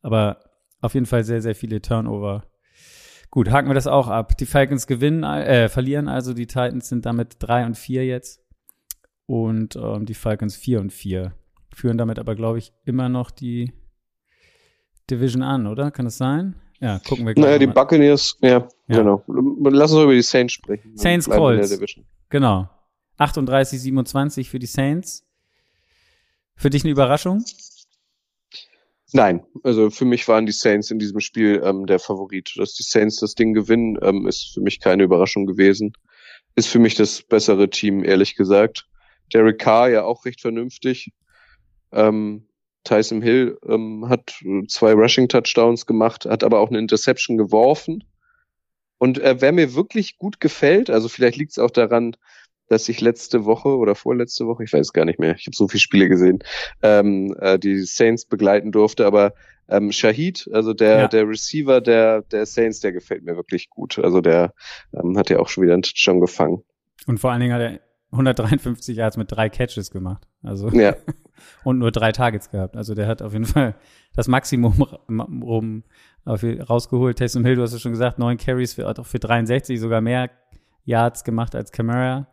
Aber 0.02 0.40
auf 0.82 0.94
jeden 0.94 1.06
Fall 1.06 1.24
sehr, 1.24 1.42
sehr 1.42 1.56
viele 1.56 1.82
Turnover. 1.82 2.44
Gut, 3.32 3.50
haken 3.50 3.70
wir 3.70 3.74
das 3.74 3.88
auch 3.88 4.10
ab. 4.10 4.38
Die 4.38 4.46
Falcons 4.46 4.86
gewinnen, 4.86 5.24
äh, 5.24 5.68
verlieren 5.68 6.08
also, 6.08 6.34
die 6.34 6.46
Titans 6.46 6.88
sind 6.88 7.06
damit 7.06 7.38
drei 7.40 7.66
und 7.66 7.76
vier 7.76 8.06
jetzt. 8.06 8.42
Und 9.26 9.76
ähm, 9.76 10.06
die 10.06 10.14
Falcons 10.14 10.56
vier 10.56 10.82
und 10.82 10.92
vier. 10.92 11.34
Führen 11.74 11.98
damit 11.98 12.20
aber, 12.20 12.36
glaube 12.36 12.60
ich, 12.60 12.72
immer 12.86 13.10
noch 13.10 13.32
die 13.32 13.74
Division 15.10 15.44
an, 15.44 15.68
oder? 15.68 15.92
Kann 15.92 16.06
das 16.06 16.18
sein? 16.18 16.56
Ja, 16.80 17.00
gucken 17.00 17.26
wir 17.26 17.34
gleich. 17.34 17.46
Naja, 17.46 17.60
die 17.60 17.68
mal. 17.68 17.74
Buccaneers, 17.74 18.38
ja, 18.42 18.50
Ja. 18.50 18.68
genau. 18.88 19.24
Lass 19.70 19.92
uns 19.92 20.04
über 20.04 20.14
die 20.14 20.22
Saints 20.22 20.54
sprechen. 20.54 20.98
Saints 20.98 21.30
Colts. 21.30 21.80
Genau. 22.30 22.70
38, 23.18 23.80
27 23.82 24.50
für 24.50 24.60
die 24.60 24.66
Saints. 24.66 25.26
Für 26.56 26.70
dich 26.70 26.84
eine 26.84 26.92
Überraschung? 26.92 27.44
Nein, 29.16 29.46
also 29.64 29.90
für 29.92 30.06
mich 30.06 30.28
waren 30.28 30.46
die 30.48 30.52
Saints 30.52 30.90
in 30.90 30.98
diesem 30.98 31.20
Spiel 31.20 31.62
ähm, 31.64 31.86
der 31.86 32.00
Favorit. 32.00 32.54
Dass 32.58 32.74
die 32.74 32.84
Saints 32.84 33.18
das 33.18 33.36
Ding 33.36 33.54
gewinnen, 33.54 33.98
ähm, 34.02 34.26
ist 34.28 34.52
für 34.54 34.62
mich 34.62 34.80
keine 34.80 35.04
Überraschung 35.04 35.46
gewesen. 35.46 35.94
Ist 36.56 36.68
für 36.68 36.80
mich 36.80 36.96
das 36.96 37.22
bessere 37.22 37.70
Team, 37.70 38.04
ehrlich 38.04 38.36
gesagt. 38.36 38.88
Derek 39.32 39.60
Carr 39.60 39.90
ja 39.90 40.04
auch 40.04 40.26
recht 40.26 40.42
vernünftig. 40.42 41.12
Ähm, 41.94 42.48
Tyson 42.84 43.22
Hill 43.22 43.58
ähm, 43.68 44.10
hat 44.10 44.36
äh, 44.44 44.66
zwei 44.68 44.94
Rushing 44.94 45.28
Touchdowns 45.30 45.86
gemacht, 45.86 46.26
hat 46.26 46.44
aber 46.44 46.60
auch 46.60 46.70
eine 46.70 46.80
Interception 46.80 47.38
geworfen. 47.38 48.04
Und 48.98 49.20
äh, 49.20 49.36
wer 49.40 49.52
mir 49.52 49.74
wirklich 49.74 50.18
gut 50.18 50.40
gefällt, 50.40 50.90
also 50.90 51.10
vielleicht 51.10 51.38
liegt 51.38 51.52
es 51.52 51.60
auch 51.60 51.72
daran, 51.72 52.16
dass 52.68 52.90
ich 52.90 53.02
letzte 53.02 53.46
Woche 53.46 53.70
oder 53.70 53.96
vorletzte 53.96 54.48
Woche, 54.48 54.64
ich 54.64 54.74
weiß 54.74 54.94
gar 54.94 55.06
nicht 55.06 55.20
mehr, 55.20 55.36
ich 55.36 55.46
habe 55.46 55.56
so 55.56 55.68
viele 55.68 55.82
Spiele 55.82 56.10
gesehen, 56.10 56.44
ähm, 56.82 57.36
äh, 57.40 57.60
die 57.60 57.80
Saints 57.84 58.26
begleiten 58.26 58.72
durfte, 58.72 59.06
aber 59.06 59.34
ähm, 59.70 59.92
Shahid, 59.92 60.50
also 60.52 60.74
der, 60.74 61.00
Ja. 61.00 61.08
der 61.08 61.28
Receiver 61.28 61.82
der, 61.82 62.22
der 62.24 62.46
Saints, 62.46 62.80
der 62.80 62.92
gefällt 62.92 63.24
mir 63.24 63.36
wirklich 63.36 63.70
gut. 63.70 64.00
Also 64.00 64.22
der 64.22 64.54
ähm, 64.94 65.18
hat 65.18 65.30
ja 65.30 65.40
auch 65.40 65.48
schon 65.48 65.64
wieder 65.64 65.74
einen 65.74 65.84
Touchdown 65.84 66.20
gefangen. 66.20 66.64
Und 67.08 67.20
vor 67.20 67.32
allen 67.32 67.42
Dingen 67.42 67.54
hat 67.54 67.62
er 67.62 67.80
153 68.12 68.98
Yards 68.98 69.18
mit 69.18 69.32
drei 69.32 69.50
Catches 69.50 69.90
gemacht. 69.92 70.28
Also 70.42 70.70
Ja, 70.70 70.96
und 71.64 71.80
nur 71.80 71.92
drei 71.92 72.12
Targets 72.12 72.50
gehabt. 72.50 72.76
Also 72.76 72.96
der 72.96 73.08
hat 73.08 73.22
auf 73.22 73.34
jeden 73.34 73.46
Fall 73.46 73.76
das 74.16 74.28
Maximum 74.28 74.82
rum 75.44 75.84
rausgeholt. 76.26 77.18
Taysom 77.18 77.46
Hill, 77.46 77.56
du 77.56 77.64
hast 77.64 77.74
es 77.74 77.82
schon 77.82 77.92
gesagt, 77.92 78.20
neun 78.20 78.38
Carries 78.38 78.74
für, 78.74 78.88
auch 78.88 79.06
für 79.06 79.20
63, 79.20 79.80
sogar 79.80 80.02
mehr 80.02 80.30
Yards 80.86 81.24
gemacht 81.24 81.56
als 81.56 81.72
Camara. 81.72 82.28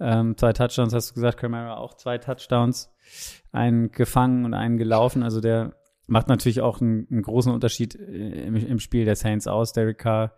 Ähm, 0.00 0.36
zwei 0.36 0.52
Touchdowns 0.52 0.92
hast 0.92 1.10
du 1.10 1.14
gesagt, 1.14 1.38
Camara 1.38 1.76
auch 1.76 1.94
zwei 1.94 2.18
Touchdowns, 2.18 2.92
einen 3.52 3.92
gefangen 3.92 4.44
und 4.44 4.54
einen 4.54 4.76
gelaufen. 4.76 5.22
Also 5.22 5.40
der 5.40 5.74
macht 6.06 6.28
natürlich 6.28 6.60
auch 6.60 6.80
einen, 6.80 7.06
einen 7.10 7.22
großen 7.22 7.52
Unterschied 7.52 7.94
äh, 7.94 8.46
im, 8.46 8.56
im 8.56 8.80
Spiel 8.80 9.04
der 9.04 9.16
Saints 9.16 9.46
aus. 9.46 9.72
Derek 9.72 9.98
Carr 9.98 10.32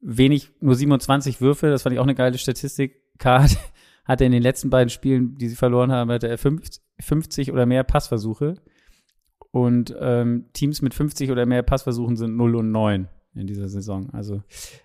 wenig, 0.00 0.50
nur 0.60 0.74
27 0.74 1.40
Würfe, 1.40 1.70
das 1.70 1.82
fand 1.82 1.94
ich 1.94 1.98
auch 1.98 2.04
eine 2.04 2.14
geile 2.14 2.38
Statistik. 2.38 3.02
Carr 3.18 3.46
hatte 4.04 4.24
in 4.24 4.32
den 4.32 4.42
letzten 4.42 4.70
beiden 4.70 4.90
Spielen, 4.90 5.36
die 5.36 5.48
sie 5.48 5.56
verloren 5.56 5.92
haben, 5.92 6.10
hatte 6.10 6.28
er 6.28 6.38
50, 6.38 6.82
50 7.00 7.52
oder 7.52 7.66
mehr 7.66 7.84
Passversuche. 7.84 8.54
Und 9.52 9.94
ähm, 9.98 10.46
Teams 10.52 10.80
mit 10.82 10.94
50 10.94 11.30
oder 11.30 11.46
mehr 11.46 11.62
Passversuchen 11.62 12.16
sind 12.16 12.36
0 12.36 12.56
und 12.56 12.70
9 12.70 13.08
in 13.34 13.46
dieser 13.46 13.68
Saison. 13.68 14.10
Also 14.12 14.42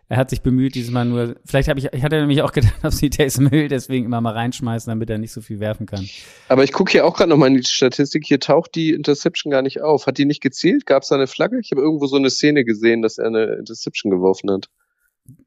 er 0.07 0.17
hat 0.17 0.29
sich 0.29 0.41
bemüht, 0.41 0.75
dieses 0.75 0.91
Mal 0.91 1.05
nur. 1.05 1.35
Vielleicht 1.45 1.67
habe 1.67 1.79
ich, 1.79 1.91
ich 1.91 2.03
hatte 2.03 2.19
nämlich 2.19 2.41
auch 2.41 2.51
gedacht, 2.51 2.75
ob 2.83 2.91
sie 2.91 3.09
Taysom 3.09 3.47
Hill 3.47 3.67
deswegen 3.67 4.05
immer 4.05 4.21
mal 4.21 4.33
reinschmeißen, 4.33 4.89
damit 4.89 5.09
er 5.09 5.17
nicht 5.17 5.31
so 5.31 5.41
viel 5.41 5.59
werfen 5.59 5.85
kann. 5.85 6.07
aber 6.47 6.63
ich 6.63 6.71
gucke 6.71 6.91
hier 6.91 7.05
auch 7.05 7.15
gerade 7.15 7.29
nochmal 7.29 7.49
in 7.49 7.57
die 7.57 7.63
Statistik. 7.63 8.25
Hier 8.25 8.39
taucht 8.39 8.75
die 8.75 8.91
Interception 8.91 9.51
gar 9.51 9.61
nicht 9.61 9.81
auf. 9.81 10.05
Hat 10.05 10.17
die 10.17 10.25
nicht 10.25 10.41
gezählt? 10.41 10.85
Gab 10.85 11.03
es 11.03 11.09
da 11.09 11.15
eine 11.15 11.27
Flagge? 11.27 11.59
Ich 11.59 11.71
habe 11.71 11.81
irgendwo 11.81 12.05
so 12.05 12.17
eine 12.17 12.29
Szene 12.29 12.65
gesehen, 12.65 13.01
dass 13.01 13.17
er 13.17 13.27
eine 13.27 13.55
Interception 13.55 14.11
geworfen 14.11 14.51
hat. 14.51 14.69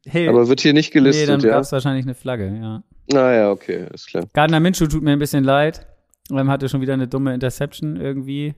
Hill. 0.04 0.28
Aber 0.28 0.48
wird 0.48 0.60
hier 0.60 0.72
nicht 0.72 0.94
nee, 0.94 1.00
gelistet, 1.00 1.28
dann 1.28 1.40
ja? 1.40 1.50
gab's 1.50 1.72
wahrscheinlich 1.72 2.04
eine 2.04 2.14
Flagge, 2.14 2.46
ja. 2.60 2.82
Naja, 3.12 3.50
okay, 3.50 3.86
ist 3.94 4.06
klar. 4.08 4.24
Gardner 4.32 4.60
Minshew 4.60 4.86
tut 4.86 5.02
mir 5.02 5.12
ein 5.12 5.18
bisschen 5.18 5.44
leid. 5.44 5.86
Ähm, 6.30 6.48
hatte 6.50 6.68
schon 6.68 6.80
wieder 6.80 6.92
eine 6.94 7.08
dumme 7.08 7.32
Interception 7.32 7.96
irgendwie. 7.96 8.54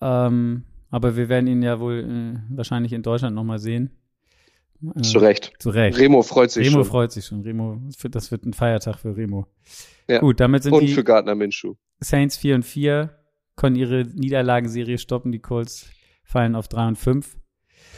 Ähm, 0.00 0.64
aber 0.90 1.16
wir 1.16 1.28
werden 1.28 1.46
ihn 1.48 1.62
ja 1.62 1.80
wohl 1.80 1.98
äh, 1.98 2.56
wahrscheinlich 2.56 2.92
in 2.92 3.02
Deutschland 3.02 3.34
nochmal 3.34 3.58
sehen. 3.58 3.90
Äh, 4.94 5.00
Zu 5.02 5.18
Recht. 5.18 5.52
Zu 5.58 5.70
Recht. 5.70 5.98
Remo 5.98 6.22
freut 6.22 6.50
sich 6.50 6.66
Remo 6.66 6.78
schon. 6.78 6.84
freut 6.84 7.12
sich 7.12 7.24
schon. 7.24 7.40
Remo, 7.42 7.80
das 7.86 8.02
wird- 8.04 8.14
das 8.14 8.30
wird 8.30 8.44
ein 8.44 8.52
Feiertag 8.52 8.98
für 8.98 9.16
Remo. 9.16 9.46
Ja. 10.08 10.20
Gut, 10.20 10.38
damit 10.38 10.62
sind 10.62 10.72
Und 10.72 10.82
die 10.82 10.92
für 10.92 11.02
Gardner 11.02 11.34
Minshew. 11.34 11.74
Saints 12.00 12.36
4 12.36 12.56
und 12.56 12.62
4, 12.64 13.10
können 13.56 13.74
ihre 13.74 14.04
Niederlagenserie 14.04 14.98
stoppen. 14.98 15.32
Die 15.32 15.40
Colts 15.40 15.88
fallen 16.24 16.54
auf 16.54 16.68
3 16.68 16.88
und 16.88 16.96
5. 16.98 17.36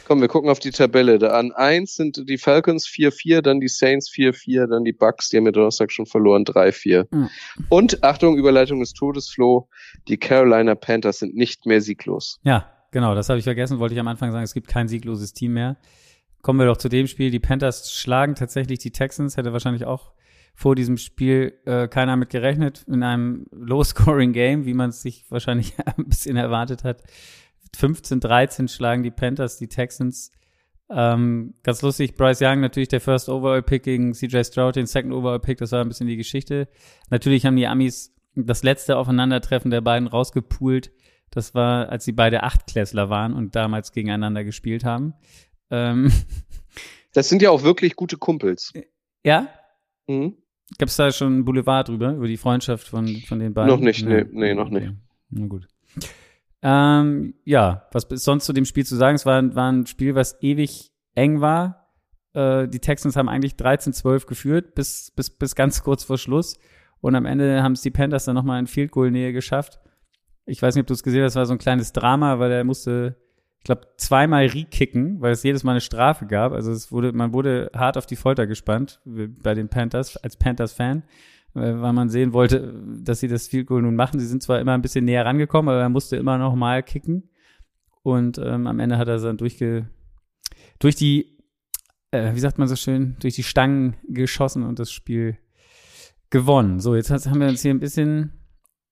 Komm, 0.09 0.21
wir 0.21 0.27
gucken 0.27 0.49
auf 0.49 0.57
die 0.57 0.71
Tabelle. 0.71 1.19
Da 1.19 1.37
an 1.37 1.51
eins 1.51 1.93
sind 1.93 2.27
die 2.27 2.39
Falcons 2.39 2.87
4-4, 2.87 3.41
dann 3.43 3.59
die 3.59 3.67
Saints 3.67 4.09
4-4, 4.09 4.65
dann 4.65 4.83
die 4.83 4.91
Bucks, 4.91 5.29
die 5.29 5.37
haben 5.37 5.45
ja 5.45 5.51
Donnerstag 5.51 5.91
schon 5.91 6.07
verloren, 6.07 6.45
3-4. 6.45 7.05
Mhm. 7.11 7.29
Und, 7.69 8.03
Achtung, 8.03 8.35
Überleitung 8.35 8.79
des 8.79 8.93
Todes, 8.93 9.29
Flo, 9.29 9.69
die 10.07 10.17
Carolina 10.17 10.73
Panthers 10.73 11.19
sind 11.19 11.35
nicht 11.35 11.67
mehr 11.67 11.79
sieglos. 11.79 12.39
Ja, 12.41 12.71
genau, 12.89 13.13
das 13.13 13.29
habe 13.29 13.37
ich 13.37 13.43
vergessen, 13.43 13.77
wollte 13.77 13.93
ich 13.93 13.99
am 13.99 14.07
Anfang 14.07 14.31
sagen, 14.31 14.43
es 14.43 14.55
gibt 14.55 14.67
kein 14.67 14.87
siegloses 14.87 15.33
Team 15.33 15.53
mehr. 15.53 15.77
Kommen 16.41 16.57
wir 16.57 16.65
doch 16.65 16.77
zu 16.77 16.89
dem 16.89 17.05
Spiel. 17.05 17.29
Die 17.29 17.39
Panthers 17.39 17.93
schlagen 17.93 18.33
tatsächlich 18.33 18.79
die 18.79 18.89
Texans, 18.89 19.37
hätte 19.37 19.53
wahrscheinlich 19.53 19.85
auch 19.85 20.13
vor 20.55 20.73
diesem 20.73 20.97
Spiel 20.97 21.53
äh, 21.65 21.87
keiner 21.87 22.15
mit 22.15 22.31
gerechnet, 22.31 22.83
in 22.87 23.03
einem 23.03 23.45
Low-Scoring-Game, 23.51 24.65
wie 24.65 24.73
man 24.73 24.89
es 24.89 25.03
sich 25.03 25.25
wahrscheinlich 25.29 25.75
ein 25.85 26.05
bisschen 26.05 26.35
erwartet 26.35 26.83
hat. 26.83 27.03
15-13 27.77 28.67
schlagen 28.67 29.03
die 29.03 29.11
Panthers 29.11 29.57
die 29.57 29.67
Texans. 29.67 30.31
Ähm, 30.89 31.53
ganz 31.63 31.81
lustig, 31.81 32.15
Bryce 32.15 32.41
Young 32.41 32.61
natürlich 32.61 32.89
der 32.89 33.01
First 33.01 33.29
Overall 33.29 33.61
Pick 33.61 33.83
gegen 33.83 34.13
CJ 34.13 34.43
Stroud, 34.43 34.75
den 34.75 34.87
Second 34.87 35.13
Overall 35.13 35.39
Pick, 35.39 35.59
das 35.59 35.71
war 35.71 35.81
ein 35.81 35.87
bisschen 35.87 36.07
die 36.07 36.17
Geschichte. 36.17 36.67
Natürlich 37.09 37.45
haben 37.45 37.55
die 37.55 37.67
Amis 37.67 38.15
das 38.35 38.63
letzte 38.63 38.97
Aufeinandertreffen 38.97 39.69
der 39.71 39.81
beiden 39.81 40.07
rausgepoolt. 40.07 40.91
Das 41.29 41.53
war, 41.53 41.89
als 41.89 42.05
sie 42.05 42.11
beide 42.11 42.41
Achtklässler 42.41 43.09
waren 43.09 43.33
und 43.33 43.55
damals 43.55 43.91
gegeneinander 43.91 44.43
gespielt 44.43 44.83
haben. 44.83 45.13
Ähm, 45.69 46.11
Das 47.13 47.27
sind 47.27 47.41
ja 47.41 47.49
auch 47.49 47.63
wirklich 47.63 47.95
gute 47.95 48.17
Kumpels. 48.17 48.71
ja, 49.23 49.47
Mhm. 50.07 50.37
Gab 50.77 50.89
es 50.89 50.95
da 50.95 51.11
schon 51.11 51.33
einen 51.33 51.45
Boulevard 51.45 51.87
drüber, 51.87 52.13
über 52.13 52.27
die 52.27 52.37
Freundschaft 52.37 52.87
von, 52.87 53.07
von 53.27 53.39
den 53.39 53.53
beiden? 53.53 53.69
Noch 53.69 53.79
nicht, 53.79 54.05
nee, 54.05 54.25
nee, 54.31 54.53
noch 54.53 54.69
nicht. 54.69 54.91
Na 55.29 55.45
gut. 55.47 55.67
Ähm, 56.61 57.35
ja, 57.45 57.87
was 57.91 58.05
ist 58.05 58.23
sonst 58.23 58.45
zu 58.45 58.53
dem 58.53 58.65
Spiel 58.65 58.85
zu 58.85 58.95
sagen? 58.95 59.15
Es 59.15 59.25
war, 59.25 59.55
war 59.55 59.71
ein 59.71 59.85
Spiel, 59.85 60.15
was 60.15 60.41
ewig 60.41 60.91
eng 61.15 61.41
war. 61.41 61.87
Äh, 62.33 62.67
die 62.67 62.79
Texans 62.79 63.15
haben 63.15 63.29
eigentlich 63.29 63.53
13-12 63.53 64.25
geführt, 64.25 64.75
bis, 64.75 65.11
bis, 65.11 65.29
bis 65.29 65.55
ganz 65.55 65.83
kurz 65.83 66.03
vor 66.03 66.17
Schluss. 66.17 66.57
Und 67.01 67.15
am 67.15 67.25
Ende 67.25 67.63
haben 67.63 67.73
es 67.73 67.81
die 67.81 67.91
Panthers 67.91 68.25
dann 68.25 68.35
nochmal 68.35 68.59
in 68.59 68.67
Field 68.67 68.91
Goal 68.91 69.11
Nähe 69.11 69.31
geschafft. 69.31 69.79
Ich 70.45 70.61
weiß 70.61 70.75
nicht, 70.75 70.83
ob 70.83 70.87
du 70.87 70.93
es 70.93 71.03
gesehen 71.03 71.23
hast, 71.23 71.33
das 71.35 71.41
war 71.41 71.45
so 71.45 71.53
ein 71.53 71.59
kleines 71.59 71.93
Drama, 71.93 72.39
weil 72.39 72.51
er 72.51 72.63
musste, 72.63 73.15
ich 73.59 73.63
glaube, 73.63 73.87
zweimal 73.97 74.47
re-kicken, 74.47 75.21
weil 75.21 75.31
es 75.31 75.43
jedes 75.43 75.63
Mal 75.63 75.71
eine 75.71 75.81
Strafe 75.81 76.25
gab. 76.25 76.51
Also 76.51 76.71
es 76.71 76.91
wurde, 76.91 77.13
man 77.13 77.31
wurde 77.31 77.71
hart 77.73 77.97
auf 77.97 78.05
die 78.05 78.15
Folter 78.15 78.47
gespannt 78.47 78.99
bei 79.05 79.53
den 79.53 79.69
Panthers, 79.69 80.17
als 80.17 80.35
Panthers-Fan, 80.37 81.03
weil 81.53 81.93
man 81.93 82.09
sehen 82.09 82.33
wollte, 82.33 82.73
dass 83.03 83.19
sie 83.19 83.27
das 83.27 83.47
Field 83.47 83.67
Goal 83.67 83.81
nun 83.81 83.95
machen. 83.95 84.19
Sie 84.19 84.27
sind 84.27 84.43
zwar 84.43 84.59
immer 84.59 84.73
ein 84.73 84.81
bisschen 84.81 85.05
näher 85.05 85.25
rangekommen, 85.25 85.69
aber 85.69 85.81
er 85.81 85.89
musste 85.89 86.15
immer 86.15 86.37
noch 86.37 86.55
mal 86.55 86.83
kicken. 86.83 87.29
Und 88.03 88.37
ähm, 88.37 88.67
am 88.67 88.79
Ende 88.79 88.97
hat 88.97 89.07
er 89.07 89.19
dann 89.19 89.37
durchge, 89.37 89.89
durch 90.79 90.95
die, 90.95 91.37
äh, 92.11 92.33
wie 92.33 92.39
sagt 92.39 92.57
man 92.57 92.67
so 92.67 92.75
schön, 92.75 93.17
durch 93.19 93.35
die 93.35 93.43
Stangen 93.43 93.95
geschossen 94.07 94.63
und 94.63 94.79
das 94.79 94.91
Spiel 94.91 95.37
gewonnen. 96.29 96.79
So, 96.79 96.95
jetzt 96.95 97.11
haben 97.11 97.41
wir 97.41 97.47
uns 97.47 97.61
hier 97.61 97.73
ein 97.73 97.79
bisschen 97.79 98.33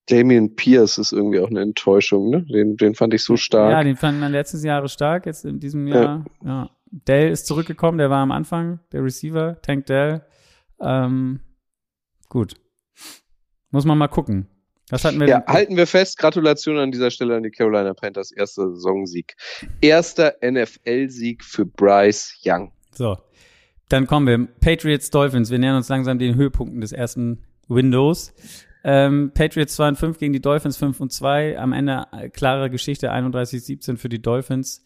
Damian 0.08 0.54
Pierce 0.56 0.98
ist 0.98 1.12
irgendwie 1.12 1.40
auch 1.40 1.50
eine 1.50 1.60
Enttäuschung, 1.60 2.30
ne? 2.30 2.42
Den, 2.42 2.76
den 2.76 2.94
fand 2.94 3.12
ich 3.14 3.22
so 3.22 3.36
stark. 3.36 3.72
Ja, 3.72 3.84
den 3.84 3.96
fand 3.96 4.18
man 4.18 4.32
letztes 4.32 4.64
Jahre 4.64 4.88
stark, 4.88 5.26
jetzt 5.26 5.44
in 5.44 5.60
diesem 5.60 5.86
Jahr. 5.86 6.24
Ja. 6.42 6.70
Dell 6.90 7.30
ist 7.30 7.46
zurückgekommen, 7.46 7.98
der 7.98 8.08
war 8.08 8.22
am 8.22 8.32
Anfang, 8.32 8.80
der 8.92 9.04
Receiver, 9.04 9.60
Tank 9.60 9.86
Dell. 9.86 10.22
Ähm, 10.80 11.40
gut. 12.28 12.54
Muss 13.70 13.84
man 13.84 13.98
mal 13.98 14.08
gucken. 14.08 14.48
Was 14.90 15.04
hatten 15.04 15.20
wir 15.20 15.28
Ja, 15.28 15.40
denn? 15.40 15.48
halten 15.54 15.76
wir 15.76 15.86
fest, 15.86 16.16
Gratulation 16.18 16.78
an 16.78 16.90
dieser 16.90 17.10
Stelle 17.10 17.36
an 17.36 17.42
die 17.42 17.50
Carolina 17.50 17.92
Panthers, 17.92 18.32
erster 18.32 18.70
Saisonsieg. 18.70 19.34
Erster 19.82 20.34
NFL-Sieg 20.42 21.44
für 21.44 21.66
Bryce 21.66 22.34
Young. 22.44 22.72
So. 22.94 23.18
Dann 23.90 24.06
kommen 24.06 24.26
wir. 24.26 24.46
Patriots 24.60 25.10
Dolphins. 25.10 25.50
Wir 25.50 25.58
nähern 25.58 25.76
uns 25.76 25.88
langsam 25.88 26.18
den 26.18 26.34
Höhepunkten 26.34 26.80
des 26.80 26.92
ersten 26.92 27.44
Windows. 27.68 28.34
Ähm, 28.84 29.32
Patriots 29.34 29.74
2 29.76 29.88
und 29.88 29.96
5 29.96 30.18
gegen 30.18 30.32
die 30.32 30.40
Dolphins 30.40 30.76
5 30.76 31.00
und 31.00 31.12
2. 31.12 31.58
Am 31.58 31.72
Ende 31.72 32.04
äh, 32.12 32.28
klare 32.30 32.70
Geschichte 32.70 33.12
31-17 33.12 33.96
für 33.98 34.08
die 34.08 34.22
Dolphins. 34.22 34.84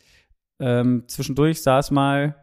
Ähm, 0.58 1.04
zwischendurch 1.08 1.62
sah 1.62 1.78
es 1.78 1.90
mal, 1.90 2.36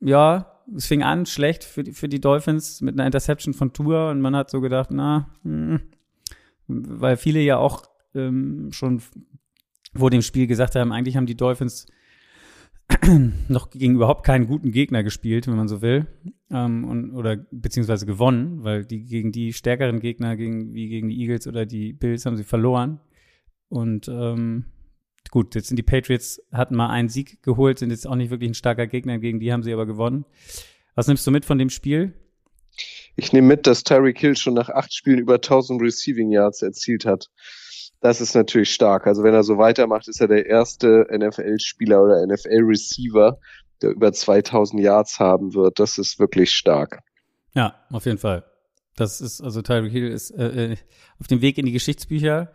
ja, 0.00 0.59
es 0.76 0.86
fing 0.86 1.02
an 1.02 1.26
schlecht 1.26 1.64
für 1.64 1.84
die, 1.84 1.92
für 1.92 2.08
die 2.08 2.20
Dolphins 2.20 2.80
mit 2.80 2.94
einer 2.94 3.06
Interception 3.06 3.54
von 3.54 3.72
Tour 3.72 4.10
und 4.10 4.20
man 4.20 4.36
hat 4.36 4.50
so 4.50 4.60
gedacht, 4.60 4.90
na, 4.90 5.28
hm, 5.42 5.80
weil 6.66 7.16
viele 7.16 7.40
ja 7.40 7.56
auch 7.58 7.84
ähm, 8.14 8.68
schon 8.72 9.02
vor 9.94 10.10
dem 10.10 10.22
Spiel 10.22 10.46
gesagt 10.46 10.76
haben, 10.76 10.92
eigentlich 10.92 11.16
haben 11.16 11.26
die 11.26 11.36
Dolphins 11.36 11.86
noch 13.48 13.70
gegen 13.70 13.94
überhaupt 13.94 14.24
keinen 14.24 14.46
guten 14.46 14.72
Gegner 14.72 15.02
gespielt, 15.02 15.46
wenn 15.46 15.56
man 15.56 15.68
so 15.68 15.82
will, 15.82 16.06
ähm, 16.50 16.84
und, 16.84 17.12
oder 17.12 17.36
beziehungsweise 17.50 18.06
gewonnen, 18.06 18.64
weil 18.64 18.84
die 18.84 19.04
gegen 19.04 19.32
die 19.32 19.52
stärkeren 19.52 20.00
Gegner, 20.00 20.36
gegen, 20.36 20.74
wie 20.74 20.88
gegen 20.88 21.08
die 21.08 21.20
Eagles 21.20 21.46
oder 21.46 21.66
die 21.66 21.92
Bills, 21.92 22.26
haben 22.26 22.36
sie 22.36 22.44
verloren. 22.44 23.00
Und 23.68 24.08
ähm, 24.08 24.64
gut, 25.30 25.54
jetzt 25.54 25.68
sind 25.68 25.76
die 25.76 25.82
Patriots, 25.82 26.42
hatten 26.52 26.74
mal 26.74 26.90
einen 26.90 27.08
Sieg 27.08 27.42
geholt, 27.42 27.78
sind 27.78 27.90
jetzt 27.90 28.06
auch 28.06 28.16
nicht 28.16 28.30
wirklich 28.30 28.50
ein 28.50 28.54
starker 28.54 28.86
Gegner, 28.86 29.18
gegen 29.18 29.40
die 29.40 29.52
haben 29.52 29.62
sie 29.62 29.72
aber 29.72 29.86
gewonnen. 29.86 30.24
Was 30.94 31.06
nimmst 31.06 31.26
du 31.26 31.30
mit 31.30 31.44
von 31.44 31.58
dem 31.58 31.70
Spiel? 31.70 32.14
Ich 33.16 33.32
nehme 33.32 33.48
mit, 33.48 33.66
dass 33.66 33.84
Tyreek 33.84 34.18
Hill 34.18 34.36
schon 34.36 34.54
nach 34.54 34.70
acht 34.70 34.94
Spielen 34.94 35.18
über 35.18 35.34
1000 35.34 35.82
Receiving 35.82 36.30
Yards 36.30 36.62
erzielt 36.62 37.04
hat. 37.04 37.28
Das 38.00 38.20
ist 38.20 38.34
natürlich 38.34 38.72
stark. 38.72 39.06
Also 39.06 39.22
wenn 39.22 39.34
er 39.34 39.42
so 39.42 39.58
weitermacht, 39.58 40.08
ist 40.08 40.20
er 40.20 40.28
der 40.28 40.46
erste 40.46 41.06
NFL-Spieler 41.10 42.02
oder 42.02 42.26
NFL-Receiver, 42.26 43.38
der 43.82 43.90
über 43.90 44.12
2000 44.12 44.82
Yards 44.82 45.18
haben 45.18 45.54
wird. 45.54 45.78
Das 45.78 45.98
ist 45.98 46.18
wirklich 46.18 46.52
stark. 46.52 47.00
Ja, 47.54 47.74
auf 47.90 48.06
jeden 48.06 48.18
Fall. 48.18 48.44
Das 48.96 49.20
ist, 49.20 49.40
also 49.40 49.60
Tyreek 49.62 49.92
Hill 49.92 50.08
ist 50.08 50.30
äh, 50.30 50.72
äh, 50.72 50.76
auf 51.18 51.26
dem 51.26 51.42
Weg 51.42 51.58
in 51.58 51.66
die 51.66 51.72
Geschichtsbücher. 51.72 52.52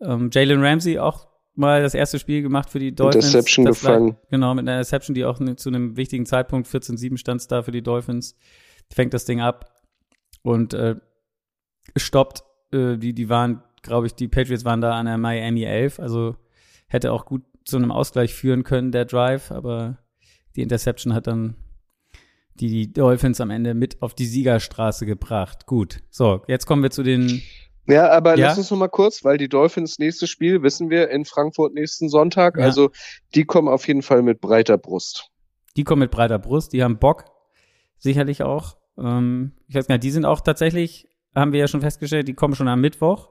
Ähm, 0.00 0.30
Jalen 0.32 0.62
Ramsey 0.64 0.98
auch 0.98 1.28
mal 1.54 1.82
das 1.82 1.94
erste 1.94 2.18
Spiel 2.18 2.42
gemacht 2.42 2.70
für 2.70 2.78
die 2.78 2.94
Dolphins. 2.94 3.26
Interception 3.26 3.64
Das 3.64 3.82
lag- 3.82 3.92
gefangen. 3.94 4.16
Genau, 4.30 4.54
mit 4.54 4.62
einer 4.62 4.72
Interception, 4.78 5.14
die 5.14 5.24
auch 5.24 5.38
ne, 5.40 5.56
zu 5.56 5.68
einem 5.68 5.96
wichtigen 5.96 6.26
Zeitpunkt, 6.26 6.68
14-7 6.68 7.16
stand 7.18 7.40
es 7.40 7.46
da 7.48 7.62
für 7.62 7.70
die 7.72 7.82
Dolphins, 7.82 8.36
fängt 8.92 9.14
das 9.14 9.24
Ding 9.24 9.40
ab 9.40 9.70
und 10.42 10.74
äh, 10.74 10.96
stoppt. 11.96 12.42
Äh, 12.72 12.96
die, 12.98 13.14
die 13.14 13.28
waren, 13.28 13.62
glaube 13.82 14.06
ich, 14.06 14.14
die 14.14 14.28
Patriots 14.28 14.64
waren 14.64 14.80
da 14.80 14.98
an 14.98 15.06
der 15.06 15.18
Miami 15.18 15.64
11, 15.64 16.00
also 16.00 16.36
hätte 16.88 17.12
auch 17.12 17.24
gut 17.26 17.42
zu 17.64 17.76
einem 17.76 17.92
Ausgleich 17.92 18.34
führen 18.34 18.62
können, 18.64 18.92
der 18.92 19.04
Drive, 19.06 19.50
aber 19.50 19.98
die 20.56 20.62
Interception 20.62 21.14
hat 21.14 21.26
dann 21.26 21.56
die, 22.54 22.68
die 22.68 22.92
Dolphins 22.92 23.40
am 23.40 23.50
Ende 23.50 23.74
mit 23.74 24.00
auf 24.02 24.14
die 24.14 24.26
Siegerstraße 24.26 25.06
gebracht. 25.06 25.66
Gut. 25.66 26.00
So, 26.10 26.42
jetzt 26.46 26.66
kommen 26.66 26.82
wir 26.82 26.90
zu 26.90 27.02
den 27.02 27.42
Ja, 27.86 28.10
aber 28.10 28.36
Ja. 28.36 28.46
lass 28.48 28.58
uns 28.58 28.70
noch 28.70 28.78
mal 28.78 28.88
kurz, 28.88 29.24
weil 29.24 29.36
die 29.38 29.48
Dolphins 29.48 29.98
nächstes 29.98 30.30
Spiel, 30.30 30.62
wissen 30.62 30.88
wir, 30.90 31.10
in 31.10 31.24
Frankfurt 31.24 31.74
nächsten 31.74 32.08
Sonntag. 32.08 32.56
Ja. 32.58 32.64
Also 32.64 32.90
die 33.34 33.44
kommen 33.44 33.68
auf 33.68 33.86
jeden 33.86 34.02
Fall 34.02 34.22
mit 34.22 34.40
breiter 34.40 34.78
Brust. 34.78 35.30
Die 35.76 35.84
kommen 35.84 36.00
mit 36.00 36.10
breiter 36.10 36.38
Brust, 36.38 36.72
die 36.72 36.82
haben 36.82 36.98
Bock, 36.98 37.24
sicherlich 37.98 38.42
auch. 38.42 38.76
Ähm, 38.96 39.52
ich 39.68 39.74
weiß 39.74 39.86
gar 39.86 39.96
nicht, 39.96 40.04
die 40.04 40.10
sind 40.12 40.24
auch 40.24 40.40
tatsächlich, 40.40 41.08
haben 41.34 41.52
wir 41.52 41.60
ja 41.60 41.68
schon 41.68 41.80
festgestellt, 41.80 42.28
die 42.28 42.34
kommen 42.34 42.54
schon 42.54 42.68
am 42.68 42.80
Mittwoch. 42.80 43.30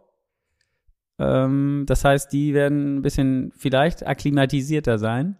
Ähm, 1.20 1.86
das 1.88 2.04
heißt, 2.06 2.32
die 2.34 2.54
werden 2.54 2.98
ein 2.98 3.02
bisschen 3.02 3.54
vielleicht 3.58 4.06
akklimatisierter 4.06 4.98
sein. 4.98 5.38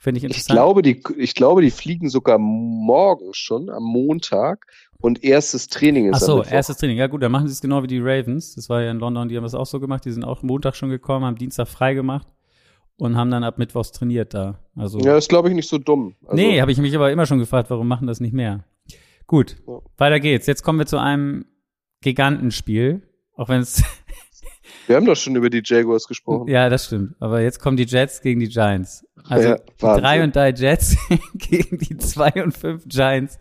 Finde 0.00 0.18
ich 0.18 0.24
Ich 0.24 0.30
interessant. 0.30 0.54
glaube, 0.56 0.82
die, 0.82 1.02
ich 1.16 1.34
glaube, 1.34 1.60
die 1.60 1.72
fliegen 1.72 2.08
sogar 2.08 2.38
morgen 2.38 3.34
schon, 3.34 3.68
am 3.68 3.82
Montag. 3.82 4.66
Und 5.00 5.22
erstes 5.22 5.68
Training 5.68 6.08
ist 6.10 6.16
Ach 6.16 6.20
so, 6.26 6.42
erstes 6.42 6.76
Training. 6.76 6.96
Ja 6.96 7.06
gut, 7.06 7.22
dann 7.22 7.30
machen 7.30 7.46
sie 7.46 7.52
es 7.52 7.60
genau 7.60 7.82
wie 7.82 7.86
die 7.86 8.00
Ravens. 8.00 8.54
Das 8.56 8.68
war 8.68 8.82
ja 8.82 8.90
in 8.90 8.98
London, 8.98 9.28
die 9.28 9.36
haben 9.36 9.44
das 9.44 9.54
auch 9.54 9.66
so 9.66 9.78
gemacht. 9.78 10.04
Die 10.04 10.10
sind 10.10 10.24
auch 10.24 10.42
Montag 10.42 10.74
schon 10.74 10.90
gekommen, 10.90 11.24
haben 11.24 11.36
Dienstag 11.36 11.68
frei 11.68 11.94
gemacht 11.94 12.26
und 12.96 13.16
haben 13.16 13.30
dann 13.30 13.44
ab 13.44 13.58
Mittwochs 13.58 13.92
trainiert 13.92 14.34
da. 14.34 14.58
Also 14.74 14.98
Ja, 15.00 15.16
ist 15.16 15.28
glaube 15.28 15.48
ich 15.50 15.54
nicht 15.54 15.68
so 15.68 15.78
dumm. 15.78 16.16
Also, 16.24 16.34
nee, 16.34 16.60
habe 16.60 16.72
ich 16.72 16.78
mich 16.78 16.94
aber 16.96 17.12
immer 17.12 17.26
schon 17.26 17.38
gefragt, 17.38 17.70
warum 17.70 17.86
machen 17.86 18.06
das 18.08 18.18
nicht 18.18 18.34
mehr? 18.34 18.64
Gut, 19.28 19.56
Ja. 19.68 19.78
weiter 19.98 20.18
geht's. 20.20 20.46
Jetzt 20.46 20.62
kommen 20.64 20.78
wir 20.80 20.86
zu 20.86 20.98
einem 20.98 21.44
Gigantenspiel, 22.00 23.02
auch 23.36 23.48
wenn 23.48 23.60
es 23.60 23.82
Wir 24.88 24.96
haben 24.96 25.04
doch 25.04 25.16
schon 25.16 25.36
über 25.36 25.50
die 25.50 25.60
Jaguars 25.62 26.08
gesprochen. 26.08 26.48
Ja, 26.48 26.70
das 26.70 26.86
stimmt. 26.86 27.14
Aber 27.20 27.42
jetzt 27.42 27.60
kommen 27.60 27.76
die 27.76 27.84
Jets 27.84 28.22
gegen 28.22 28.40
die 28.40 28.48
Giants. 28.48 29.06
Also 29.28 29.48
Ja, 29.50 29.56
die 29.56 30.00
drei 30.00 30.24
und 30.24 30.34
drei 30.34 30.50
Jets 30.50 30.96
gegen 31.34 31.76
die 31.76 31.98
zwei 31.98 32.32
und 32.42 32.56
fünf 32.56 32.88
Giants. 32.88 33.38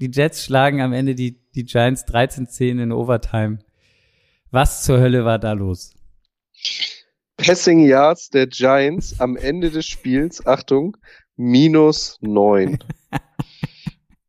Die 0.00 0.10
Jets 0.12 0.44
schlagen 0.44 0.80
am 0.80 0.92
Ende 0.92 1.14
die, 1.14 1.38
die 1.54 1.64
Giants 1.64 2.04
13-10 2.06 2.82
in 2.82 2.90
Overtime. 2.90 3.60
Was 4.50 4.82
zur 4.82 4.98
Hölle 4.98 5.24
war 5.24 5.38
da 5.38 5.52
los? 5.52 5.94
Passing 7.36 7.78
Yards 7.78 8.30
der 8.30 8.48
Giants 8.48 9.20
am 9.20 9.36
Ende 9.36 9.70
des 9.70 9.86
Spiels, 9.86 10.44
Achtung, 10.44 10.96
minus 11.36 12.18
neun. 12.20 12.78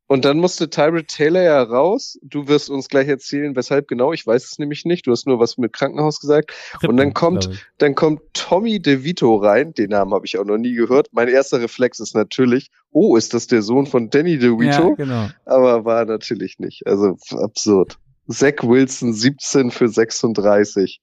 Und 0.07 0.23
dann 0.23 0.37
musste 0.37 0.69
Tyrod 0.69 1.07
Taylor 1.07 1.41
ja 1.41 1.63
raus. 1.63 2.19
Du 2.21 2.47
wirst 2.47 2.69
uns 2.69 2.89
gleich 2.89 3.07
erzählen, 3.07 3.55
weshalb 3.55 3.87
genau. 3.87 4.13
Ich 4.13 4.25
weiß 4.25 4.43
es 4.43 4.59
nämlich 4.59 4.85
nicht. 4.85 5.07
Du 5.07 5.11
hast 5.11 5.25
nur 5.25 5.39
was 5.39 5.57
mit 5.57 5.73
Krankenhaus 5.73 6.19
gesagt. 6.19 6.53
Und 6.87 6.97
dann 6.97 7.13
kommt, 7.15 7.49
dann 7.79 7.95
kommt 7.95 8.21
Tommy 8.33 8.79
DeVito 8.79 9.35
rein. 9.37 9.73
Den 9.73 9.89
Namen 9.89 10.13
habe 10.13 10.27
ich 10.27 10.37
auch 10.37 10.45
noch 10.45 10.57
nie 10.57 10.73
gehört. 10.73 11.07
Mein 11.11 11.27
erster 11.27 11.59
Reflex 11.59 11.99
ist 11.99 12.13
natürlich, 12.13 12.69
oh, 12.91 13.15
ist 13.15 13.33
das 13.33 13.47
der 13.47 13.63
Sohn 13.63 13.87
von 13.87 14.11
Danny 14.11 14.33
Ja, 14.33 14.39
DeVito? 14.39 14.95
genau. 14.95 15.29
Aber 15.45 15.85
war 15.85 16.05
natürlich 16.05 16.59
nicht. 16.59 16.85
Also 16.85 17.17
absurd. 17.31 17.97
Zach 18.27 18.63
Wilson 18.63 19.13
17 19.13 19.71
für 19.71 19.87
36. 19.87 21.01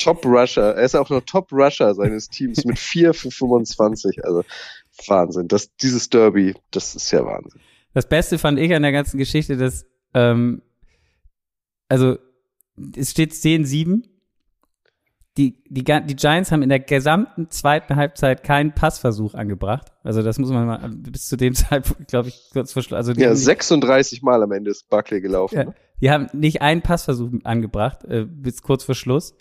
Top 0.00 0.24
Rusher. 0.24 0.74
Er 0.76 0.84
ist 0.84 0.96
auch 0.96 1.10
noch 1.10 1.22
Top 1.22 1.52
Rusher 1.52 1.94
seines 1.94 2.28
Teams 2.28 2.64
mit 2.64 2.78
4 2.78 3.12
für 3.14 3.30
25. 3.30 4.24
Also 4.24 4.44
Wahnsinn. 5.06 5.48
Das, 5.48 5.74
dieses 5.76 6.10
Derby, 6.10 6.54
das 6.70 6.94
ist 6.94 7.10
ja 7.10 7.24
Wahnsinn. 7.24 7.60
Das 7.94 8.08
Beste 8.08 8.38
fand 8.38 8.58
ich 8.58 8.74
an 8.74 8.82
der 8.82 8.92
ganzen 8.92 9.18
Geschichte, 9.18 9.56
dass, 9.56 9.86
ähm, 10.14 10.62
also, 11.88 12.18
es 12.96 13.10
steht 13.10 13.32
10-7. 13.32 14.04
Die, 15.36 15.62
die, 15.68 15.84
die 15.84 16.16
Giants 16.16 16.50
haben 16.50 16.62
in 16.62 16.68
der 16.68 16.80
gesamten 16.80 17.50
zweiten 17.50 17.94
Halbzeit 17.96 18.42
keinen 18.42 18.72
Passversuch 18.74 19.34
angebracht. 19.34 19.86
Also, 20.02 20.22
das 20.22 20.38
muss 20.38 20.50
man 20.50 20.66
mal, 20.66 20.88
bis 20.90 21.28
zu 21.28 21.36
dem 21.36 21.54
Zeitpunkt, 21.54 22.08
glaube 22.08 22.28
ich, 22.28 22.50
kurz 22.52 22.72
vor 22.72 22.82
Schluss. 22.82 22.96
Also, 22.96 23.12
die 23.12 23.20
Ja, 23.22 23.28
haben- 23.28 23.36
36 23.36 24.22
Mal 24.22 24.42
am 24.42 24.52
Ende 24.52 24.70
ist 24.70 24.88
Buckley 24.90 25.20
gelaufen. 25.20 25.54
Ja, 25.56 25.64
ne? 25.64 25.74
die 26.00 26.10
haben 26.10 26.28
nicht 26.32 26.62
einen 26.62 26.82
Passversuch 26.82 27.30
angebracht, 27.44 28.04
äh, 28.04 28.24
bis 28.26 28.62
kurz 28.62 28.84
vor 28.84 28.94
Schluss. 28.94 29.34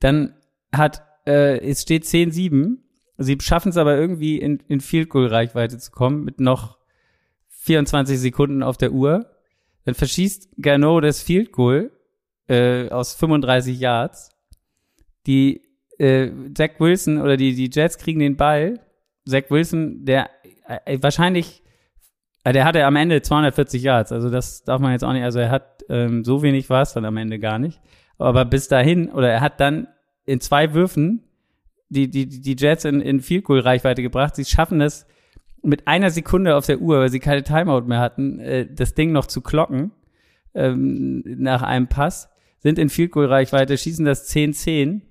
Dann 0.00 0.34
hat, 0.72 1.02
äh, 1.26 1.58
es 1.68 1.82
steht 1.82 2.04
10-7. 2.04 2.78
Sie 3.18 3.36
schaffen 3.40 3.70
es 3.70 3.76
aber 3.76 3.96
irgendwie 3.96 4.38
in, 4.38 4.58
in 4.68 4.80
Field 4.80 5.08
Goal 5.08 5.26
Reichweite 5.26 5.78
zu 5.78 5.90
kommen 5.90 6.24
mit 6.24 6.40
noch 6.40 6.77
24 7.68 8.18
Sekunden 8.18 8.62
auf 8.62 8.76
der 8.76 8.92
Uhr. 8.92 9.26
Dann 9.84 9.94
verschießt 9.94 10.48
Gano 10.60 11.00
das 11.00 11.22
Field 11.22 11.52
Goal 11.52 11.92
äh, 12.48 12.88
aus 12.88 13.14
35 13.14 13.78
Yards. 13.78 14.30
Die 15.26 15.62
äh, 15.98 16.30
Zach 16.54 16.70
Wilson 16.78 17.20
oder 17.20 17.36
die, 17.36 17.54
die 17.54 17.70
Jets 17.72 17.98
kriegen 17.98 18.20
den 18.20 18.36
Ball. 18.36 18.80
Zach 19.26 19.44
Wilson, 19.50 20.04
der 20.04 20.30
äh, 20.84 20.98
wahrscheinlich 21.00 21.62
äh, 22.44 22.52
der 22.52 22.64
hatte 22.64 22.84
am 22.84 22.96
Ende 22.96 23.20
240 23.20 23.82
Yards, 23.82 24.12
also 24.12 24.30
das 24.30 24.64
darf 24.64 24.80
man 24.80 24.92
jetzt 24.92 25.04
auch 25.04 25.12
nicht, 25.12 25.24
also 25.24 25.38
er 25.38 25.50
hat 25.50 25.84
ähm, 25.90 26.24
so 26.24 26.42
wenig 26.42 26.70
war 26.70 26.82
es 26.82 26.92
dann 26.92 27.04
am 27.04 27.16
Ende 27.16 27.38
gar 27.38 27.58
nicht. 27.58 27.80
Aber 28.16 28.44
bis 28.44 28.68
dahin, 28.68 29.10
oder 29.10 29.30
er 29.30 29.40
hat 29.40 29.60
dann 29.60 29.88
in 30.24 30.40
zwei 30.40 30.74
Würfen 30.74 31.24
die, 31.88 32.10
die, 32.10 32.26
die 32.26 32.56
Jets 32.58 32.84
in, 32.84 33.00
in 33.00 33.20
Field 33.20 33.44
Goal 33.44 33.60
Reichweite 33.60 34.02
gebracht. 34.02 34.36
Sie 34.36 34.44
schaffen 34.44 34.80
es 34.80 35.06
mit 35.62 35.86
einer 35.86 36.10
Sekunde 36.10 36.56
auf 36.56 36.66
der 36.66 36.80
Uhr, 36.80 36.98
weil 36.98 37.10
sie 37.10 37.20
keine 37.20 37.42
Timeout 37.42 37.82
mehr 37.82 38.00
hatten, 38.00 38.38
äh, 38.40 38.66
das 38.72 38.94
Ding 38.94 39.12
noch 39.12 39.26
zu 39.26 39.40
klocken 39.40 39.92
ähm, 40.54 41.22
nach 41.24 41.62
einem 41.62 41.88
Pass, 41.88 42.30
sind 42.58 42.78
in 42.78 42.88
Field 42.88 43.12
Goal 43.12 43.26
Reichweite, 43.26 43.76
schießen 43.76 44.04
das 44.04 44.28
10-10. 44.30 45.02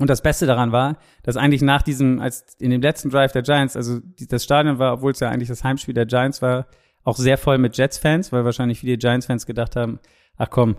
Und 0.00 0.10
das 0.10 0.22
Beste 0.22 0.46
daran 0.46 0.72
war, 0.72 0.98
dass 1.22 1.36
eigentlich 1.36 1.62
nach 1.62 1.82
diesem, 1.82 2.18
als 2.18 2.56
in 2.58 2.70
dem 2.70 2.82
letzten 2.82 3.10
Drive 3.10 3.30
der 3.30 3.42
Giants, 3.42 3.76
also 3.76 4.00
die, 4.00 4.26
das 4.26 4.42
Stadion 4.42 4.78
war, 4.80 4.94
obwohl 4.94 5.12
es 5.12 5.20
ja 5.20 5.30
eigentlich 5.30 5.48
das 5.48 5.62
Heimspiel 5.62 5.94
der 5.94 6.06
Giants 6.06 6.42
war, 6.42 6.66
auch 7.04 7.16
sehr 7.16 7.38
voll 7.38 7.58
mit 7.58 7.76
Jets-Fans, 7.76 8.32
weil 8.32 8.44
wahrscheinlich 8.44 8.80
viele 8.80 8.96
Giants-Fans 8.96 9.46
gedacht 9.46 9.76
haben, 9.76 10.00
ach 10.36 10.50
komm, 10.50 10.76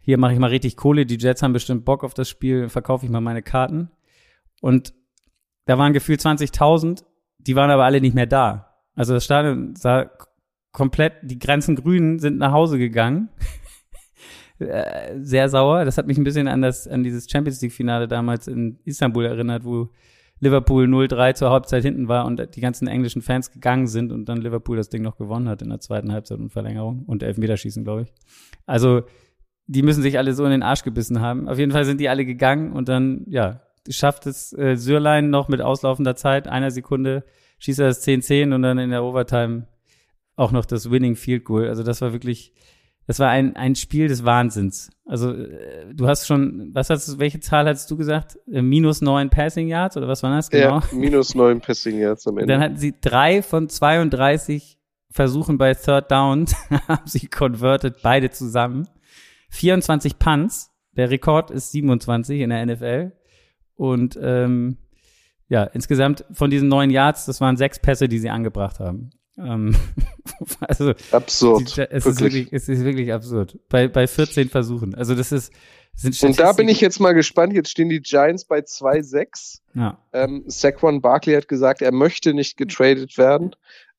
hier 0.00 0.18
mache 0.18 0.34
ich 0.34 0.38
mal 0.38 0.50
richtig 0.50 0.76
Kohle, 0.76 1.06
die 1.06 1.16
Jets 1.16 1.42
haben 1.42 1.52
bestimmt 1.52 1.84
Bock 1.84 2.04
auf 2.04 2.14
das 2.14 2.28
Spiel, 2.28 2.68
verkaufe 2.68 3.04
ich 3.04 3.10
mal 3.10 3.20
meine 3.20 3.42
Karten. 3.42 3.90
Und 4.60 4.94
da 5.64 5.78
waren 5.78 5.92
gefühlt 5.92 6.20
20.000, 6.20 7.04
die 7.46 7.56
waren 7.56 7.70
aber 7.70 7.84
alle 7.84 8.00
nicht 8.00 8.14
mehr 8.14 8.26
da. 8.26 8.76
Also 8.94 9.14
das 9.14 9.24
Stadion 9.24 9.74
sah 9.76 10.10
komplett, 10.72 11.14
die 11.22 11.38
Grenzen 11.38 11.76
Grünen 11.76 12.18
sind 12.18 12.38
nach 12.38 12.52
Hause 12.52 12.78
gegangen. 12.78 13.28
Äh, 14.58 15.18
Sehr 15.18 15.48
sauer. 15.48 15.84
Das 15.84 15.98
hat 15.98 16.06
mich 16.06 16.18
ein 16.18 16.22
bisschen 16.22 16.46
an 16.46 16.62
das, 16.62 16.86
an 16.86 17.02
dieses 17.02 17.28
Champions 17.28 17.60
League 17.62 17.72
Finale 17.72 18.06
damals 18.06 18.46
in 18.46 18.78
Istanbul 18.84 19.24
erinnert, 19.24 19.64
wo 19.64 19.90
Liverpool 20.38 20.84
0-3 20.86 21.34
zur 21.34 21.50
Halbzeit 21.50 21.82
hinten 21.82 22.06
war 22.06 22.26
und 22.26 22.54
die 22.54 22.60
ganzen 22.60 22.86
englischen 22.86 23.22
Fans 23.22 23.50
gegangen 23.50 23.88
sind 23.88 24.12
und 24.12 24.28
dann 24.28 24.40
Liverpool 24.40 24.76
das 24.76 24.88
Ding 24.88 25.02
noch 25.02 25.16
gewonnen 25.16 25.48
hat 25.48 25.62
in 25.62 25.70
der 25.70 25.80
zweiten 25.80 26.12
Halbzeit 26.12 26.38
und 26.38 26.50
Verlängerung 26.50 27.04
und 27.06 27.22
Elfmeterschießen, 27.22 27.82
glaube 27.82 28.02
ich. 28.02 28.12
Also, 28.66 29.02
die 29.66 29.82
müssen 29.82 30.02
sich 30.02 30.18
alle 30.18 30.34
so 30.34 30.44
in 30.44 30.50
den 30.50 30.62
Arsch 30.62 30.82
gebissen 30.82 31.20
haben. 31.20 31.48
Auf 31.48 31.58
jeden 31.58 31.72
Fall 31.72 31.84
sind 31.84 32.00
die 32.00 32.08
alle 32.08 32.24
gegangen 32.24 32.72
und 32.72 32.88
dann, 32.88 33.24
ja, 33.28 33.62
schafft 33.88 34.26
es 34.26 34.52
äh, 34.52 34.76
Sürlein 34.76 35.30
noch 35.30 35.48
mit 35.48 35.60
auslaufender 35.60 36.16
Zeit, 36.16 36.48
einer 36.48 36.70
Sekunde, 36.70 37.24
schießt 37.58 37.80
er 37.80 37.88
das 37.88 38.06
10-10 38.06 38.54
und 38.54 38.62
dann 38.62 38.78
in 38.78 38.90
der 38.90 39.04
Overtime 39.04 39.66
auch 40.36 40.52
noch 40.52 40.64
das 40.64 40.90
Winning 40.90 41.16
Field 41.16 41.44
Goal. 41.44 41.68
Also 41.68 41.82
das 41.82 42.00
war 42.00 42.12
wirklich, 42.12 42.52
das 43.06 43.18
war 43.18 43.28
ein, 43.28 43.56
ein 43.56 43.74
Spiel 43.74 44.08
des 44.08 44.24
Wahnsinns. 44.24 44.90
Also 45.04 45.32
äh, 45.32 45.92
du 45.94 46.06
hast 46.06 46.26
schon, 46.26 46.70
was 46.72 46.90
hast 46.90 47.08
du, 47.08 47.18
welche 47.18 47.40
Zahl 47.40 47.66
hattest 47.66 47.90
du 47.90 47.96
gesagt? 47.96 48.38
Äh, 48.50 48.62
minus 48.62 49.00
neun 49.00 49.30
Passing 49.30 49.68
Yards 49.68 49.96
oder 49.96 50.08
was 50.08 50.22
war 50.22 50.34
das 50.34 50.50
genau? 50.50 50.80
Ja, 50.80 50.82
minus 50.92 51.34
9 51.34 51.60
Passing 51.60 51.98
Yards 51.98 52.26
am 52.26 52.38
Ende. 52.38 52.52
Dann 52.52 52.62
hatten 52.62 52.76
sie 52.76 52.94
drei 53.00 53.42
von 53.42 53.68
32 53.68 54.78
Versuchen 55.10 55.58
bei 55.58 55.74
Third 55.74 56.10
Down, 56.10 56.46
haben 56.88 57.06
sie 57.06 57.26
converted, 57.26 58.00
beide 58.02 58.30
zusammen. 58.30 58.88
24 59.50 60.18
Punts, 60.18 60.70
der 60.92 61.10
Rekord 61.10 61.50
ist 61.50 61.72
27 61.72 62.40
in 62.40 62.50
der 62.50 62.64
NFL. 62.64 63.12
Und 63.76 64.18
ähm, 64.20 64.76
ja, 65.48 65.64
insgesamt 65.64 66.24
von 66.32 66.50
diesen 66.50 66.68
neun 66.68 66.90
Yards, 66.90 67.26
das 67.26 67.40
waren 67.40 67.56
sechs 67.56 67.78
Pässe, 67.78 68.08
die 68.08 68.18
sie 68.18 68.30
angebracht 68.30 68.80
haben. 68.80 69.10
Ähm, 69.38 69.74
also 70.60 70.92
Absurd. 71.10 71.76
die, 71.76 71.80
es, 71.90 72.06
ist 72.06 72.20
wirklich. 72.20 72.44
wirklich, 72.44 72.52
es 72.52 72.68
ist 72.68 72.84
wirklich 72.84 73.12
absurd. 73.12 73.58
Bei, 73.68 73.88
bei 73.88 74.06
14 74.06 74.48
Versuchen. 74.48 74.94
Also 74.94 75.14
das 75.14 75.32
ist 75.32 75.52
sind 75.94 76.22
Und 76.22 76.38
da 76.38 76.52
bin 76.52 76.68
ich 76.68 76.80
jetzt 76.80 77.00
mal 77.00 77.12
gespannt. 77.12 77.52
Jetzt 77.52 77.70
stehen 77.70 77.88
die 77.88 78.00
Giants 78.00 78.46
bei 78.46 78.60
2-6. 78.60 79.60
ja. 79.74 79.98
Ähm, 80.12 80.44
Saquon 80.46 81.00
Barkley 81.02 81.34
hat 81.34 81.48
gesagt, 81.48 81.82
er 81.82 81.92
möchte 81.92 82.34
nicht 82.34 82.56
getradet 82.56 83.18
werden. 83.18 83.54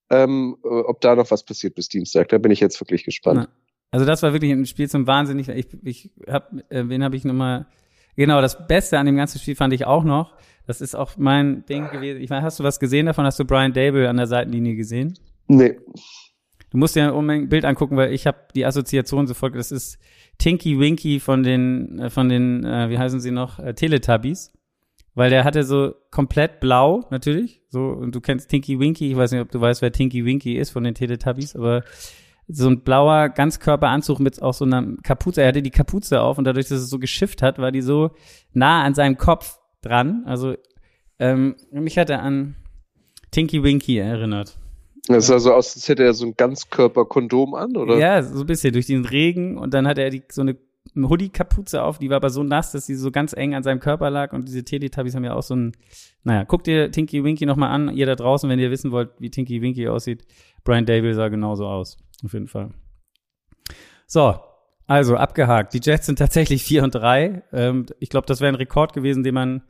Ähm, 0.10 0.58
äh, 0.64 0.68
ob 0.68 1.02
da 1.02 1.16
noch 1.16 1.30
was 1.32 1.44
passiert 1.44 1.76
bis 1.76 1.88
Dienstag, 1.90 2.30
da 2.30 2.38
bin 2.38 2.52
ich 2.52 2.60
jetzt 2.60 2.80
wirklich 2.82 3.04
gespannt. 3.04 3.42
Ja. 3.42 3.48
Also 3.92 4.06
das 4.06 4.24
war 4.24 4.34
wirklich 4.34 4.52
ein 4.52 4.66
Spiel 4.66 4.90
zum 4.90 5.08
Wahnsinn. 5.08 5.40
Ich, 5.40 5.50
ich, 5.50 5.68
ich 5.84 6.12
hab, 6.28 6.52
äh, 6.70 6.90
wen 6.90 7.04
habe 7.04 7.16
ich 7.16 7.26
nochmal? 7.26 7.68
Genau, 8.15 8.41
das 8.41 8.67
Beste 8.67 8.99
an 8.99 9.06
dem 9.06 9.15
ganzen 9.15 9.39
Spiel 9.39 9.56
fand 9.56 9.73
ich 9.73 9.86
auch 9.86 10.04
noch. 10.04 10.36
Das 10.65 10.82
ist 10.82 10.95
auch 10.95 11.17
mein 11.17 11.65
Ding 11.65 11.89
gewesen. 11.89 12.21
Ich 12.21 12.30
meine, 12.30 12.43
hast 12.43 12.60
du 12.60 12.63
was 12.63 12.80
gesehen 12.80 13.06
davon? 13.06 13.26
Hast 13.26 13.39
du 13.39 13.45
Brian 13.45 13.73
Dable 13.73 14.10
an 14.10 14.17
der 14.17 14.28
Seitenlinie 14.28 14.76
gesehen? 14.76 15.17
Nee. 15.47 15.78
Du 16.69 16.78
musst 16.78 16.95
dir 16.95 17.13
unbedingt 17.13 17.45
ein 17.45 17.49
Bild 17.49 17.65
angucken, 17.65 17.97
weil 17.97 18.13
ich 18.13 18.26
habe 18.26 18.38
die 18.56 18.65
Assoziation 18.65 19.28
sofort. 19.28 19.56
Das 19.56 19.71
ist 19.71 19.99
Tinky 20.38 20.80
Winky 20.80 21.19
von 21.19 21.43
den, 21.43 21.99
äh, 21.99 22.10
von 22.10 22.30
den, 22.30 22.63
äh, 22.63 22.89
wie 22.89 22.97
heißen 22.97 23.19
sie 23.19 23.32
noch, 23.32 23.60
äh, 23.60 23.73
Teletubbies. 23.73 24.54
Weil 25.15 25.30
der 25.30 25.43
hatte 25.43 25.63
so 25.63 25.93
komplett 26.10 26.60
blau, 26.60 27.06
natürlich. 27.12 27.62
So, 27.69 27.89
und 27.89 28.15
du 28.15 28.21
kennst 28.21 28.49
Tinky 28.49 28.80
Winky. 28.80 29.12
Ich 29.12 29.17
weiß 29.17 29.32
nicht, 29.32 29.41
ob 29.41 29.52
du 29.52 29.62
weißt, 29.62 29.82
wer 29.84 29.91
Tinky 29.91 30.26
Winky 30.26 30.58
ist 30.58 30.71
von 30.71 30.84
den 30.84 30.95
Teletubbies, 30.95 31.56
aber 31.56 31.84
so 32.47 32.67
ein 32.67 32.82
blauer 32.82 33.29
Ganzkörperanzug 33.29 34.19
mit 34.19 34.41
auch 34.41 34.53
so 34.53 34.65
einer 34.65 34.95
Kapuze. 35.03 35.41
Er 35.41 35.49
hatte 35.49 35.62
die 35.62 35.71
Kapuze 35.71 36.21
auf 36.21 36.38
und 36.38 36.43
dadurch, 36.45 36.67
dass 36.67 36.79
es 36.79 36.89
so 36.89 36.99
geschifft 36.99 37.41
hat, 37.41 37.58
war 37.60 37.71
die 37.71 37.82
so 37.82 38.12
nah 38.53 38.84
an 38.84 38.93
seinem 38.93 39.17
Kopf 39.17 39.60
dran. 39.82 40.23
Also, 40.25 40.56
ähm, 41.19 41.56
mich 41.71 41.97
hat 41.97 42.10
er 42.10 42.21
an 42.21 42.56
Tinky 43.32 43.63
Winky 43.63 43.97
erinnert. 43.97 44.58
Das 45.08 45.27
sah 45.27 45.39
so 45.39 45.53
aus, 45.53 45.75
als 45.75 45.89
hätte 45.89 46.03
er 46.03 46.13
so 46.13 46.25
ein 46.25 46.36
Ganzkörperkondom 46.38 47.56
an, 47.56 47.75
oder? 47.75 47.97
Ja, 47.97 48.23
so 48.23 48.41
ein 48.41 48.45
bisschen 48.45 48.71
durch 48.71 48.86
den 48.86 49.03
Regen 49.03 49.58
und 49.58 49.73
dann 49.73 49.86
hatte 49.86 50.01
er 50.01 50.10
die, 50.10 50.23
so 50.32 50.41
eine 50.41 50.56
Hoodie-Kapuze 50.95 51.84
auf, 51.84 51.97
die 51.97 52.10
war 52.10 52.17
aber 52.17 52.29
so 52.29 52.43
nass, 52.43 52.71
dass 52.71 52.86
sie 52.86 52.95
so 52.95 53.12
ganz 53.12 53.34
eng 53.34 53.53
an 53.53 53.63
seinem 53.63 53.79
Körper 53.79 54.10
lag 54.10 54.32
und 54.32 54.47
diese 54.47 54.63
Teletubbies 54.63 55.15
haben 55.15 55.25
ja 55.25 55.34
auch 55.34 55.43
so 55.43 55.56
ein, 55.56 55.73
naja, 56.23 56.43
guckt 56.43 56.67
ihr 56.67 56.91
Tinky 56.91 57.23
Winky 57.23 57.45
nochmal 57.45 57.71
an, 57.71 57.93
ihr 57.95 58.06
da 58.06 58.15
draußen, 58.15 58.49
wenn 58.49 58.60
ihr 58.60 58.71
wissen 58.71 58.91
wollt, 58.91 59.10
wie 59.19 59.29
Tinky 59.29 59.62
Winky 59.62 59.88
aussieht. 59.88 60.25
Brian 60.63 60.86
Dable 60.86 61.13
sah 61.13 61.27
genauso 61.27 61.65
aus, 61.65 61.97
auf 62.24 62.34
jeden 62.34 62.48
Fall. 62.48 62.72
So, 64.08 64.40
also 64.88 65.16
abgehakt. 65.16 65.74
Die 65.74 65.80
Jets 65.82 66.06
sind 66.06 66.20
tatsächlich 66.20 66.64
4 66.64 66.84
und 66.84 66.96
3. 66.96 67.44
Ähm, 67.52 67.86
ich 68.00 68.10
glaube, 68.10 68.28
das 68.28 68.42
wäre 68.42 68.50
ein 68.50 68.56
Rekord 68.56 68.94
gewesen, 68.94 69.24
den 69.24 69.34
man 69.34 69.64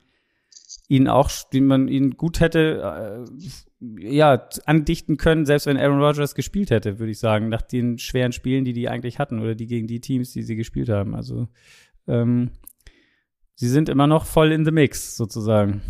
ihnen 0.87 1.07
auch, 1.07 1.29
den 1.51 1.65
man 1.65 1.87
ihnen 1.87 2.17
gut 2.17 2.39
hätte, 2.39 3.25
äh, 3.29 4.15
ja, 4.15 4.47
andichten 4.65 5.17
können, 5.17 5.45
selbst 5.45 5.65
wenn 5.65 5.77
Aaron 5.77 6.01
Rodgers 6.01 6.35
gespielt 6.35 6.71
hätte, 6.71 6.99
würde 6.99 7.11
ich 7.11 7.19
sagen, 7.19 7.49
nach 7.49 7.61
den 7.61 7.97
schweren 7.97 8.31
Spielen, 8.31 8.65
die 8.65 8.73
die 8.73 8.89
eigentlich 8.89 9.19
hatten 9.19 9.39
oder 9.39 9.55
die 9.55 9.67
gegen 9.67 9.87
die 9.87 9.99
Teams, 9.99 10.31
die 10.31 10.43
sie 10.43 10.55
gespielt 10.55 10.89
haben. 10.89 11.15
Also 11.15 11.47
ähm, 12.07 12.51
sie 13.55 13.69
sind 13.69 13.89
immer 13.89 14.07
noch 14.07 14.25
voll 14.25 14.51
in 14.51 14.65
the 14.65 14.71
mix, 14.71 15.15
sozusagen. 15.15 15.81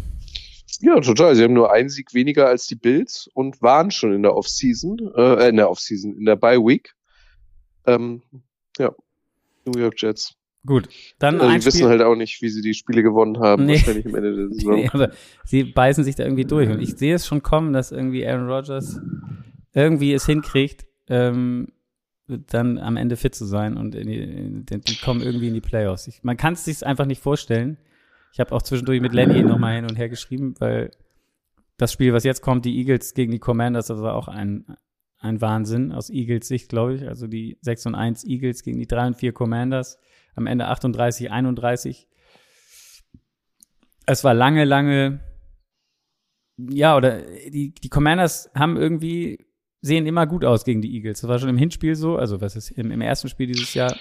Ja, 0.82 1.00
total. 1.00 1.36
Sie 1.36 1.44
haben 1.44 1.54
nur 1.54 1.72
einen 1.72 1.90
Sieg 1.90 2.14
weniger 2.14 2.48
als 2.48 2.68
die 2.68 2.76
Bills 2.76 3.30
und 3.34 3.62
waren 3.62 3.92
schon 3.92 4.14
in 4.14 4.24
der 4.24 4.36
Offseason, 4.36 4.98
äh, 5.16 5.50
in 5.50 5.58
der 5.58 5.70
Offseason, 5.70 6.16
in 6.18 6.26
der 6.26 6.36
Bye 6.36 6.60
Week. 6.60 6.94
Ähm, 7.86 8.22
ja, 8.78 8.94
New 9.66 9.80
York 9.80 9.96
Jets. 10.02 10.36
Gut, 10.66 10.88
dann 11.20 11.36
Also, 11.42 11.48
ein 11.54 11.60
die 11.60 11.66
wissen 11.66 11.78
Spiel. 11.80 11.90
halt 11.90 12.02
auch 12.02 12.16
nicht, 12.16 12.42
wie 12.42 12.48
sie 12.48 12.62
die 12.62 12.74
Spiele 12.74 13.04
gewonnen 13.04 13.40
haben, 13.40 13.66
Nee. 13.66 13.74
wahrscheinlich 13.74 14.06
am 14.06 14.16
Ende 14.16 14.36
der 14.36 14.48
Saison. 14.54 14.76
Nee, 14.76 14.90
aber 14.94 15.12
sie 15.44 15.64
beißen 15.66 16.04
sich 16.06 16.16
da 16.16 16.24
irgendwie 16.24 16.46
durch. 16.46 16.70
Und 16.70 16.82
ich 16.82 16.96
sehe 16.96 17.16
es 17.16 17.28
schon 17.28 17.44
kommen, 17.44 17.74
dass 17.74 17.92
irgendwie 17.92 18.26
Aaron 18.26 18.50
Rodgers 18.50 18.98
irgendwie 19.74 20.14
es 20.14 20.26
hinkriegt, 20.26 20.86
ähm, 21.10 21.68
dann 22.28 22.78
am 22.78 22.96
Ende 22.96 23.18
fit 23.18 23.36
zu 23.36 23.44
sein 23.46 23.76
und 23.76 23.94
in 23.96 24.08
die, 24.08 24.18
in 24.20 24.66
die, 24.66 24.80
die 24.80 24.96
kommen 24.96 25.22
irgendwie 25.22 25.50
in 25.50 25.54
die 25.54 25.60
Playoffs. 25.62 26.08
Ich, 26.08 26.24
man 26.24 26.38
kann 26.38 26.54
es 26.54 26.64
sich 26.64 26.86
einfach 26.86 27.06
nicht 27.06 27.22
vorstellen. 27.22 27.78
Ich 28.34 28.40
habe 28.40 28.52
auch 28.52 28.64
zwischendurch 28.64 29.00
mit 29.00 29.14
Lenny 29.14 29.44
nochmal 29.44 29.76
hin 29.76 29.86
und 29.86 29.96
her 29.96 30.10
geschrieben, 30.10 30.56
weil 30.58 30.90
das 31.78 31.94
Spiel, 31.94 32.14
was 32.14 32.24
jetzt 32.24 32.42
kommt, 32.42 32.66
die 32.66 32.80
Eagles 32.80 33.14
gegen 33.14 33.32
die 33.32 33.38
Commanders, 33.40 33.88
das 33.88 34.02
war 34.02 34.16
auch 34.16 34.28
ein, 34.28 34.66
ein 35.20 35.40
Wahnsinn 35.40 35.92
aus 35.92 36.10
Eagles 36.10 36.48
Sicht, 36.48 36.68
glaube 36.70 36.96
ich. 36.96 37.08
Also 37.08 37.28
die 37.28 37.60
6 37.62 37.86
und 37.86 37.96
1 37.96 38.26
Eagles 38.26 38.64
gegen 38.64 38.80
die 38.80 38.88
3 38.88 39.08
und 39.08 39.16
4 39.18 39.34
Commanders. 39.34 40.00
Am 40.34 40.48
Ende 40.48 40.68
38, 40.68 41.32
31. 41.32 42.08
Es 44.08 44.24
war 44.24 44.34
lange, 44.34 44.66
lange, 44.66 45.20
ja, 46.58 46.98
oder 46.98 47.22
die, 47.22 47.76
die 47.76 47.90
Commanders 47.90 48.50
haben 48.56 48.78
irgendwie, 48.78 49.46
sehen 49.82 50.08
immer 50.08 50.26
gut 50.26 50.44
aus 50.44 50.66
gegen 50.66 50.82
die 50.82 50.96
Eagles. 50.96 51.22
Das 51.22 51.30
war 51.30 51.38
schon 51.38 51.50
im 51.50 51.58
Hinspiel 51.58 51.94
so, 51.94 52.18
also 52.18 52.42
was 52.42 52.56
ist, 52.56 52.72
im, 52.72 52.90
im 52.90 53.02
ersten 53.02 53.30
Spiel 53.30 53.46
dieses 53.46 53.76
Jahr 53.76 53.96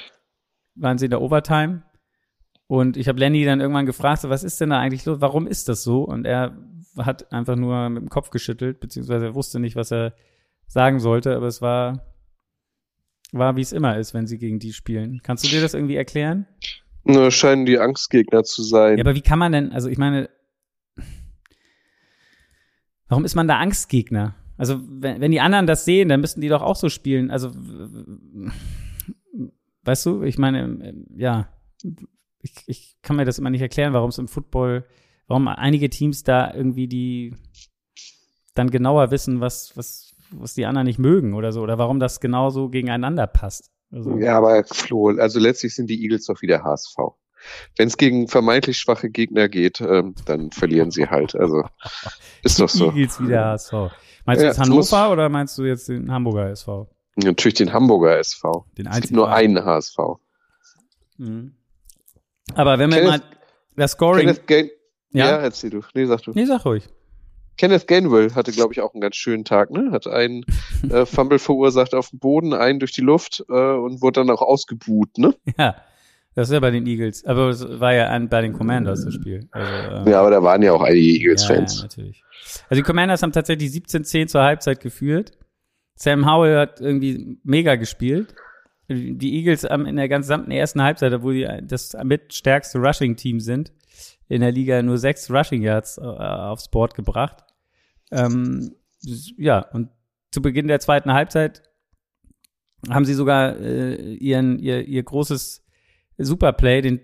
waren 0.74 0.96
sie 0.96 1.04
in 1.04 1.10
der 1.10 1.20
Overtime. 1.20 1.82
Und 2.72 2.96
ich 2.96 3.06
habe 3.06 3.18
Lenny 3.18 3.44
dann 3.44 3.60
irgendwann 3.60 3.84
gefragt, 3.84 4.22
so, 4.22 4.30
was 4.30 4.42
ist 4.42 4.58
denn 4.58 4.70
da 4.70 4.78
eigentlich 4.78 5.04
los? 5.04 5.20
Warum 5.20 5.46
ist 5.46 5.68
das 5.68 5.82
so? 5.82 6.04
Und 6.04 6.24
er 6.24 6.56
hat 6.96 7.30
einfach 7.30 7.54
nur 7.54 7.90
mit 7.90 8.00
dem 8.00 8.08
Kopf 8.08 8.30
geschüttelt, 8.30 8.80
beziehungsweise 8.80 9.26
er 9.26 9.34
wusste 9.34 9.60
nicht, 9.60 9.76
was 9.76 9.92
er 9.92 10.14
sagen 10.68 10.98
sollte, 10.98 11.36
aber 11.36 11.48
es 11.48 11.60
war, 11.60 12.16
war 13.30 13.56
wie 13.56 13.60
es 13.60 13.72
immer 13.72 13.98
ist, 13.98 14.14
wenn 14.14 14.26
sie 14.26 14.38
gegen 14.38 14.58
die 14.58 14.72
spielen. 14.72 15.20
Kannst 15.22 15.44
du 15.44 15.48
dir 15.48 15.60
das 15.60 15.74
irgendwie 15.74 15.96
erklären? 15.96 16.46
Nur 17.04 17.30
scheinen 17.30 17.66
die 17.66 17.78
Angstgegner 17.78 18.42
zu 18.42 18.62
sein. 18.62 18.96
Ja, 18.96 19.04
aber 19.04 19.14
wie 19.14 19.20
kann 19.20 19.38
man 19.38 19.52
denn, 19.52 19.70
also 19.72 19.90
ich 19.90 19.98
meine, 19.98 20.30
warum 23.06 23.26
ist 23.26 23.34
man 23.34 23.48
da 23.48 23.58
Angstgegner? 23.58 24.34
Also, 24.56 24.80
wenn, 24.88 25.20
wenn 25.20 25.30
die 25.30 25.40
anderen 25.42 25.66
das 25.66 25.84
sehen, 25.84 26.08
dann 26.08 26.22
müssten 26.22 26.40
die 26.40 26.48
doch 26.48 26.62
auch 26.62 26.76
so 26.76 26.88
spielen. 26.88 27.30
Also, 27.30 27.52
weißt 29.82 30.06
du, 30.06 30.22
ich 30.22 30.38
meine, 30.38 30.94
ja, 31.14 31.50
ich, 32.42 32.54
ich 32.66 32.96
kann 33.02 33.16
mir 33.16 33.24
das 33.24 33.38
immer 33.38 33.50
nicht 33.50 33.62
erklären, 33.62 33.92
warum 33.92 34.10
es 34.10 34.18
im 34.18 34.28
Football, 34.28 34.84
warum 35.28 35.48
einige 35.48 35.88
Teams 35.90 36.22
da 36.24 36.52
irgendwie 36.52 36.86
die 36.88 37.34
dann 38.54 38.70
genauer 38.70 39.10
wissen, 39.10 39.40
was, 39.40 39.72
was, 39.76 40.14
was 40.30 40.54
die 40.54 40.66
anderen 40.66 40.86
nicht 40.86 40.98
mögen 40.98 41.34
oder 41.34 41.52
so, 41.52 41.62
oder 41.62 41.78
warum 41.78 42.00
das 42.00 42.20
genauso 42.20 42.68
gegeneinander 42.68 43.26
passt. 43.26 43.70
Also, 43.90 44.16
Ja, 44.18 44.36
aber 44.36 44.64
Flo, 44.64 45.08
also 45.18 45.38
letztlich 45.40 45.74
sind 45.74 45.88
die 45.88 46.02
Eagles 46.02 46.26
doch 46.26 46.42
wieder 46.42 46.62
HSV. 46.62 46.96
Wenn 47.76 47.88
es 47.88 47.96
gegen 47.96 48.28
vermeintlich 48.28 48.78
schwache 48.78 49.10
Gegner 49.10 49.48
geht, 49.48 49.80
ähm, 49.80 50.14
dann 50.26 50.50
verlieren 50.52 50.90
sie 50.90 51.08
halt. 51.08 51.34
Also 51.34 51.64
ist 52.42 52.60
doch 52.60 52.68
so. 52.68 52.86
Eagles 52.92 53.20
wieder 53.20 53.46
HSV. 53.46 53.72
Meinst 54.24 54.40
du 54.42 54.44
Ja, 54.46 54.52
jetzt 54.52 54.60
es 54.60 54.68
muss- 54.68 54.92
Hannover 54.92 55.12
oder 55.12 55.28
meinst 55.28 55.58
du 55.58 55.64
jetzt 55.64 55.88
den 55.88 56.10
Hamburger 56.12 56.50
SV? 56.50 56.88
Natürlich 57.16 57.54
den 57.54 57.72
Hamburger 57.72 58.18
SV. 58.18 58.66
Den 58.78 58.86
Es 58.86 59.00
gibt 59.00 59.12
nur 59.12 59.30
einen 59.32 59.64
HSV. 59.64 59.96
Mhm. 61.18 61.54
Aber 62.54 62.78
wenn 62.78 62.90
wir 62.90 62.98
Kenneth- 62.98 63.10
mal 63.10 63.22
das 63.76 63.92
Scoring. 63.92 64.26
Kenneth 64.26 64.46
Gain 64.46 64.70
ja? 65.12 65.30
ja? 65.30 65.36
erzähl 65.38 65.70
du. 65.70 65.80
Nee, 65.94 66.06
sag 66.06 66.22
du. 66.22 66.32
Nee, 66.34 66.44
sag 66.46 66.64
ruhig. 66.64 66.88
Kenneth 67.58 67.86
Gainwell 67.86 68.34
hatte, 68.34 68.50
glaube 68.50 68.72
ich, 68.72 68.80
auch 68.80 68.94
einen 68.94 69.02
ganz 69.02 69.14
schönen 69.16 69.44
Tag, 69.44 69.70
ne? 69.70 69.90
Hat 69.92 70.06
einen 70.06 70.44
äh, 70.90 71.04
Fumble 71.06 71.38
verursacht 71.38 71.94
auf 71.94 72.08
dem 72.10 72.18
Boden, 72.18 72.54
einen 72.54 72.78
durch 72.78 72.92
die 72.92 73.02
Luft 73.02 73.44
äh, 73.48 73.52
und 73.52 74.00
wurde 74.00 74.20
dann 74.20 74.30
auch 74.30 74.40
ausgebuht, 74.42 75.18
ne? 75.18 75.34
Ja. 75.58 75.76
Das 76.34 76.48
ist 76.48 76.54
ja 76.54 76.60
bei 76.60 76.70
den 76.70 76.86
Eagles. 76.86 77.26
Aber 77.26 77.50
es 77.50 77.62
war 77.78 77.92
ja 77.92 78.08
ein, 78.08 78.30
bei 78.30 78.40
den 78.40 78.54
Commanders 78.54 79.04
das 79.04 79.12
Spiel. 79.12 79.48
Also, 79.52 79.70
äh, 80.08 80.10
Ja, 80.10 80.20
aber 80.20 80.30
da 80.30 80.42
waren 80.42 80.62
ja 80.62 80.72
auch 80.72 80.80
einige 80.80 81.06
ja, 81.06 81.14
Eagles-Fans. 81.24 81.76
ja, 81.76 81.82
natürlich. 81.82 82.24
Also 82.70 82.80
die 82.80 82.86
Commanders 82.86 83.22
haben 83.22 83.32
tatsächlich 83.32 83.70
17-10 83.70 84.28
zur 84.28 84.40
Halbzeit 84.42 84.80
geführt. 84.80 85.32
Sam 85.94 86.24
Howell 86.26 86.56
hat 86.56 86.80
irgendwie 86.80 87.38
mega 87.44 87.74
gespielt. 87.76 88.34
Die 88.88 89.36
Eagles 89.36 89.64
haben 89.64 89.86
in 89.86 89.96
der 89.96 90.08
gesamten 90.08 90.50
ersten 90.50 90.82
Halbzeit, 90.82 91.12
obwohl 91.12 91.34
die 91.34 91.48
das 91.62 91.96
mit 92.04 92.34
stärkste 92.34 92.78
Rushing-Team 92.78 93.40
sind, 93.40 93.72
in 94.28 94.40
der 94.40 94.52
Liga 94.52 94.82
nur 94.82 94.98
sechs 94.98 95.30
Rushing 95.30 95.62
Yards 95.62 95.98
äh, 95.98 96.02
aufs 96.02 96.70
Board 96.70 96.94
gebracht. 96.94 97.44
Ähm, 98.10 98.74
ja, 99.36 99.60
und 99.72 99.90
zu 100.30 100.42
Beginn 100.42 100.68
der 100.68 100.80
zweiten 100.80 101.12
Halbzeit 101.12 101.62
haben 102.90 103.04
sie 103.04 103.14
sogar 103.14 103.56
äh, 103.58 104.14
ihren, 104.14 104.58
ihr, 104.58 104.86
ihr 104.86 105.02
großes 105.02 105.64
Superplay, 106.18 106.82
den 106.82 107.00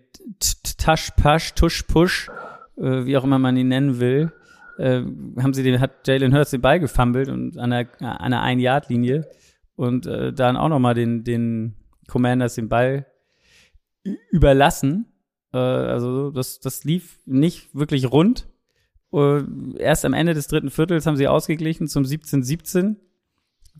Tash 0.76 1.10
Pash, 1.16 1.54
Tush 1.54 1.82
Push, 1.82 2.30
äh, 2.76 3.04
wie 3.04 3.16
auch 3.16 3.24
immer 3.24 3.38
man 3.38 3.56
ihn 3.56 3.68
nennen 3.68 4.00
will, 4.00 4.32
äh, 4.78 5.02
haben 5.40 5.54
sie 5.54 5.62
den, 5.62 5.80
hat 5.80 6.06
Jalen 6.06 6.34
Hurts 6.34 6.50
den 6.50 6.60
Ball 6.60 6.80
gefummelt 6.80 7.28
und 7.28 7.58
an 7.58 7.70
der, 7.70 7.88
an 8.00 8.30
der 8.30 8.42
Ein-Yard-Linie 8.42 9.28
und 9.78 10.06
äh, 10.06 10.32
dann 10.32 10.56
auch 10.56 10.68
nochmal 10.68 10.94
den, 10.94 11.22
den 11.22 11.76
Commanders 12.08 12.56
den 12.56 12.68
Ball 12.68 13.06
überlassen. 14.32 15.06
Äh, 15.52 15.58
also 15.58 16.32
das, 16.32 16.58
das 16.58 16.82
lief 16.82 17.20
nicht 17.26 17.72
wirklich 17.76 18.10
rund. 18.10 18.48
Äh, 19.12 19.42
erst 19.78 20.04
am 20.04 20.14
Ende 20.14 20.34
des 20.34 20.48
dritten 20.48 20.70
Viertels 20.70 21.06
haben 21.06 21.16
sie 21.16 21.28
ausgeglichen 21.28 21.86
zum 21.86 22.02
17-17. 22.02 22.96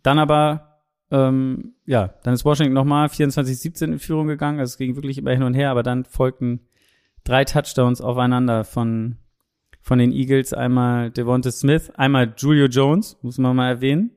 Dann 0.04 0.20
aber, 0.20 0.82
ähm, 1.10 1.74
ja, 1.84 2.14
dann 2.22 2.32
ist 2.32 2.44
Washington 2.44 2.74
nochmal 2.74 3.08
24-17 3.08 3.84
in 3.86 3.98
Führung 3.98 4.28
gegangen. 4.28 4.60
Also 4.60 4.70
es 4.70 4.78
ging 4.78 4.94
wirklich 4.94 5.18
immer 5.18 5.32
hin 5.32 5.42
und 5.42 5.54
her, 5.54 5.72
aber 5.72 5.82
dann 5.82 6.04
folgten 6.04 6.60
drei 7.24 7.44
Touchdowns 7.44 8.00
aufeinander 8.00 8.62
von, 8.62 9.16
von 9.80 9.98
den 9.98 10.12
Eagles. 10.12 10.52
Einmal 10.52 11.10
Devonta 11.10 11.50
Smith, 11.50 11.90
einmal 11.96 12.34
Julio 12.36 12.66
Jones, 12.66 13.18
muss 13.22 13.38
man 13.38 13.56
mal 13.56 13.68
erwähnen, 13.68 14.12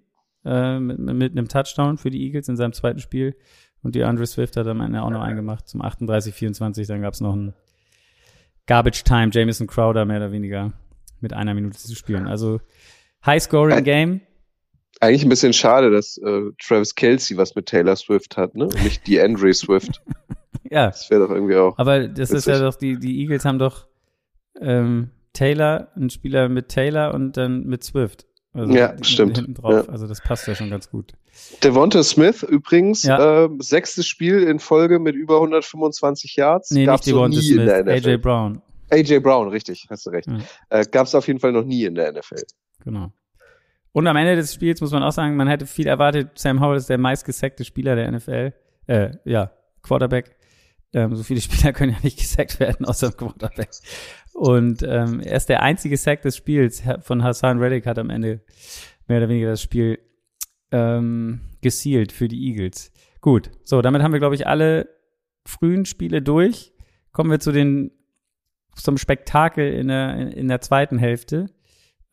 äh, 0.46 0.80
mit, 0.80 1.00
mit 1.00 1.32
einem 1.32 1.48
Touchdown 1.48 1.98
für 1.98 2.10
die 2.10 2.24
Eagles 2.26 2.48
in 2.50 2.58
seinem 2.58 2.74
zweiten 2.74 3.00
Spiel. 3.00 3.36
Und 3.84 3.96
die 3.96 4.04
Andre 4.04 4.26
Swift 4.28 4.58
hat 4.58 4.68
am 4.68 4.82
Ende 4.82 5.02
auch 5.02 5.10
noch 5.10 5.22
eingemacht 5.22 5.68
zum 5.68 5.82
38-24. 5.82 6.88
Dann 6.88 7.02
gab 7.02 7.14
es 7.14 7.22
noch 7.22 7.36
ein 7.36 7.54
Garbage 8.68 9.04
Time, 9.04 9.30
Jamison 9.32 9.68
Crowder 9.68 10.06
mehr 10.06 10.18
oder 10.18 10.32
weniger 10.32 10.74
mit 11.20 11.34
einer 11.34 11.54
Minute 11.54 11.78
zu 11.78 11.96
spielen. 11.96 12.28
Also 12.28 12.62
High-Scoring 13.26 13.84
Game. 13.84 14.22
Eigentlich 15.00 15.24
ein 15.24 15.30
bisschen 15.30 15.54
schade, 15.54 15.90
dass 15.90 16.18
äh, 16.20 16.52
Travis 16.62 16.94
Kelsey 16.94 17.38
was 17.38 17.56
mit 17.56 17.66
Taylor 17.66 17.96
Swift 17.96 18.38
hat, 18.38 18.54
ne? 18.56 18.66
Und 18.66 18.84
nicht 18.84 19.08
die 19.08 19.20
Andre 19.20 19.54
Swift. 19.54 20.02
Ja, 20.70 20.86
Das 20.88 21.10
wäre 21.10 21.28
doch 21.28 21.34
irgendwie 21.36 21.58
auch. 21.58 21.78
aber 21.78 22.08
das 22.08 22.32
ist 22.32 22.46
ja 22.48 22.54
Witzig. 22.54 22.66
doch, 22.66 22.76
die, 22.76 22.98
die 22.98 23.20
Eagles 23.20 23.44
haben 23.44 23.60
doch 23.60 23.88
ähm, 24.62 25.10
Taylor, 25.34 25.90
einen 25.98 26.10
Spieler 26.10 26.48
mit 26.48 26.70
Taylor 26.70 27.14
und 27.14 27.36
dann 27.36 27.66
mit 27.66 27.84
Swift. 27.84 28.26
Also 28.54 28.74
Ja, 28.74 28.96
stimmt. 29.02 29.44
Ja. 29.64 29.86
Also 29.88 30.08
das 30.08 30.22
passt 30.22 30.48
ja 30.48 30.56
schon 30.56 30.70
ganz 30.70 30.90
gut. 30.90 31.14
Devonta 31.64 32.04
Smith 32.04 32.44
übrigens, 32.44 33.04
Ja. 33.04 33.46
äh, 33.46 33.50
sechstes 33.60 34.08
Spiel 34.08 34.44
in 34.44 34.60
Folge 34.60 35.00
mit 35.00 35.16
über 35.16 35.40
125 35.40 36.36
Yards. 36.36 36.72
Nee, 36.72 36.86
Gab's 36.86 37.06
nicht 37.06 37.16
Devonta 37.16 37.40
nie 37.40 37.48
in 37.52 37.70
Smith. 37.70 37.88
AJ 38.06 38.18
Brown. 38.18 38.62
AJ 38.90 39.20
Brown, 39.20 39.48
richtig, 39.50 39.88
hast 39.90 40.06
du 40.06 40.10
recht. 40.10 40.28
Ja. 40.28 40.40
Äh, 40.80 40.86
Gab 40.92 41.08
es 41.08 41.16
auf 41.16 41.28
jeden 41.28 41.40
Fall 41.40 41.54
noch 41.54 41.64
nie 41.64 41.86
in 41.86 41.96
der 41.96 42.12
NFL. 42.12 42.44
Genau. 42.84 43.12
Und 43.94 44.08
am 44.08 44.16
Ende 44.18 44.36
des 44.36 44.54
Spiels 44.54 44.82
muss 44.82 44.92
man 44.92 45.04
auch 45.04 45.12
sagen, 45.12 45.36
man 45.36 45.48
hätte 45.48 45.66
viel 45.66 45.88
erwartet. 45.88 46.30
Sam 46.36 46.62
Howell 46.62 46.78
ist 46.78 46.90
der 46.90 46.98
meistgesackte 46.98 47.64
Spieler 47.66 47.96
der 47.96 48.12
NFL. 48.12 48.54
Äh, 48.88 49.12
ja, 49.26 49.52
Quarterback. 49.84 50.36
Ähm, 50.94 51.16
so 51.16 51.24
viele 51.24 51.42
Spieler 51.42 51.74
können 51.74 51.94
ja 51.94 52.00
nicht 52.04 52.20
gesackt 52.20 52.60
werden, 52.60 52.86
außer 52.86 53.12
dem 53.12 53.18
Quarterback. 53.18 53.70
Und 54.34 54.84
ähm, 54.84 55.20
er 55.20 55.38
ist 55.38 55.50
der 55.50 55.62
einzige 55.62 55.98
Sack 55.98 56.22
des 56.22 56.38
Spiels 56.38 56.84
von 57.02 57.24
Hassan 57.24 57.60
Reddick 57.60 57.86
hat 57.86 58.00
am 58.00 58.10
Ende 58.10 58.42
mehr 59.08 59.18
oder 59.18 59.30
weniger 59.30 59.50
das 59.50 59.62
Spiel 59.62 60.00
ähm, 60.72 61.42
gesealt 61.62 62.12
für 62.12 62.28
die 62.28 62.48
Eagles. 62.48 62.92
Gut, 63.20 63.52
so, 63.64 63.82
damit 63.82 64.02
haben 64.02 64.14
wir, 64.14 64.20
glaube 64.20 64.36
ich, 64.36 64.48
alle 64.48 64.90
frühen 65.46 65.86
Spiele 65.86 66.22
durch. 66.22 66.74
Kommen 67.12 67.30
wir 67.30 67.40
zu 67.40 67.52
den 67.52 67.92
zum 68.76 68.98
Spektakel 68.98 69.74
in 69.74 69.90
der, 69.90 70.34
in 70.36 70.48
der 70.48 70.62
zweiten 70.62 70.98
Hälfte. 70.98 71.48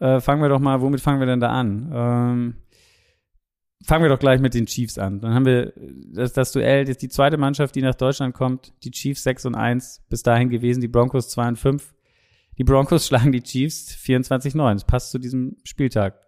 Äh, 0.00 0.20
fangen 0.20 0.42
wir 0.42 0.48
doch 0.48 0.59
mal, 0.61 0.80
womit 0.80 1.00
fangen 1.00 1.20
wir 1.20 1.26
denn 1.26 1.40
da 1.40 1.50
an? 1.50 1.90
Ähm, 1.94 2.55
fangen 3.82 4.04
wir 4.04 4.08
doch 4.08 4.18
gleich 4.18 4.40
mit 4.40 4.54
den 4.54 4.66
Chiefs 4.66 4.98
an. 4.98 5.20
Dann 5.20 5.34
haben 5.34 5.46
wir 5.46 5.72
das, 5.76 6.32
das 6.32 6.52
Duell, 6.52 6.84
das 6.84 6.92
ist 6.92 7.02
die 7.02 7.08
zweite 7.08 7.36
Mannschaft, 7.36 7.74
die 7.74 7.82
nach 7.82 7.94
Deutschland 7.94 8.34
kommt. 8.34 8.72
Die 8.84 8.90
Chiefs 8.90 9.22
6 9.22 9.46
und 9.46 9.54
1 9.54 10.02
bis 10.08 10.22
dahin 10.22 10.50
gewesen, 10.50 10.80
die 10.80 10.88
Broncos 10.88 11.28
2 11.28 11.48
und 11.48 11.56
5. 11.56 11.94
Die 12.58 12.64
Broncos 12.64 13.06
schlagen 13.08 13.32
die 13.32 13.42
Chiefs 13.42 13.96
24-9. 14.04 14.74
Das 14.74 14.84
passt 14.84 15.10
zu 15.10 15.18
diesem 15.18 15.56
Spieltag. 15.64 16.20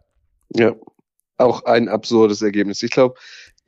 Ja. 0.55 0.75
Auch 1.39 1.65
ein 1.65 1.89
absurdes 1.89 2.43
Ergebnis. 2.43 2.83
Ich 2.83 2.91
glaube, 2.91 3.15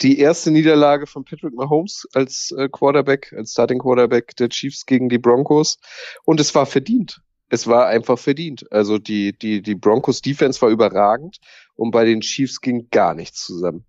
die 0.02 0.18
erste 0.18 0.50
Niederlage 0.50 1.06
von 1.06 1.24
Patrick 1.24 1.54
Mahomes 1.54 2.06
als 2.12 2.52
äh, 2.58 2.68
Quarterback, 2.68 3.32
als 3.36 3.52
Starting 3.52 3.78
Quarterback 3.78 4.36
der 4.36 4.50
Chiefs 4.50 4.84
gegen 4.84 5.08
die 5.08 5.18
Broncos. 5.18 5.78
Und 6.24 6.38
es 6.38 6.54
war 6.54 6.66
verdient. 6.66 7.22
Es 7.53 7.66
war 7.66 7.86
einfach 7.86 8.18
verdient. 8.18 8.72
Also 8.72 8.96
die, 8.96 9.36
die, 9.36 9.61
die 9.61 9.74
Broncos 9.74 10.22
Defense 10.22 10.62
war 10.62 10.70
überragend 10.70 11.38
und 11.74 11.90
bei 11.90 12.07
den 12.07 12.22
Chiefs 12.22 12.62
ging 12.62 12.88
gar 12.90 13.14
nichts 13.14 13.44
zusammen. 13.44 13.84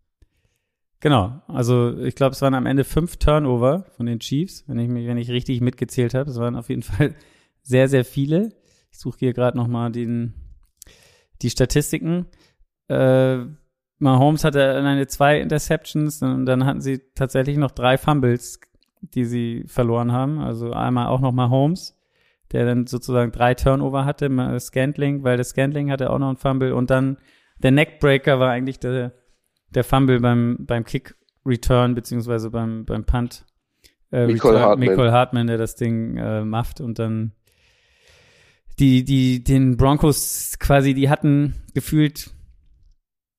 Genau, 0.99 1.41
also 1.47 1.97
ich 1.97 2.15
glaube, 2.15 2.33
es 2.33 2.41
waren 2.41 2.55
am 2.55 2.65
Ende 2.65 2.83
fünf 2.83 3.15
Turnover 3.15 3.85
von 3.95 4.05
den 4.05 4.19
Chiefs, 4.19 4.65
wenn 4.67 4.79
ich 4.79 4.89
mich, 4.89 5.07
wenn 5.07 5.17
ich 5.17 5.29
richtig 5.29 5.61
mitgezählt 5.61 6.13
habe. 6.13 6.29
Es 6.29 6.37
waren 6.37 6.57
auf 6.57 6.67
jeden 6.67 6.81
Fall 6.81 7.15
sehr, 7.61 7.87
sehr 7.87 8.03
viele. 8.03 8.49
Ich 8.91 8.99
suche 8.99 9.19
hier 9.19 9.33
gerade 9.33 9.55
nochmal 9.55 9.93
die 9.93 10.29
Statistiken. 11.49 12.25
Äh, 12.89 13.45
Mahomes 13.99 14.43
hatte 14.43 14.75
eine 14.75 15.07
zwei 15.07 15.39
Interceptions 15.39 16.21
und 16.21 16.45
dann 16.45 16.65
hatten 16.65 16.81
sie 16.81 16.99
tatsächlich 17.15 17.55
noch 17.55 17.71
drei 17.71 17.97
Fumbles, 17.97 18.59
die 18.99 19.23
sie 19.23 19.63
verloren 19.67 20.11
haben. 20.11 20.39
Also 20.39 20.73
einmal 20.73 21.07
auch 21.07 21.21
noch 21.21 21.31
Mahomes, 21.31 21.97
der 22.53 22.65
dann 22.65 22.87
sozusagen 22.87 23.31
drei 23.31 23.53
Turnover 23.55 24.05
hatte, 24.05 24.29
Scantling, 24.59 25.23
weil 25.23 25.35
der 25.35 25.43
Scantling 25.43 25.91
hatte 25.91 26.09
auch 26.09 26.19
noch 26.19 26.29
einen 26.29 26.37
Fumble 26.37 26.73
und 26.73 26.89
dann 26.89 27.17
der 27.57 27.71
Neckbreaker 27.71 28.39
war 28.39 28.51
eigentlich 28.51 28.79
der 28.79 29.13
der 29.75 29.83
Fumble 29.83 30.19
beim, 30.19 30.57
beim 30.59 30.83
Kick 30.83 31.15
Return, 31.45 31.95
beziehungsweise 31.95 32.49
beim, 32.49 32.85
beim 32.85 33.05
Punt. 33.05 33.45
Äh, 34.11 34.27
Nicole, 34.27 34.55
Return, 34.55 34.69
Hartman. 34.69 34.89
Nicole 34.89 35.11
Hartman, 35.11 35.47
der 35.47 35.57
das 35.57 35.75
Ding 35.75 36.17
äh, 36.17 36.43
macht 36.43 36.79
und 36.79 36.99
dann 36.99 37.33
die, 38.79 39.03
die, 39.03 39.43
den 39.43 39.77
Broncos 39.77 40.57
quasi, 40.59 40.93
die 40.93 41.09
hatten 41.09 41.55
gefühlt 41.73 42.31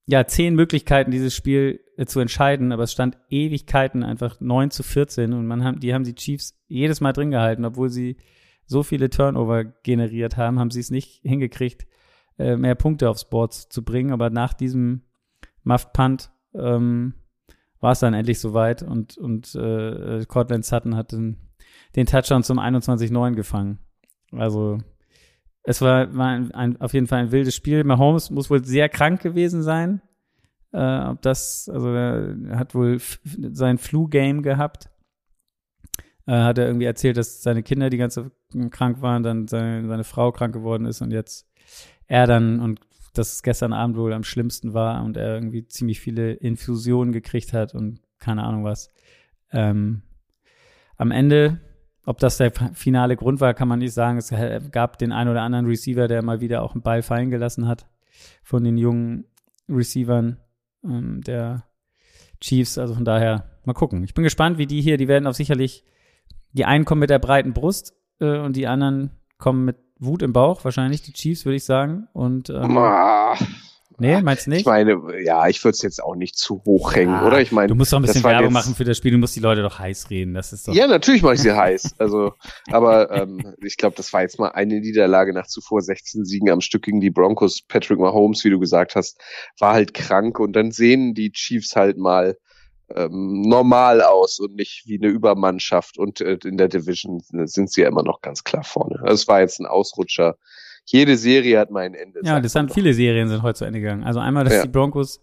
ja 0.07 0.27
zehn 0.27 0.55
Möglichkeiten, 0.55 1.11
dieses 1.11 1.35
Spiel 1.35 1.81
äh, 1.97 2.07
zu 2.07 2.21
entscheiden, 2.21 2.73
aber 2.73 2.83
es 2.83 2.93
stand 2.93 3.17
Ewigkeiten 3.31 4.03
einfach 4.03 4.41
9 4.41 4.71
zu 4.71 4.83
14 4.83 5.33
und 5.33 5.47
man 5.47 5.65
haben, 5.65 5.81
die 5.81 5.95
haben 5.95 6.05
die 6.05 6.15
Chiefs 6.15 6.61
jedes 6.69 7.01
Mal 7.01 7.12
drin 7.12 7.31
gehalten, 7.31 7.65
obwohl 7.65 7.89
sie 7.89 8.17
so 8.67 8.83
viele 8.83 9.11
Turnover 9.11 9.65
generiert 9.65 10.37
haben, 10.37 10.59
haben 10.59 10.71
sie 10.71 10.81
es 10.81 10.91
nicht 10.91 11.21
hingekriegt, 11.23 11.87
äh, 12.39 12.57
mehr 12.57 12.75
Punkte 12.75 13.09
aufs 13.11 13.29
Board 13.29 13.55
zu 13.55 13.85
bringen, 13.85 14.12
aber 14.12 14.31
nach 14.31 14.55
diesem 14.55 15.03
Muffed 15.62 15.93
Punt 15.93 16.31
ähm, 16.55 17.15
war 17.81 17.93
es 17.93 18.01
dann 18.01 18.15
endlich 18.15 18.41
soweit 18.41 18.83
und, 18.83 19.19
und 19.19 19.55
äh, 19.55 20.25
Cortland 20.27 20.65
Sutton 20.65 20.97
hat 20.97 21.12
den, 21.12 21.37
den 21.97 22.07
Touchdown 22.07 22.43
zum 22.43 22.59
21-9 22.59 23.35
gefangen. 23.35 23.79
Also 24.33 24.79
es 25.65 25.81
war, 25.81 26.15
war 26.15 26.29
ein, 26.29 26.53
ein, 26.53 26.81
auf 26.81 26.93
jeden 26.93 27.07
Fall 27.07 27.21
ein 27.21 27.33
wildes 27.33 27.55
Spiel. 27.55 27.85
Mahomes 27.85 28.31
muss 28.31 28.51
wohl 28.51 28.65
sehr 28.65 28.89
krank 28.89 29.23
gewesen 29.23 29.62
sein. 29.62 30.03
Äh, 30.73 31.05
ob 31.07 31.23
das, 31.23 31.71
also 31.73 31.93
er 31.93 32.59
hat 32.59 32.75
wohl 32.75 32.99
sein 33.53 33.79
Flu-Game 33.79 34.43
gehabt. 34.43 34.91
Äh, 36.27 36.33
hat 36.33 36.59
er 36.59 36.67
irgendwie 36.67 36.87
erzählt, 36.87 37.17
dass 37.17 37.43
seine 37.43 37.62
Kinder 37.62 37.91
die 37.91 37.97
ganze 37.97 38.31
krank 38.70 39.02
waren, 39.02 39.22
dann 39.22 39.48
seine, 39.48 39.86
seine 39.86 40.05
Frau 40.05 40.32
krank 40.32 40.52
geworden 40.52 40.86
ist 40.86 41.00
und 41.00 41.11
jetzt 41.11 41.46
er 42.07 42.26
dann 42.26 42.61
und 42.61 42.80
dass 43.14 43.34
es 43.34 43.42
gestern 43.42 43.72
Abend 43.72 43.96
wohl 43.96 44.12
am 44.12 44.24
schlimmsten 44.24 44.74
war 44.74 45.05
und 45.05 45.16
er 45.16 45.34
irgendwie 45.34 45.66
ziemlich 45.66 46.00
viele 46.00 46.32
Infusionen 46.32 47.12
gekriegt 47.12 47.52
hat 47.52 47.74
und 47.74 48.00
keine 48.18 48.42
Ahnung 48.42 48.64
was. 48.64 48.90
Ähm, 49.52 50.02
am 50.96 51.11
Ende, 51.11 51.61
ob 52.07 52.18
das 52.18 52.38
der 52.38 52.52
finale 52.74 53.16
Grund 53.16 53.40
war, 53.40 53.55
kann 53.55 53.68
man 53.68 53.78
nicht 53.78 53.94
sagen. 53.94 54.18
Es 54.18 54.32
gab 54.70 54.98
den 54.98 55.12
einen 55.12 55.30
oder 55.30 55.42
anderen 55.42 55.66
Receiver, 55.66 56.09
der 56.09 56.22
mal 56.22 56.40
wieder 56.40 56.62
auch 56.62 56.74
einen 56.74 56.82
Ball 56.82 57.02
fallen 57.02 57.30
gelassen 57.30 57.68
hat 57.68 57.86
von 58.42 58.64
den 58.64 58.76
jungen 58.76 59.26
Receivern 59.68 60.38
ähm, 60.84 61.22
der 61.22 61.64
Chiefs. 62.40 62.78
Also 62.78 62.94
von 62.94 63.05
daher 63.05 63.59
mal 63.64 63.72
gucken. 63.74 64.05
Ich 64.05 64.14
bin 64.14 64.24
gespannt, 64.24 64.59
wie 64.59 64.66
die 64.66 64.80
hier, 64.80 64.98
die 64.98 65.09
werden 65.09 65.26
auch 65.26 65.34
sicherlich, 65.34 65.84
die 66.52 66.64
einen 66.64 66.84
kommen 66.84 67.00
mit 67.00 67.11
der 67.11 67.18
breiten 67.18 67.52
Brust 67.52 67.94
äh, 68.21 68.39
und 68.39 68.57
die 68.57 68.67
anderen 68.67 69.11
kommen 69.39 69.65
mit 69.65 69.77
Wut 69.99 70.23
im 70.23 70.33
Bauch, 70.33 70.65
wahrscheinlich 70.65 71.03
die 71.03 71.12
Chiefs, 71.12 71.45
würde 71.45 71.57
ich 71.57 71.65
sagen. 71.65 72.09
Und 72.12 72.51
ähm, 72.51 72.77
ah, 72.77 73.37
Nee, 73.99 74.21
meinst 74.23 74.47
du 74.47 74.51
nicht? 74.51 74.61
Ich 74.61 74.67
meine, 74.67 75.01
ja, 75.23 75.47
ich 75.47 75.62
würde 75.62 75.75
es 75.75 75.83
jetzt 75.83 76.03
auch 76.03 76.17
nicht 76.17 76.37
zu 76.37 76.62
hoch 76.65 76.95
hängen, 76.95 77.12
ja, 77.12 77.27
oder? 77.27 77.41
Ich 77.41 77.53
meine, 77.53 77.69
du 77.69 77.77
musst 77.77 77.93
doch 77.93 77.99
ein 77.99 78.03
bisschen 78.03 78.25
Werbung 78.25 78.53
machen 78.53 78.75
für 78.75 78.83
das 78.85 78.97
Spiel, 78.97 79.12
du 79.12 79.19
musst 79.19 79.37
die 79.37 79.41
Leute 79.41 79.62
doch 79.62 79.79
heiß 79.79 80.11
reden, 80.11 80.35
das 80.35 80.53
ist 80.53 80.67
doch. 80.67 80.75
Ja, 80.75 80.89
natürlich 80.89 81.23
mache 81.23 81.35
ich 81.35 81.43
sie 81.43 81.53
heiß. 81.53 81.95
Also, 81.99 82.33
aber 82.73 83.11
ähm, 83.12 83.55
ich 83.62 83.77
glaube, 83.77 83.95
das 83.97 84.12
war 84.12 84.23
jetzt 84.23 84.39
mal 84.39 84.49
eine 84.49 84.81
Niederlage 84.81 85.33
nach 85.33 85.47
zuvor 85.47 85.81
16 85.81 86.25
Siegen 86.25 86.51
am 86.51 86.61
Stück 86.61 86.83
gegen 86.83 87.01
die 87.01 87.11
Broncos. 87.11 87.62
Patrick 87.62 88.01
Mahomes, 88.01 88.45
wie 88.45 88.51
du 88.51 88.59
gesagt 88.59 88.97
hast, 88.97 89.21
war 89.61 89.75
halt 89.75 89.95
krank 89.95 90.41
und 90.41 90.55
dann 90.55 90.73
sehen 90.73 91.15
die 91.15 91.31
Chiefs 91.31 91.77
halt 91.77 91.97
mal 91.97 92.37
ähm, 92.89 93.43
normal 93.43 94.03
aus 94.03 94.41
und 94.41 94.55
nicht 94.57 94.85
wie 94.87 94.99
eine 94.99 95.09
Übermannschaft. 95.09 95.99
Und 95.99 96.20
äh, 96.20 96.39
in 96.45 96.57
der 96.57 96.68
Division 96.68 97.20
sind 97.45 97.70
sie 97.70 97.82
ja 97.82 97.89
immer 97.89 98.03
noch 98.03 98.20
ganz 98.20 98.45
klar 98.45 98.64
vorne. 98.64 99.01
Also 99.01 99.14
es 99.14 99.28
war 99.28 99.41
jetzt 99.41 99.61
ein 99.61 99.66
Ausrutscher. 99.66 100.37
Jede 100.85 101.16
Serie 101.16 101.59
hat 101.59 101.70
mal 101.70 101.85
ein 101.85 101.95
Ende. 101.95 102.20
Ja, 102.22 102.41
das 102.41 102.53
sind 102.53 102.72
viele 102.72 102.93
Serien 102.93 103.28
sind 103.28 103.43
heute 103.43 103.59
zu 103.59 103.64
Ende 103.64 103.80
gegangen. 103.80 104.05
Also 104.05 104.20
einmal, 104.20 104.45
dass 104.45 104.55
ja. 104.55 104.62
die 104.62 104.68
Broncos 104.68 105.20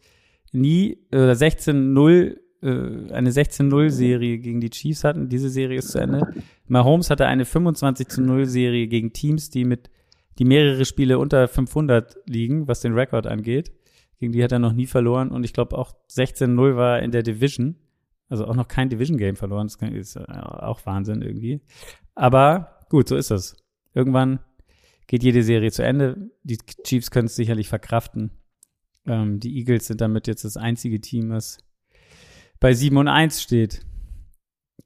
nie 0.51 0.97
äh, 1.11 1.31
16-0 1.31 2.37
äh, 2.63 3.13
eine 3.13 3.31
16-0-Serie 3.31 4.37
gegen 4.39 4.61
die 4.61 4.69
Chiefs 4.69 5.03
hatten. 5.03 5.29
Diese 5.29 5.49
Serie 5.49 5.79
ist 5.79 5.89
zu 5.89 5.99
Ende. 5.99 6.33
Mahomes 6.67 7.09
hatte 7.09 7.25
eine 7.25 7.43
25-0-Serie 7.43 8.87
gegen 8.87 9.13
Teams, 9.13 9.49
die 9.49 9.65
mit 9.65 9.89
die 10.39 10.45
mehrere 10.45 10.85
Spiele 10.85 11.19
unter 11.19 11.47
500 11.47 12.17
liegen, 12.25 12.67
was 12.67 12.81
den 12.81 12.93
Rekord 12.93 13.27
angeht. 13.27 13.71
Gegen 14.21 14.33
die 14.33 14.43
hat 14.43 14.51
er 14.51 14.59
noch 14.59 14.73
nie 14.73 14.85
verloren 14.85 15.31
und 15.31 15.43
ich 15.45 15.51
glaube 15.51 15.75
auch 15.75 15.95
16-0 16.07 16.75
war 16.75 16.99
in 17.01 17.09
der 17.09 17.23
Division. 17.23 17.75
Also 18.29 18.45
auch 18.45 18.53
noch 18.53 18.67
kein 18.67 18.87
Division-Game 18.87 19.35
verloren. 19.35 19.65
Das 19.65 19.77
ist 19.91 20.15
auch 20.15 20.85
Wahnsinn 20.85 21.23
irgendwie. 21.23 21.59
Aber 22.13 22.85
gut, 22.87 23.07
so 23.07 23.15
ist 23.15 23.31
es. 23.31 23.55
Irgendwann 23.95 24.39
geht 25.07 25.23
jede 25.23 25.41
Serie 25.41 25.71
zu 25.71 25.83
Ende. 25.83 26.29
Die 26.43 26.59
Chiefs 26.83 27.09
können 27.09 27.25
es 27.25 27.35
sicherlich 27.35 27.67
verkraften. 27.67 28.29
Ähm, 29.07 29.39
die 29.39 29.57
Eagles 29.57 29.87
sind 29.87 30.01
damit 30.01 30.27
jetzt 30.27 30.45
das 30.45 30.55
einzige 30.55 31.01
Team, 31.01 31.31
was 31.31 31.57
bei 32.59 32.75
7 32.75 32.95
und 32.97 33.07
1 33.07 33.41
steht. 33.41 33.81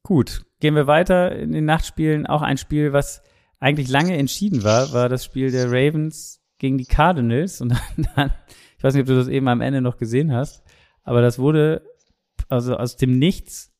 Gut, 0.02 0.46
gehen 0.62 0.76
wir 0.76 0.88
weiter 0.88 1.36
in 1.36 1.52
den 1.52 1.66
Nachtspielen. 1.66 2.26
Auch 2.26 2.42
ein 2.42 2.58
Spiel, 2.58 2.94
was 2.94 3.22
eigentlich 3.60 3.90
lange 3.90 4.16
entschieden 4.16 4.64
war, 4.64 4.94
war 4.94 5.10
das 5.10 5.26
Spiel 5.26 5.52
der 5.52 5.66
Ravens 5.68 6.42
gegen 6.58 6.78
die 6.78 6.86
Cardinals. 6.86 7.60
Und 7.60 7.74
dann 8.16 8.32
ich 8.78 8.84
weiß 8.84 8.94
nicht, 8.94 9.02
ob 9.02 9.08
du 9.08 9.16
das 9.16 9.28
eben 9.28 9.48
am 9.48 9.62
Ende 9.62 9.82
noch 9.82 9.98
gesehen 9.98 10.34
hast, 10.34 10.64
aber 11.04 11.22
das 11.22 11.40
wurde 11.40 11.82
also 12.50 12.76
aus 12.76 12.98
dem 12.98 13.18
Nichts, 13.18 13.74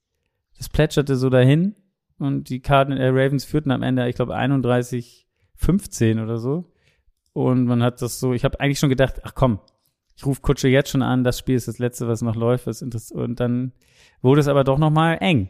das 0.58 0.70
plätscherte 0.70 1.16
so 1.16 1.30
dahin 1.30 1.76
und 2.18 2.50
die 2.50 2.62
Cardinals, 2.62 3.02
äh, 3.02 3.10
Ravens 3.10 3.46
führten 3.46 3.72
am 3.72 3.84
Ende, 3.84 4.08
ich 4.08 4.16
glaube 4.16 4.36
31 4.36 5.26
15 5.56 6.20
oder 6.20 6.38
so. 6.38 6.72
Und 7.34 7.66
man 7.66 7.84
hat 7.84 8.02
das 8.02 8.20
so, 8.20 8.34
ich 8.34 8.46
habe 8.46 8.60
eigentlich 8.60 8.80
schon 8.80 8.90
gedacht, 8.90 9.22
ach 9.24 9.36
komm, 9.36 9.60
ich 10.16 10.26
rufe 10.26 10.42
Kutsche 10.42 10.70
jetzt 10.70 10.90
schon 10.90 11.02
an, 11.02 11.24
das 11.24 11.40
Spiel 11.40 11.56
ist 11.56 11.68
das 11.68 11.80
letzte, 11.80 12.08
was 12.08 12.22
noch 12.22 12.36
läuft, 12.36 12.68
was 12.68 12.82
interessiert. 12.82 13.20
Und 13.20 13.40
dann 13.40 13.74
wurde 14.22 14.42
es 14.42 14.48
aber 14.48 14.64
doch 14.64 14.78
noch 14.78 14.92
mal 14.92 15.16
eng. 15.16 15.50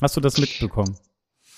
Hast 0.00 0.16
du 0.16 0.20
das 0.20 0.38
mitbekommen? 0.38 0.96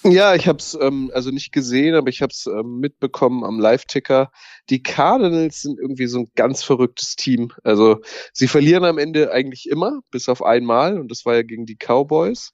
Ja, 0.04 0.34
ich 0.34 0.48
habe 0.48 0.58
es 0.58 0.76
ähm, 0.80 1.12
also 1.14 1.30
nicht 1.30 1.52
gesehen, 1.52 1.94
aber 1.94 2.08
ich 2.08 2.22
habe 2.22 2.32
es 2.32 2.46
ähm, 2.46 2.80
mitbekommen 2.80 3.44
am 3.44 3.60
Live-Ticker. 3.60 4.32
Die 4.68 4.82
Cardinals 4.82 5.62
sind 5.62 5.78
irgendwie 5.78 6.06
so 6.06 6.20
ein 6.20 6.30
ganz 6.34 6.64
verrücktes 6.64 7.14
Team. 7.14 7.52
Also 7.62 8.00
sie 8.32 8.48
verlieren 8.48 8.84
am 8.84 8.98
Ende 8.98 9.30
eigentlich 9.30 9.68
immer, 9.68 10.00
bis 10.10 10.28
auf 10.28 10.42
einmal, 10.42 10.98
und 10.98 11.08
das 11.10 11.24
war 11.24 11.36
ja 11.36 11.42
gegen 11.42 11.66
die 11.66 11.76
Cowboys. 11.76 12.52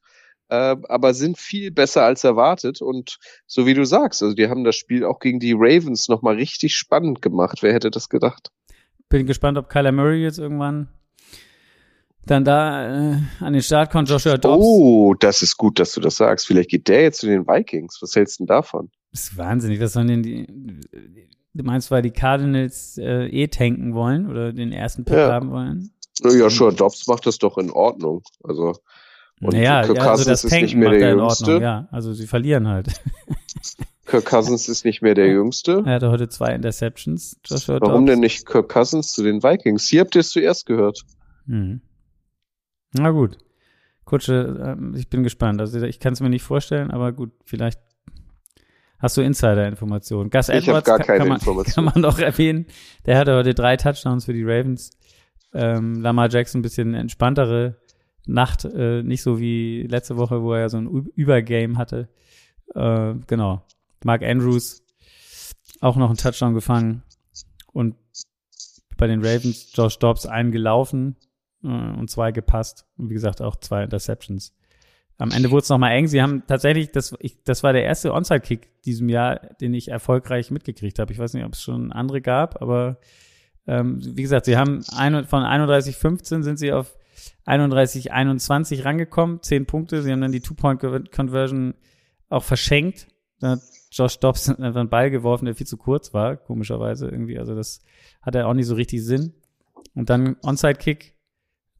Äh, 0.51 0.77
aber 0.89 1.15
sind 1.15 1.39
viel 1.39 1.71
besser 1.71 2.05
als 2.05 2.25
erwartet. 2.25 2.83
Und 2.83 3.19
so 3.47 3.67
wie 3.67 3.75
du 3.75 3.85
sagst, 3.85 4.23
also 4.23 4.35
die 4.35 4.49
haben 4.49 4.65
das 4.65 4.77
Spiel 4.77 5.05
auch 5.05 5.19
gegen 5.19 5.41
die 5.41 5.55
Ravens 5.57 6.09
nochmal 6.09 6.37
richtig 6.37 6.77
spannend 6.77 7.23
gemacht. 7.23 7.59
Wer 7.63 7.73
hätte 7.73 7.91
das 7.91 8.09
gedacht? 8.09 8.51
Bin 9.09 9.27
gespannt, 9.27 9.57
ob 9.57 9.71
Kyler 9.71 9.93
Murray 9.93 10.23
jetzt 10.23 10.39
irgendwann 10.39 10.89
dann 12.27 12.45
da 12.45 13.13
äh, 13.13 13.17
an 13.41 13.53
den 13.53 13.63
Start 13.63 13.91
kommt 13.91 14.09
Joshua 14.09 14.37
Dobbs. 14.37 14.63
Oh, 14.63 15.15
das 15.15 15.43
ist 15.43 15.57
gut, 15.57 15.79
dass 15.79 15.95
du 15.95 16.01
das 16.01 16.17
sagst. 16.17 16.47
Vielleicht 16.47 16.71
geht 16.71 16.89
der 16.89 17.03
jetzt 17.03 17.21
zu 17.21 17.27
den 17.27 17.47
Vikings. 17.47 17.99
Was 18.03 18.15
hältst 18.15 18.39
du 18.39 18.45
denn 18.45 18.49
davon? 18.49 18.91
Das 19.13 19.25
ist 19.25 19.39
wahnsinnig. 19.39 19.79
Das 19.79 19.95
sollen 19.95 20.23
die, 20.23 20.47
du 21.55 21.65
meinst, 21.65 21.91
weil 21.91 22.03
die 22.03 22.11
Cardinals 22.11 22.99
äh, 22.99 23.27
eh 23.27 23.49
tanken 23.49 23.95
wollen 23.95 24.29
oder 24.29 24.53
den 24.53 24.73
ersten 24.73 25.05
Pick 25.05 25.17
ja. 25.17 25.33
haben 25.33 25.51
wollen? 25.51 25.91
Ja, 26.23 26.31
Joshua 26.31 26.71
Dobbs 26.71 27.07
macht 27.07 27.27
das 27.27 27.39
doch 27.39 27.59
in 27.59 27.71
Ordnung. 27.71 28.23
Also 28.43 28.75
und 29.41 29.53
naja, 29.55 29.85
Kirk 29.85 29.99
ja, 29.99 30.11
also 30.11 30.25
das 30.25 30.45
ist 30.45 30.53
nicht 30.53 30.75
mehr 30.75 30.91
der 30.91 31.11
Jüngste. 31.11 31.53
Ordnung, 31.53 31.63
ja, 31.63 31.89
also 31.91 32.13
sie 32.13 32.27
verlieren 32.27 32.67
halt. 32.67 32.89
Kirk 34.07 34.25
Cousins 34.25 34.69
ist 34.69 34.85
nicht 34.85 35.03
mehr 35.03 35.15
der 35.15 35.29
Jüngste. 35.29 35.83
Er 35.85 35.95
hatte 35.95 36.11
heute 36.11 36.29
zwei 36.29 36.55
Interceptions. 36.55 37.39
Joshua 37.45 37.79
Warum 37.81 38.07
Dobbs. 38.07 38.11
denn 38.11 38.21
nicht 38.21 38.47
Kirk 38.47 38.69
Cousins 38.69 39.13
zu 39.13 39.23
den 39.23 39.43
Vikings? 39.43 39.87
Hier 39.87 40.01
habt 40.01 40.15
ihr 40.15 40.23
es 40.23 40.31
zuerst 40.31 40.67
gehört. 40.67 41.03
Mhm. 41.47 41.83
Na 42.93 43.11
gut. 43.11 43.39
Kutsche, 44.05 44.77
ähm, 44.79 44.95
ich 44.97 45.11
bin 45.11 45.23
gespannt. 45.23 45.61
Also 45.61 45.83
ich 45.83 46.01
kann 46.01 46.15
es 46.15 46.21
mir 46.21 46.31
nicht 46.31 46.43
vorstellen, 46.43 46.91
aber 46.91 47.13
gut, 47.13 47.33
vielleicht 47.45 47.81
hast 48.99 49.17
du 49.17 49.21
Insider-Informationen. 49.21 50.31
Gus 50.31 50.49
Edwards 50.49 50.67
ich 50.67 50.73
habe 50.73 50.83
gar 50.83 50.99
keine 50.99 51.19
kann, 51.19 51.29
man, 51.29 51.65
kann 51.65 51.85
man 51.85 52.01
noch 52.01 52.19
erwähnen. 52.19 52.67
Der 53.07 53.19
hatte 53.19 53.35
heute 53.35 53.55
drei 53.55 53.77
Touchdowns 53.77 54.25
für 54.25 54.33
die 54.33 54.45
Ravens. 54.45 54.91
Ähm, 55.53 56.01
Lamar 56.01 56.29
Jackson 56.31 56.61
ein 56.61 56.63
bisschen 56.63 56.95
entspanntere 56.95 57.77
Nacht, 58.27 58.65
äh, 58.65 59.03
nicht 59.03 59.23
so 59.23 59.41
wie 59.41 59.87
letzte 59.89 60.17
Woche, 60.17 60.43
wo 60.43 60.53
er 60.53 60.61
ja 60.61 60.69
so 60.69 60.79
ein 60.79 60.87
Übergame 61.15 61.77
hatte. 61.79 62.09
Äh, 62.75 63.15
genau. 63.27 63.63
Mark 64.05 64.23
Andrews 64.23 64.83
auch 65.81 65.97
noch 65.97 66.09
einen 66.09 66.19
Touchdown 66.19 66.55
gefangen 66.55 67.03
und 67.73 67.95
bei 68.97 69.07
den 69.07 69.25
Ravens 69.25 69.71
Josh 69.75 69.99
Dobbs 69.99 70.27
einen 70.27 70.51
gelaufen 70.51 71.17
und 71.67 72.11
zwei 72.11 72.33
gepasst 72.33 72.87
und 72.97 73.11
wie 73.11 73.15
gesagt 73.15 73.43
auch 73.43 73.57
zwei 73.57 73.85
Interceptions. 73.85 74.55
Am 75.19 75.33
Ende 75.33 75.51
wurde 75.51 75.63
es 75.63 75.69
nochmal 75.69 75.93
eng. 75.93 76.07
Sie 76.07 76.23
haben 76.23 76.45
tatsächlich, 76.47 76.93
das, 76.93 77.13
ich, 77.19 77.43
das 77.43 77.65
war 77.65 77.73
der 77.73 77.83
erste 77.83 78.15
Onside-Kick 78.15 78.83
diesem 78.83 79.09
Jahr, 79.09 79.41
den 79.61 79.75
ich 79.75 79.89
erfolgreich 79.89 80.53
mitgekriegt 80.53 81.01
habe. 81.01 81.13
Ich 81.13 81.19
weiß 81.19 81.35
nicht, 81.35 81.45
ob 81.45 81.55
es 81.55 81.63
schon 81.63 81.93
andere 81.93 82.21
gab, 82.21 82.63
aber 82.63 82.99
ähm, 83.67 84.01
wie 84.01 84.23
gesagt, 84.23 84.47
sie 84.47 84.57
haben 84.57 84.85
ein, 84.97 85.25
von 85.27 85.43
31,15 85.43 86.43
sind 86.45 86.59
sie 86.59 86.73
auf 86.73 86.97
31,21 87.47 88.85
rangekommen, 88.85 89.43
zehn 89.43 89.67
Punkte. 89.67 90.03
Sie 90.03 90.13
haben 90.13 90.21
dann 90.21 90.33
die 90.33 90.41
Two-Point-Conversion 90.41 91.75
auch 92.29 92.45
verschenkt. 92.45 93.09
Da 93.41 93.51
hat 93.51 93.61
Josh 93.91 94.21
Dobbs 94.21 94.49
einfach 94.59 94.81
einen 94.81 94.89
Ball 94.89 95.11
geworfen, 95.11 95.47
der 95.47 95.55
viel 95.55 95.67
zu 95.67 95.77
kurz 95.77 96.15
war, 96.15 96.37
komischerweise 96.37 97.09
irgendwie. 97.09 97.39
Also 97.39 97.55
das 97.55 97.81
hatte 98.23 98.47
auch 98.47 98.55
nicht 98.55 98.67
so 98.67 98.75
richtig 98.75 99.05
Sinn. 99.05 99.35
Und 99.95 100.11
dann 100.11 100.37
Onside-Kick. 100.43 101.15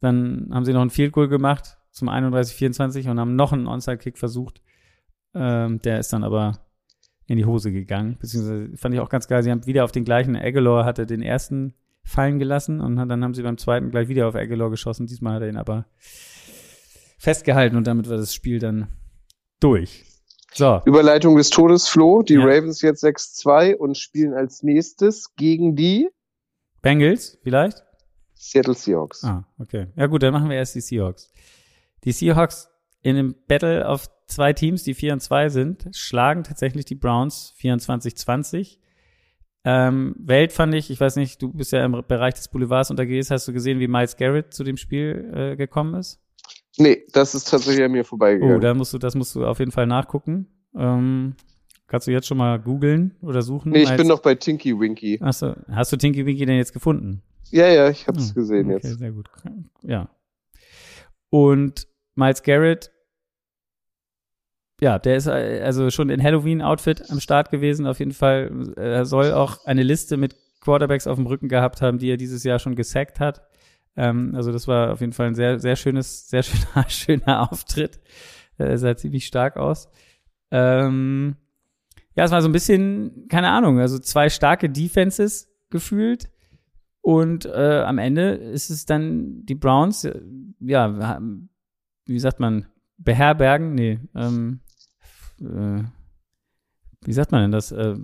Dann 0.01 0.49
haben 0.51 0.65
sie 0.65 0.73
noch 0.73 0.81
ein 0.81 0.89
Field 0.89 1.11
Goal 1.11 1.27
gemacht 1.27 1.77
zum 1.91 2.09
31-24 2.09 3.09
und 3.09 3.19
haben 3.19 3.35
noch 3.35 3.51
einen 3.51 3.67
Onside-Kick 3.67 4.17
versucht. 4.17 4.61
Ähm, 5.33 5.81
der 5.81 5.99
ist 5.99 6.13
dann 6.13 6.23
aber 6.23 6.59
in 7.27 7.37
die 7.37 7.45
Hose 7.45 7.71
gegangen. 7.71 8.17
Beziehungsweise 8.19 8.75
fand 8.77 8.95
ich 8.95 9.01
auch 9.01 9.09
ganz 9.09 9.27
geil. 9.27 9.43
Sie 9.43 9.51
haben 9.51 9.65
wieder 9.65 9.83
auf 9.83 9.91
den 9.91 10.05
gleichen 10.05 10.35
Aguilar 10.35 10.85
hatte 10.85 11.05
den 11.05 11.21
ersten 11.21 11.73
fallen 12.03 12.39
gelassen 12.39 12.81
und 12.81 12.95
dann 12.95 13.23
haben 13.23 13.33
sie 13.35 13.43
beim 13.43 13.57
zweiten 13.57 13.91
gleich 13.91 14.07
wieder 14.07 14.27
auf 14.27 14.35
Aguilar 14.35 14.71
geschossen. 14.71 15.05
Diesmal 15.05 15.35
hat 15.35 15.43
er 15.43 15.49
ihn 15.49 15.57
aber 15.57 15.85
festgehalten 17.19 17.75
und 17.75 17.85
damit 17.85 18.09
war 18.09 18.17
das 18.17 18.33
Spiel 18.33 18.59
dann 18.59 18.87
durch. 19.59 20.05
So, 20.53 20.81
Überleitung 20.85 21.35
des 21.35 21.51
Todes, 21.51 21.87
Flo. 21.87 22.23
Die 22.23 22.33
Ja. 22.33 22.41
Ravens 22.45 22.81
jetzt 22.81 23.03
6-2 23.03 23.75
und 23.75 23.97
spielen 23.97 24.33
als 24.33 24.63
nächstes 24.63 25.35
gegen 25.35 25.75
die 25.75 26.09
Bengals 26.81 27.37
vielleicht? 27.43 27.83
Seattle 28.41 28.73
Seahawks. 28.73 29.23
Ah, 29.23 29.45
okay. 29.59 29.87
Ja 29.95 30.07
gut, 30.07 30.23
dann 30.23 30.33
machen 30.33 30.49
wir 30.49 30.55
erst 30.55 30.73
die 30.75 30.81
Seahawks. 30.81 31.31
Die 32.05 32.13
Seahawks 32.13 32.69
in 33.01 33.17
einem 33.17 33.35
Battle 33.47 33.87
auf 33.87 34.09
zwei 34.27 34.53
Teams, 34.53 34.83
die 34.83 34.93
4 34.93 35.13
und 35.13 35.19
2 35.19 35.49
sind, 35.49 35.89
schlagen 35.93 36.43
tatsächlich 36.43 36.85
die 36.85 36.95
Browns 36.95 37.53
24-20. 37.61 38.77
Ähm, 39.65 40.15
Welt 40.17 40.53
fand 40.53 40.73
ich, 40.73 40.89
ich 40.89 40.99
weiß 40.99 41.17
nicht, 41.17 41.41
du 41.41 41.51
bist 41.51 41.73
ja 41.73 41.83
im 41.83 41.91
Bereich 42.07 42.35
des 42.35 42.47
Boulevards 42.47 42.91
unterwegs, 42.91 43.29
hast 43.29 43.47
du 43.47 43.53
gesehen, 43.53 43.79
wie 43.79 43.87
Miles 43.89 44.15
Garrett 44.15 44.53
zu 44.53 44.63
dem 44.63 44.77
Spiel 44.77 45.31
äh, 45.35 45.55
gekommen 45.57 45.95
ist? 45.95 46.21
Nee, 46.77 47.03
das 47.11 47.35
ist 47.35 47.49
tatsächlich 47.49 47.83
an 47.83 47.91
mir 47.91 48.05
vorbeigegangen. 48.05 48.55
Oh, 48.55 48.59
da 48.59 48.73
musst 48.73 48.93
du, 48.93 48.97
das 48.97 49.15
musst 49.15 49.35
du 49.35 49.45
auf 49.45 49.59
jeden 49.59 49.71
Fall 49.71 49.85
nachgucken. 49.85 50.47
Ähm, 50.75 51.35
kannst 51.87 52.07
du 52.07 52.11
jetzt 52.11 52.27
schon 52.27 52.37
mal 52.37 52.57
googeln 52.57 53.15
oder 53.21 53.41
suchen? 53.41 53.73
nee, 53.73 53.79
ich 53.79 53.89
Miles- 53.89 53.97
bin 53.97 54.07
noch 54.07 54.21
bei 54.21 54.35
Tinky 54.35 54.79
Winky. 54.79 55.19
Achso, 55.21 55.55
hast 55.69 55.91
du 55.91 55.97
Tinky 55.97 56.25
Winky 56.25 56.45
denn 56.45 56.55
jetzt 56.55 56.71
gefunden? 56.73 57.21
Ja, 57.51 57.67
ja, 57.67 57.89
ich 57.89 58.07
hab's 58.07 58.29
Hm, 58.29 58.33
gesehen 58.35 58.65
okay, 58.71 58.87
jetzt. 58.87 58.99
sehr 58.99 59.11
gut. 59.11 59.29
Ja. 59.83 60.09
Und 61.29 61.87
Miles 62.15 62.43
Garrett, 62.43 62.91
ja, 64.81 64.97
der 64.99 65.17
ist 65.17 65.27
äh, 65.27 65.61
also 65.63 65.89
schon 65.89 66.09
in 66.09 66.23
Halloween-Outfit 66.23 67.09
am 67.11 67.19
Start 67.19 67.49
gewesen. 67.51 67.85
Auf 67.85 67.99
jeden 67.99 68.13
Fall, 68.13 68.73
äh, 68.77 68.93
er 68.93 69.05
soll 69.05 69.33
auch 69.33 69.65
eine 69.65 69.83
Liste 69.83 70.15
mit 70.17 70.35
Quarterbacks 70.61 71.07
auf 71.07 71.17
dem 71.17 71.27
Rücken 71.27 71.49
gehabt 71.49 71.81
haben, 71.81 71.97
die 71.99 72.09
er 72.09 72.17
dieses 72.17 72.43
Jahr 72.43 72.59
schon 72.59 72.75
gesackt 72.75 73.19
hat. 73.19 73.41
Ähm, 73.95 74.33
also 74.35 74.51
das 74.51 74.67
war 74.67 74.93
auf 74.93 75.01
jeden 75.01 75.13
Fall 75.13 75.27
ein 75.27 75.35
sehr, 75.35 75.59
sehr 75.59 75.75
schönes, 75.75 76.29
sehr 76.29 76.43
schöner, 76.43 76.89
schöner 76.89 77.51
Auftritt. 77.51 77.99
Er 78.57 78.77
sah 78.77 78.95
ziemlich 78.95 79.25
stark 79.25 79.57
aus. 79.57 79.89
Ähm, 80.51 81.35
ja, 82.15 82.25
es 82.25 82.31
war 82.31 82.41
so 82.41 82.49
ein 82.49 82.53
bisschen, 82.53 83.27
keine 83.29 83.49
Ahnung, 83.49 83.79
also 83.79 83.99
zwei 83.99 84.29
starke 84.29 84.69
Defenses 84.69 85.47
gefühlt. 85.69 86.29
Und 87.09 87.45
äh, 87.47 87.81
am 87.81 87.97
Ende 87.97 88.33
ist 88.35 88.69
es 88.69 88.85
dann 88.85 89.43
die 89.45 89.55
Browns, 89.55 90.03
äh, 90.03 90.21
ja, 90.59 91.19
wie 92.05 92.19
sagt 92.19 92.39
man, 92.39 92.67
beherbergen? 92.97 93.73
Nee, 93.73 93.99
ähm, 94.15 94.59
äh, 95.41 95.83
wie 97.03 97.13
sagt 97.13 97.31
man 97.31 97.41
denn 97.41 97.51
das? 97.51 97.71
Äh, 97.71 97.95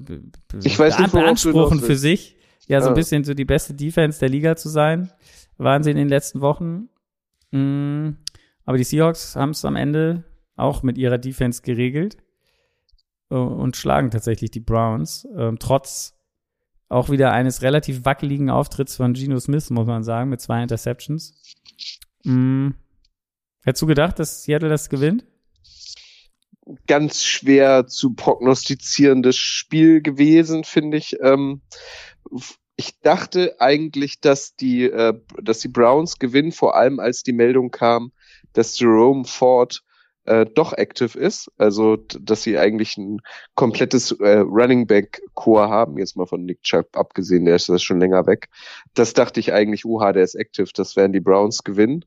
Ich 0.64 0.80
weiß 0.80 0.98
nicht, 0.98 1.12
beanspruchen 1.12 1.82
für 1.82 1.96
sich, 1.96 2.36
ja, 2.68 2.82
so 2.82 2.88
ein 2.88 2.94
Ah. 2.94 2.96
bisschen 2.96 3.24
so 3.24 3.36
die 3.36 3.46
beste 3.46 3.76
Defense 3.76 4.20
der 4.20 4.30
Liga 4.30 4.56
zu 4.56 4.70
sein. 4.70 5.12
Waren 5.58 5.84
sie 5.84 5.92
in 5.92 5.98
den 5.98 6.10
letzten 6.10 6.42
Wochen. 6.42 6.90
Mm, 7.52 8.18
aber 8.66 8.78
die 8.80 8.84
Seahawks 8.84 9.36
haben 9.36 9.52
es 9.52 9.64
am 9.66 9.76
Ende 9.76 10.24
auch 10.56 10.82
mit 10.82 10.98
ihrer 10.98 11.20
Defense 11.20 11.62
geregelt 11.62 12.18
äh, 13.30 13.36
und 13.36 13.76
schlagen 13.78 14.10
tatsächlich 14.10 14.50
die 14.50 14.60
Browns, 14.62 15.28
ähm, 15.38 15.58
trotz 15.60 16.15
auch 16.90 17.10
wieder 17.10 17.32
eines 17.32 17.62
relativ 17.62 18.06
wackeligen 18.06 18.50
Auftritts 18.50 18.96
von 18.96 19.14
Geno 19.14 19.40
Smith, 19.40 19.70
muss 19.70 19.88
man 19.88 20.04
sagen, 20.04 20.30
mit 20.30 20.42
zwei 20.42 20.62
Interceptions. 20.62 21.34
Mm. 22.24 22.70
Hättest 23.64 23.82
du 23.82 23.88
gedacht, 23.88 24.20
dass 24.20 24.44
Seattle 24.44 24.70
das 24.70 24.90
gewinnt? 24.90 25.26
Ganz 26.88 27.24
schwer 27.24 27.88
zu 27.88 28.14
prognostizierendes 28.14 29.38
Spiel 29.38 30.02
gewesen, 30.02 30.64
finde 30.64 30.98
ich. 30.98 31.18
Ähm, 31.22 31.62
ich 32.76 33.00
dachte 33.02 33.56
eigentlich, 33.60 34.20
dass 34.20 34.56
die, 34.56 34.84
äh, 34.84 35.14
dass 35.42 35.60
die 35.60 35.68
Browns 35.68 36.20
gewinnen, 36.20 36.52
vor 36.52 36.76
allem 36.76 37.00
als 37.00 37.24
die 37.24 37.34
Meldung 37.34 37.72
kam, 37.72 38.12
dass 38.54 38.80
Jerome 38.80 39.26
Ford 39.26 39.84
äh, 40.26 40.46
doch 40.46 40.74
active 40.74 41.18
ist. 41.18 41.52
Also, 41.58 41.98
dass 41.98 42.44
sie 42.44 42.58
eigentlich 42.58 42.98
ein 42.98 43.22
komplettes 43.56 44.12
äh, 44.12 44.40
Running 44.40 44.88
Back 44.88 45.22
Core 45.34 45.70
haben, 45.70 45.98
jetzt 45.98 46.18
mal 46.18 46.26
von 46.26 46.46
Nick 46.46 46.62
Chubb 46.62 46.96
abgesehen, 46.98 47.46
der 47.46 47.56
ist 47.56 47.70
das 47.70 47.84
schon 47.84 48.00
länger 48.00 48.26
weg. 48.28 48.50
Das 48.94 49.14
dachte 49.14 49.40
ich 49.40 49.54
eigentlich, 49.54 49.86
oha, 49.86 50.12
der 50.12 50.24
ist 50.24 50.36
active, 50.36 50.70
das 50.74 50.96
werden 50.96 51.14
die 51.14 51.20
Browns 51.20 51.64
gewinnen. 51.64 52.06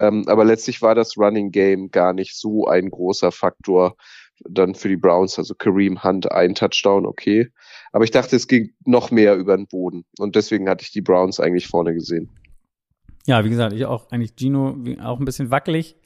Ähm, 0.00 0.24
aber 0.26 0.44
letztlich 0.44 0.82
war 0.82 0.94
das 0.94 1.16
Running 1.16 1.50
Game 1.52 1.90
gar 1.90 2.12
nicht 2.12 2.36
so 2.36 2.66
ein 2.66 2.90
großer 2.90 3.30
Faktor 3.30 3.96
dann 4.48 4.74
für 4.74 4.88
die 4.88 4.96
Browns. 4.96 5.38
Also 5.38 5.54
Kareem 5.54 6.02
Hunt 6.02 6.30
ein 6.32 6.54
Touchdown, 6.54 7.06
okay. 7.06 7.48
Aber 7.92 8.04
ich 8.04 8.10
dachte, 8.10 8.34
es 8.36 8.48
ging 8.48 8.72
noch 8.84 9.10
mehr 9.10 9.36
über 9.36 9.56
den 9.56 9.66
Boden. 9.66 10.04
Und 10.18 10.34
deswegen 10.34 10.68
hatte 10.68 10.82
ich 10.82 10.90
die 10.90 11.02
Browns 11.02 11.38
eigentlich 11.38 11.68
vorne 11.68 11.94
gesehen. 11.94 12.30
Ja, 13.26 13.44
wie 13.44 13.50
gesagt, 13.50 13.72
ich 13.72 13.84
auch 13.84 14.10
eigentlich 14.10 14.34
Gino 14.34 14.76
auch 15.02 15.20
ein 15.20 15.24
bisschen 15.24 15.50
wackelig. 15.50 15.96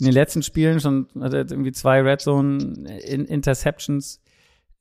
In 0.00 0.06
den 0.06 0.14
letzten 0.14 0.42
Spielen 0.42 0.80
schon 0.80 1.06
hat 1.20 1.32
er 1.32 1.40
jetzt 1.40 1.52
irgendwie 1.52 1.72
zwei 1.72 2.00
Red 2.00 2.20
Zone 2.20 2.58
in 3.04 3.24
Interceptions 3.26 4.20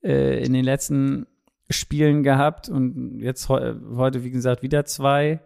äh, 0.03 0.43
in 0.43 0.53
den 0.53 0.65
letzten 0.65 1.27
Spielen 1.69 2.23
gehabt 2.23 2.69
und 2.69 3.19
jetzt 3.19 3.47
heu 3.49 3.75
heute, 3.95 4.23
wie 4.23 4.31
gesagt, 4.31 4.63
wieder 4.63 4.85
zwei. 4.85 5.41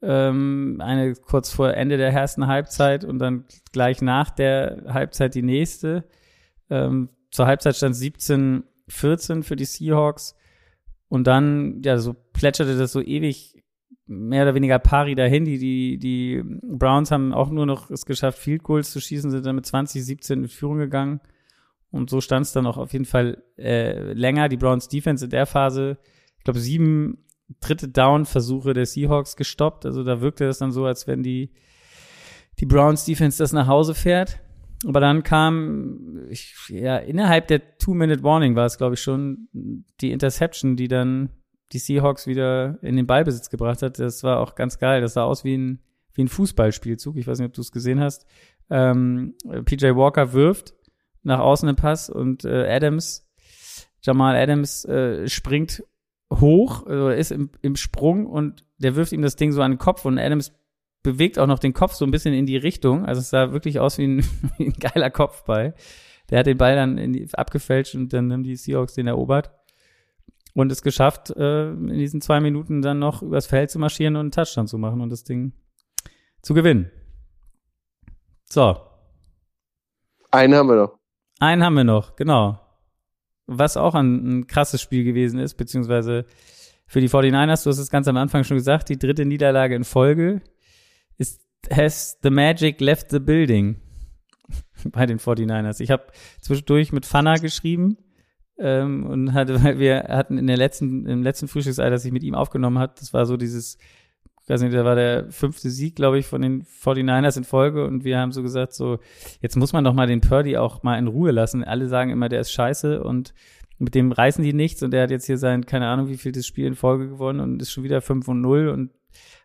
Ähm, 0.00 0.80
eine 0.80 1.14
kurz 1.14 1.50
vor 1.50 1.74
Ende 1.74 1.96
der 1.96 2.12
ersten 2.12 2.46
Halbzeit 2.46 3.04
und 3.04 3.18
dann 3.18 3.44
gleich 3.72 4.00
nach 4.00 4.30
der 4.30 4.84
Halbzeit 4.88 5.34
die 5.34 5.42
nächste. 5.42 6.04
Ähm, 6.70 7.08
zur 7.30 7.46
Halbzeit 7.46 7.76
stand 7.76 7.96
17, 7.96 8.62
14 8.88 9.42
für 9.42 9.56
die 9.56 9.64
Seahawks. 9.64 10.36
Und 11.08 11.26
dann, 11.26 11.82
ja, 11.82 11.98
so 11.98 12.14
plätscherte 12.14 12.78
das 12.78 12.92
so 12.92 13.00
ewig 13.00 13.64
mehr 14.08 14.42
oder 14.42 14.54
weniger 14.54 14.78
pari 14.78 15.14
dahin. 15.14 15.44
Die, 15.44 15.58
die, 15.58 15.98
die 15.98 16.42
Browns 16.62 17.10
haben 17.10 17.32
auch 17.32 17.50
nur 17.50 17.66
noch 17.66 17.90
es 17.90 18.06
geschafft, 18.06 18.38
Field 18.38 18.62
Goals 18.62 18.90
zu 18.90 19.00
schießen, 19.00 19.30
sind 19.30 19.46
dann 19.46 19.56
mit 19.56 19.66
20, 19.66 20.04
17 20.04 20.42
in 20.42 20.48
Führung 20.48 20.78
gegangen. 20.78 21.20
Und 21.90 22.10
so 22.10 22.20
stand 22.20 22.46
es 22.46 22.52
dann 22.52 22.66
auch 22.66 22.76
auf 22.76 22.92
jeden 22.92 23.04
Fall 23.04 23.42
äh, 23.56 24.12
länger. 24.12 24.48
Die 24.48 24.56
Browns 24.56 24.88
Defense 24.88 25.24
in 25.24 25.30
der 25.30 25.46
Phase, 25.46 25.98
ich 26.38 26.44
glaube, 26.44 26.58
sieben 26.58 27.24
dritte 27.60 27.88
Down-Versuche 27.88 28.74
der 28.74 28.86
Seahawks 28.86 29.36
gestoppt. 29.36 29.86
Also 29.86 30.04
da 30.04 30.20
wirkte 30.20 30.46
das 30.46 30.58
dann 30.58 30.72
so, 30.72 30.84
als 30.84 31.06
wenn 31.06 31.22
die, 31.22 31.50
die 32.58 32.66
Browns 32.66 33.04
Defense 33.04 33.38
das 33.38 33.52
nach 33.52 33.66
Hause 33.66 33.94
fährt. 33.94 34.40
Aber 34.86 35.00
dann 35.00 35.22
kam, 35.22 36.26
ich, 36.28 36.54
ja, 36.68 36.98
innerhalb 36.98 37.48
der 37.48 37.78
Two-Minute-Warning 37.78 38.54
war 38.54 38.66
es, 38.66 38.78
glaube 38.78 38.94
ich, 38.94 39.00
schon 39.00 39.48
die 40.00 40.12
Interception, 40.12 40.76
die 40.76 40.88
dann 40.88 41.30
die 41.72 41.78
Seahawks 41.78 42.26
wieder 42.26 42.78
in 42.82 42.96
den 42.96 43.06
Ballbesitz 43.06 43.50
gebracht 43.50 43.82
hat. 43.82 43.98
Das 43.98 44.22
war 44.22 44.40
auch 44.40 44.54
ganz 44.54 44.78
geil. 44.78 45.00
Das 45.00 45.14
sah 45.14 45.24
aus 45.24 45.44
wie 45.44 45.56
ein, 45.56 45.80
wie 46.14 46.24
ein 46.24 46.28
Fußballspielzug. 46.28 47.16
Ich 47.16 47.26
weiß 47.26 47.38
nicht, 47.38 47.48
ob 47.48 47.54
du 47.54 47.60
es 47.60 47.72
gesehen 47.72 48.00
hast. 48.00 48.26
Ähm, 48.70 49.34
PJ 49.64 49.86
Walker 49.94 50.32
wirft 50.32 50.74
nach 51.22 51.40
außen 51.40 51.68
einen 51.68 51.76
Pass 51.76 52.10
und 52.10 52.44
äh, 52.44 52.68
Adams, 52.70 53.28
Jamal 54.02 54.36
Adams 54.36 54.84
äh, 54.84 55.28
springt 55.28 55.82
hoch, 56.32 56.86
also 56.86 57.08
ist 57.08 57.32
im, 57.32 57.50
im 57.62 57.76
Sprung 57.76 58.26
und 58.26 58.64
der 58.78 58.96
wirft 58.96 59.12
ihm 59.12 59.22
das 59.22 59.36
Ding 59.36 59.52
so 59.52 59.62
an 59.62 59.72
den 59.72 59.78
Kopf 59.78 60.04
und 60.04 60.18
Adams 60.18 60.52
bewegt 61.02 61.38
auch 61.38 61.46
noch 61.46 61.58
den 61.58 61.72
Kopf 61.72 61.94
so 61.94 62.04
ein 62.04 62.10
bisschen 62.10 62.34
in 62.34 62.46
die 62.46 62.56
Richtung. 62.56 63.06
Also 63.06 63.20
es 63.20 63.30
sah 63.30 63.52
wirklich 63.52 63.80
aus 63.80 63.98
wie 63.98 64.06
ein, 64.06 64.24
wie 64.58 64.66
ein 64.66 64.72
geiler 64.74 65.10
Kopfball. 65.10 65.74
Der 66.30 66.40
hat 66.40 66.46
den 66.46 66.58
Ball 66.58 66.76
dann 66.76 67.12
die, 67.12 67.26
abgefälscht 67.32 67.94
und 67.94 68.12
dann 68.12 68.32
haben 68.32 68.42
die 68.42 68.56
Seahawks 68.56 68.94
den 68.94 69.06
erobert 69.06 69.50
und 70.58 70.72
es 70.72 70.82
geschafft, 70.82 71.30
äh, 71.30 71.70
in 71.70 71.98
diesen 71.98 72.20
zwei 72.20 72.40
Minuten 72.40 72.82
dann 72.82 72.98
noch 72.98 73.22
übers 73.22 73.46
Feld 73.46 73.70
zu 73.70 73.78
marschieren 73.78 74.16
und 74.16 74.20
einen 74.22 74.30
Touchdown 74.32 74.66
zu 74.66 74.76
machen 74.76 75.00
und 75.00 75.10
das 75.10 75.22
Ding 75.22 75.52
zu 76.42 76.52
gewinnen. 76.52 76.90
So. 78.50 78.76
Einen 80.32 80.56
haben 80.56 80.66
wir 80.66 80.74
noch. 80.74 80.98
Einen 81.38 81.62
haben 81.62 81.74
wir 81.74 81.84
noch, 81.84 82.16
genau. 82.16 82.58
Was 83.46 83.76
auch 83.76 83.94
ein, 83.94 84.40
ein 84.40 84.46
krasses 84.48 84.82
Spiel 84.82 85.04
gewesen 85.04 85.38
ist, 85.38 85.54
beziehungsweise 85.54 86.24
für 86.88 87.00
die 87.00 87.08
49ers, 87.08 87.62
du 87.62 87.70
hast 87.70 87.78
es 87.78 87.88
ganz 87.88 88.08
am 88.08 88.16
Anfang 88.16 88.42
schon 88.42 88.56
gesagt, 88.56 88.88
die 88.88 88.98
dritte 88.98 89.24
Niederlage 89.24 89.76
in 89.76 89.84
Folge 89.84 90.42
ist 91.18 91.40
has 91.70 92.18
the 92.24 92.30
magic 92.30 92.80
left 92.80 93.12
the 93.12 93.20
building 93.20 93.76
bei 94.86 95.06
den 95.06 95.20
49ers. 95.20 95.80
Ich 95.80 95.92
habe 95.92 96.06
zwischendurch 96.40 96.90
mit 96.90 97.06
Fanna 97.06 97.36
geschrieben 97.36 97.96
ähm, 98.58 99.06
und 99.06 99.32
hatte, 99.34 99.62
weil 99.62 99.78
wir 99.78 100.04
hatten 100.08 100.38
in 100.38 100.46
der 100.46 100.56
letzten, 100.56 101.06
im 101.06 101.22
letzten 101.22 101.48
Frühstücksei, 101.48 101.90
das 101.90 102.04
ich 102.04 102.12
mit 102.12 102.22
ihm 102.22 102.34
aufgenommen 102.34 102.78
hat, 102.78 103.00
das 103.00 103.12
war 103.12 103.26
so 103.26 103.36
dieses, 103.36 103.78
ich 104.42 104.48
weiß 104.48 104.62
nicht, 104.62 104.74
da 104.74 104.84
war 104.84 104.94
der 104.94 105.30
fünfte 105.30 105.70
Sieg, 105.70 105.96
glaube 105.96 106.18
ich, 106.18 106.26
von 106.26 106.40
den 106.40 106.64
49ers 106.64 107.36
in 107.36 107.44
Folge 107.44 107.84
und 107.84 108.04
wir 108.04 108.18
haben 108.18 108.32
so 108.32 108.42
gesagt, 108.42 108.72
so, 108.72 108.98
jetzt 109.40 109.56
muss 109.56 109.72
man 109.72 109.84
doch 109.84 109.92
mal 109.92 110.06
den 110.06 110.20
Purdy 110.20 110.56
auch 110.56 110.82
mal 110.82 110.98
in 110.98 111.06
Ruhe 111.06 111.32
lassen. 111.32 111.64
Alle 111.64 111.88
sagen 111.88 112.10
immer, 112.10 112.28
der 112.28 112.40
ist 112.40 112.52
scheiße 112.52 113.02
und 113.02 113.34
mit 113.78 113.94
dem 113.94 114.10
reißen 114.10 114.42
die 114.42 114.52
nichts 114.52 114.82
und 114.82 114.90
der 114.90 115.02
hat 115.02 115.10
jetzt 115.10 115.26
hier 115.26 115.38
sein, 115.38 115.66
keine 115.66 115.86
Ahnung, 115.86 116.08
wie 116.08 116.16
viel 116.16 116.32
das 116.32 116.46
Spiel 116.46 116.66
in 116.66 116.74
Folge 116.74 117.08
gewonnen 117.08 117.40
und 117.40 117.62
ist 117.62 117.70
schon 117.70 117.84
wieder 117.84 118.00
5 118.00 118.26
und 118.26 118.40
0 118.40 118.68
und 118.68 118.90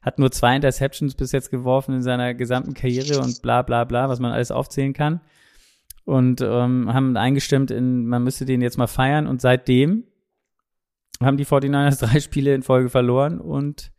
hat 0.02 0.20
nur 0.20 0.32
zwei 0.32 0.56
Interceptions 0.56 1.16
bis 1.16 1.32
jetzt 1.32 1.52
geworfen 1.52 1.96
in 1.96 2.02
seiner 2.02 2.34
gesamten 2.34 2.74
Karriere 2.74 3.20
und 3.22 3.42
bla 3.42 3.62
bla 3.62 3.84
bla, 3.84 4.10
was 4.10 4.20
man 4.20 4.32
alles 4.32 4.52
aufzählen 4.52 4.94
kann. 4.94 5.22
Und 6.06 6.42
ähm, 6.42 6.94
haben 6.94 7.16
eingestimmt 7.16 7.72
in, 7.72 8.06
man 8.06 8.24
müsste 8.24 8.46
den 8.46 8.62
jetzt 8.62 8.78
mal 8.78 8.88
feiern 8.88 9.26
und 9.26 9.40
seitdem 9.42 10.06
haben 11.22 11.38
die 11.38 11.46
49ers 11.46 12.00
drei 12.06 12.20
Spiele 12.20 12.54
in 12.54 12.64
Folge 12.64 12.90
verloren 12.90 13.40
und 13.40 13.92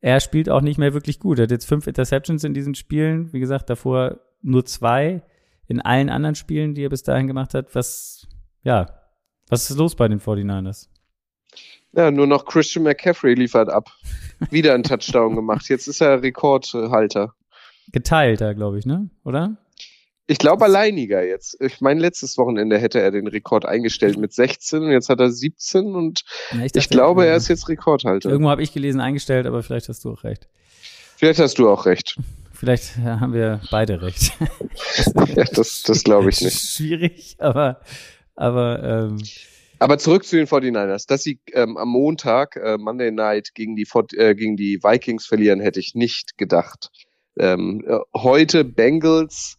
er 0.00 0.20
spielt 0.20 0.48
auch 0.48 0.60
nicht 0.60 0.78
mehr 0.78 0.94
wirklich 0.94 1.18
gut. 1.18 1.38
Er 1.38 1.44
hat 1.44 1.50
jetzt 1.50 1.66
fünf 1.66 1.86
Interceptions 1.86 2.44
in 2.44 2.54
diesen 2.54 2.74
Spielen, 2.74 3.32
wie 3.32 3.40
gesagt, 3.40 3.68
davor 3.68 4.20
nur 4.40 4.64
zwei 4.64 5.22
in 5.66 5.80
allen 5.80 6.08
anderen 6.08 6.36
Spielen, 6.36 6.74
die 6.74 6.84
er 6.84 6.90
bis 6.90 7.02
dahin 7.02 7.26
gemacht 7.26 7.54
hat. 7.54 7.74
Was, 7.74 8.26
ja, 8.62 8.86
was 9.48 9.68
ist 9.70 9.76
los 9.76 9.96
bei 9.96 10.08
den 10.08 10.20
49ers? 10.20 10.88
Ja, 11.92 12.10
nur 12.10 12.26
noch 12.26 12.44
Christian 12.44 12.84
McCaffrey 12.84 13.34
liefert 13.34 13.70
ab. 13.70 13.90
Wieder 14.50 14.74
einen 14.74 14.82
Touchdown 14.82 15.34
gemacht. 15.34 15.68
Jetzt 15.68 15.88
ist 15.88 16.00
er 16.00 16.22
Rekordhalter. 16.22 17.34
Geteilter, 17.92 18.54
glaube 18.54 18.78
ich, 18.78 18.86
ne? 18.86 19.08
Oder? 19.24 19.56
Ich 20.28 20.38
glaube 20.38 20.64
alleiniger 20.64 21.24
jetzt. 21.24 21.56
Ich 21.60 21.80
meine, 21.80 22.00
letztes 22.00 22.36
Wochenende 22.36 22.78
hätte 22.78 23.00
er 23.00 23.12
den 23.12 23.28
Rekord 23.28 23.64
eingestellt 23.64 24.18
mit 24.18 24.32
16 24.32 24.82
und 24.82 24.90
jetzt 24.90 25.08
hat 25.08 25.20
er 25.20 25.30
17 25.30 25.94
und 25.94 26.24
ja, 26.52 26.64
ich, 26.64 26.72
dachte, 26.72 26.78
ich, 26.78 26.88
glaube, 26.88 27.26
er 27.26 27.36
ist 27.36 27.48
jetzt 27.48 27.68
Rekordhalter. 27.68 28.28
Irgendwo 28.28 28.50
habe 28.50 28.62
ich 28.62 28.72
gelesen 28.72 29.00
eingestellt, 29.00 29.46
aber 29.46 29.62
vielleicht 29.62 29.88
hast 29.88 30.04
du 30.04 30.12
auch 30.12 30.24
recht. 30.24 30.48
Vielleicht 31.16 31.38
hast 31.38 31.58
du 31.58 31.68
auch 31.68 31.86
recht. 31.86 32.18
Vielleicht 32.52 32.96
haben 32.98 33.34
wir 33.34 33.60
beide 33.70 34.02
recht. 34.02 34.32
ja, 35.34 35.44
das 35.44 35.82
das 35.82 36.02
glaube 36.02 36.30
ich 36.30 36.40
nicht. 36.40 36.58
Schwierig, 36.58 37.36
aber 37.38 37.80
aber 38.34 38.82
ähm, 38.82 39.18
aber 39.78 39.98
zurück 39.98 40.24
zu 40.24 40.36
den 40.36 40.46
49ers. 40.46 41.06
Dass 41.06 41.22
sie 41.22 41.38
ähm, 41.52 41.76
am 41.76 41.88
Montag, 41.88 42.56
äh, 42.56 42.78
Monday 42.78 43.10
Night, 43.10 43.54
gegen 43.54 43.76
die, 43.76 43.86
äh, 44.16 44.34
gegen 44.34 44.56
die 44.56 44.82
Vikings 44.82 45.26
verlieren, 45.26 45.60
hätte 45.60 45.80
ich 45.80 45.94
nicht 45.94 46.38
gedacht. 46.38 46.90
Ähm, 47.38 47.84
äh, 47.86 47.98
heute 48.16 48.64
Bengals, 48.64 49.58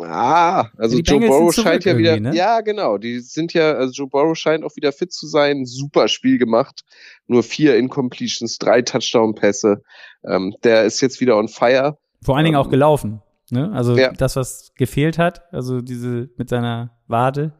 ah, 0.00 0.70
also 0.76 0.98
Joe 0.98 1.20
Burrow 1.20 1.52
scheint 1.52 1.84
ja 1.84 1.96
wieder, 1.96 2.18
ne? 2.18 2.34
ja 2.34 2.60
genau, 2.60 2.98
die 2.98 3.20
sind 3.20 3.52
ja, 3.54 3.72
also 3.72 3.92
Joe 3.92 4.08
Burrow 4.08 4.36
scheint 4.36 4.64
auch 4.64 4.76
wieder 4.76 4.92
fit 4.92 5.12
zu 5.12 5.26
sein, 5.26 5.64
super 5.64 6.08
Spiel 6.08 6.38
gemacht, 6.38 6.82
nur 7.26 7.42
vier 7.42 7.76
Incompletions, 7.76 8.58
drei 8.58 8.82
Touchdown-Pässe, 8.82 9.82
ähm, 10.24 10.54
der 10.64 10.84
ist 10.84 11.00
jetzt 11.00 11.20
wieder 11.20 11.36
on 11.36 11.48
fire. 11.48 11.96
Vor 12.22 12.36
allen 12.36 12.44
Dingen 12.44 12.56
auch 12.56 12.66
ähm, 12.66 12.72
gelaufen, 12.72 13.22
ne? 13.50 13.72
Also 13.72 13.96
ja. 13.96 14.12
das, 14.12 14.36
was 14.36 14.72
gefehlt 14.76 15.18
hat, 15.18 15.42
also 15.52 15.80
diese 15.80 16.30
mit 16.36 16.48
seiner 16.48 16.96
Wade, 17.06 17.52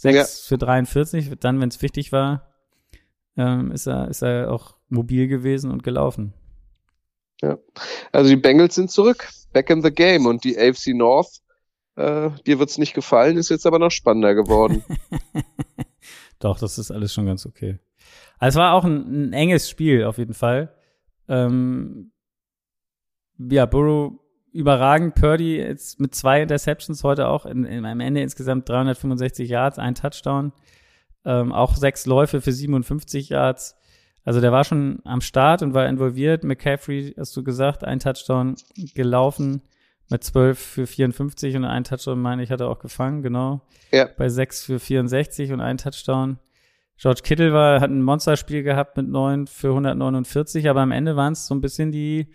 6 0.00 0.16
ja. 0.16 0.24
für 0.48 0.58
43. 0.58 1.32
Dann, 1.40 1.60
wenn 1.60 1.68
es 1.68 1.82
wichtig 1.82 2.12
war, 2.12 2.48
ähm, 3.36 3.70
ist, 3.70 3.86
er, 3.86 4.08
ist 4.08 4.22
er 4.22 4.50
auch 4.50 4.76
mobil 4.88 5.28
gewesen 5.28 5.70
und 5.70 5.82
gelaufen. 5.82 6.32
Ja, 7.42 7.58
also 8.12 8.28
die 8.28 8.36
Bengals 8.36 8.74
sind 8.74 8.90
zurück, 8.90 9.28
back 9.52 9.70
in 9.70 9.82
the 9.82 9.90
game 9.90 10.26
und 10.26 10.44
die 10.44 10.58
AFC 10.58 10.88
North, 10.88 11.40
äh, 11.96 12.30
dir 12.46 12.58
wird's 12.58 12.78
nicht 12.78 12.94
gefallen, 12.94 13.36
ist 13.36 13.48
jetzt 13.48 13.66
aber 13.66 13.78
noch 13.78 13.90
spannender 13.90 14.34
geworden. 14.34 14.84
Doch, 16.38 16.58
das 16.58 16.78
ist 16.78 16.90
alles 16.90 17.12
schon 17.12 17.26
ganz 17.26 17.46
okay. 17.46 17.78
Also 18.38 18.58
es 18.58 18.62
war 18.62 18.74
auch 18.74 18.84
ein, 18.84 19.28
ein 19.28 19.32
enges 19.32 19.68
Spiel 19.68 20.04
auf 20.04 20.18
jeden 20.18 20.34
Fall. 20.34 20.74
Ähm, 21.28 22.12
ja, 23.38 23.66
Burrow 23.66 24.12
überragend. 24.52 25.14
Purdy 25.14 25.56
jetzt 25.56 26.00
mit 26.00 26.14
zwei 26.14 26.42
Interceptions 26.42 27.04
heute 27.04 27.28
auch 27.28 27.46
in, 27.46 27.64
in, 27.64 27.84
am 27.84 28.00
Ende 28.00 28.20
insgesamt 28.20 28.68
365 28.68 29.48
Yards, 29.48 29.78
ein 29.78 29.94
Touchdown, 29.94 30.52
ähm, 31.24 31.52
auch 31.52 31.76
sechs 31.76 32.06
Läufe 32.06 32.40
für 32.40 32.52
57 32.52 33.28
Yards. 33.28 33.76
Also 34.24 34.40
der 34.40 34.52
war 34.52 34.64
schon 34.64 35.00
am 35.04 35.20
Start 35.20 35.62
und 35.62 35.74
war 35.74 35.88
involviert. 35.88 36.44
McCaffrey, 36.44 37.14
hast 37.16 37.36
du 37.36 37.42
gesagt, 37.42 37.84
ein 37.84 38.00
Touchdown 38.00 38.56
gelaufen 38.94 39.62
mit 40.10 40.24
12 40.24 40.58
für 40.58 40.86
54 40.86 41.56
und 41.56 41.64
ein 41.64 41.84
Touchdown, 41.84 42.20
meine 42.20 42.42
ich, 42.42 42.50
hat 42.50 42.60
er 42.60 42.68
auch 42.68 42.80
gefangen, 42.80 43.22
genau. 43.22 43.62
Ja. 43.92 44.08
Bei 44.16 44.28
6 44.28 44.64
für 44.64 44.78
64 44.78 45.52
und 45.52 45.60
ein 45.60 45.78
Touchdown. 45.78 46.38
George 46.98 47.22
Kittle 47.22 47.52
war, 47.52 47.80
hat 47.80 47.90
ein 47.90 48.02
Monsterspiel 48.02 48.62
gehabt 48.62 48.96
mit 48.96 49.08
9 49.08 49.46
für 49.46 49.68
149, 49.68 50.68
aber 50.68 50.80
am 50.80 50.90
Ende 50.92 51.16
waren 51.16 51.32
es 51.32 51.46
so 51.46 51.54
ein 51.54 51.60
bisschen 51.60 51.92
die 51.92 52.28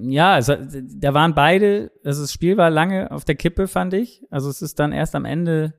ja, 0.00 0.34
also, 0.34 0.54
da 0.56 1.14
waren 1.14 1.34
beide, 1.34 1.90
also 2.04 2.22
das 2.22 2.32
Spiel 2.32 2.56
war 2.56 2.70
lange 2.70 3.10
auf 3.10 3.24
der 3.24 3.34
Kippe, 3.34 3.66
fand 3.66 3.94
ich. 3.94 4.24
Also 4.30 4.50
es 4.50 4.62
ist 4.62 4.78
dann 4.78 4.92
erst 4.92 5.14
am 5.14 5.24
Ende 5.24 5.74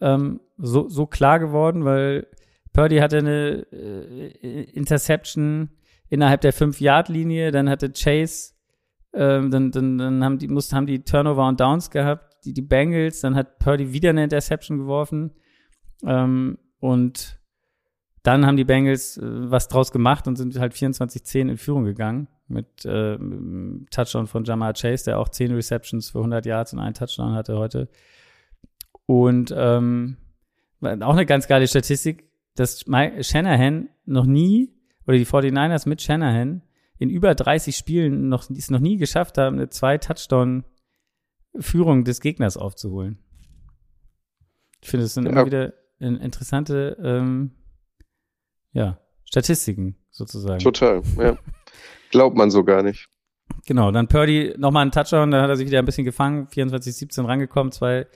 ähm, 0.00 0.40
so, 0.56 0.88
so 0.88 1.06
klar 1.06 1.38
geworden, 1.38 1.84
weil 1.84 2.26
Purdy 2.74 2.98
hatte 2.98 3.18
eine 3.18 3.66
äh, 3.72 4.64
Interception 4.72 5.70
innerhalb 6.10 6.42
der 6.42 6.52
5-Yard-Linie, 6.52 7.50
dann 7.52 7.70
hatte 7.70 7.90
Chase, 7.90 8.52
ähm, 9.14 9.50
dann, 9.50 9.70
dann, 9.70 9.96
dann 9.96 10.24
haben 10.24 10.38
die, 10.38 10.48
mussten, 10.48 10.76
haben 10.76 10.86
die 10.86 11.02
Turnover 11.02 11.48
und 11.48 11.60
Downs 11.60 11.90
gehabt, 11.90 12.44
die, 12.44 12.52
die 12.52 12.62
Bengals, 12.62 13.20
dann 13.20 13.36
hat 13.36 13.58
Purdy 13.60 13.92
wieder 13.92 14.10
eine 14.10 14.24
Interception 14.24 14.76
geworfen 14.76 15.30
ähm, 16.04 16.58
und 16.80 17.38
dann 18.24 18.44
haben 18.44 18.56
die 18.56 18.64
Bengals 18.64 19.18
äh, 19.18 19.22
was 19.22 19.68
draus 19.68 19.92
gemacht 19.92 20.26
und 20.26 20.36
sind 20.36 20.58
halt 20.58 20.74
24-10 20.74 21.50
in 21.50 21.56
Führung 21.56 21.84
gegangen 21.84 22.26
mit 22.48 22.84
äh, 22.84 23.16
Touchdown 23.90 24.26
von 24.26 24.44
Jamal 24.44 24.72
Chase, 24.72 25.04
der 25.04 25.20
auch 25.20 25.28
10 25.28 25.54
Receptions 25.54 26.10
für 26.10 26.18
100 26.18 26.44
Yards 26.44 26.72
und 26.72 26.80
einen 26.80 26.94
Touchdown 26.94 27.34
hatte 27.34 27.56
heute. 27.56 27.88
Und 29.06 29.54
ähm, 29.56 30.16
auch 30.80 31.12
eine 31.12 31.24
ganz 31.24 31.46
geile 31.46 31.68
Statistik, 31.68 32.24
dass 32.54 32.84
Shanahan 33.20 33.88
noch 34.04 34.26
nie, 34.26 34.74
oder 35.06 35.16
die 35.16 35.26
49ers 35.26 35.88
mit 35.88 36.02
Shanahan, 36.02 36.62
in 36.98 37.10
über 37.10 37.34
30 37.34 37.76
Spielen 37.76 38.28
noch, 38.28 38.48
es 38.50 38.70
noch 38.70 38.80
nie 38.80 38.96
geschafft 38.96 39.38
haben, 39.38 39.56
eine 39.56 39.68
zwei 39.68 39.98
Touchdown-Führung 39.98 42.04
des 42.04 42.20
Gegners 42.20 42.56
aufzuholen. 42.56 43.18
Ich 44.80 44.90
finde, 44.90 45.06
es 45.06 45.14
sind 45.14 45.24
ja. 45.24 45.32
immer 45.32 45.46
wieder 45.46 45.74
interessante 45.98 46.96
ähm, 47.02 47.52
ja, 48.72 49.00
Statistiken 49.24 49.96
sozusagen. 50.10 50.60
Total, 50.60 51.02
ja. 51.18 51.38
Glaubt 52.10 52.36
man 52.36 52.50
so 52.50 52.64
gar 52.64 52.82
nicht. 52.82 53.08
Genau, 53.66 53.90
dann 53.90 54.08
Purdy 54.08 54.54
nochmal 54.58 54.82
einen 54.82 54.90
Touchdown, 54.90 55.30
da 55.30 55.42
hat 55.42 55.48
er 55.48 55.56
sich 55.56 55.66
wieder 55.66 55.78
ein 55.78 55.84
bisschen 55.84 56.04
gefangen, 56.04 56.48
24-17 56.48 57.26
rangekommen, 57.26 57.72
zwei 57.72 58.06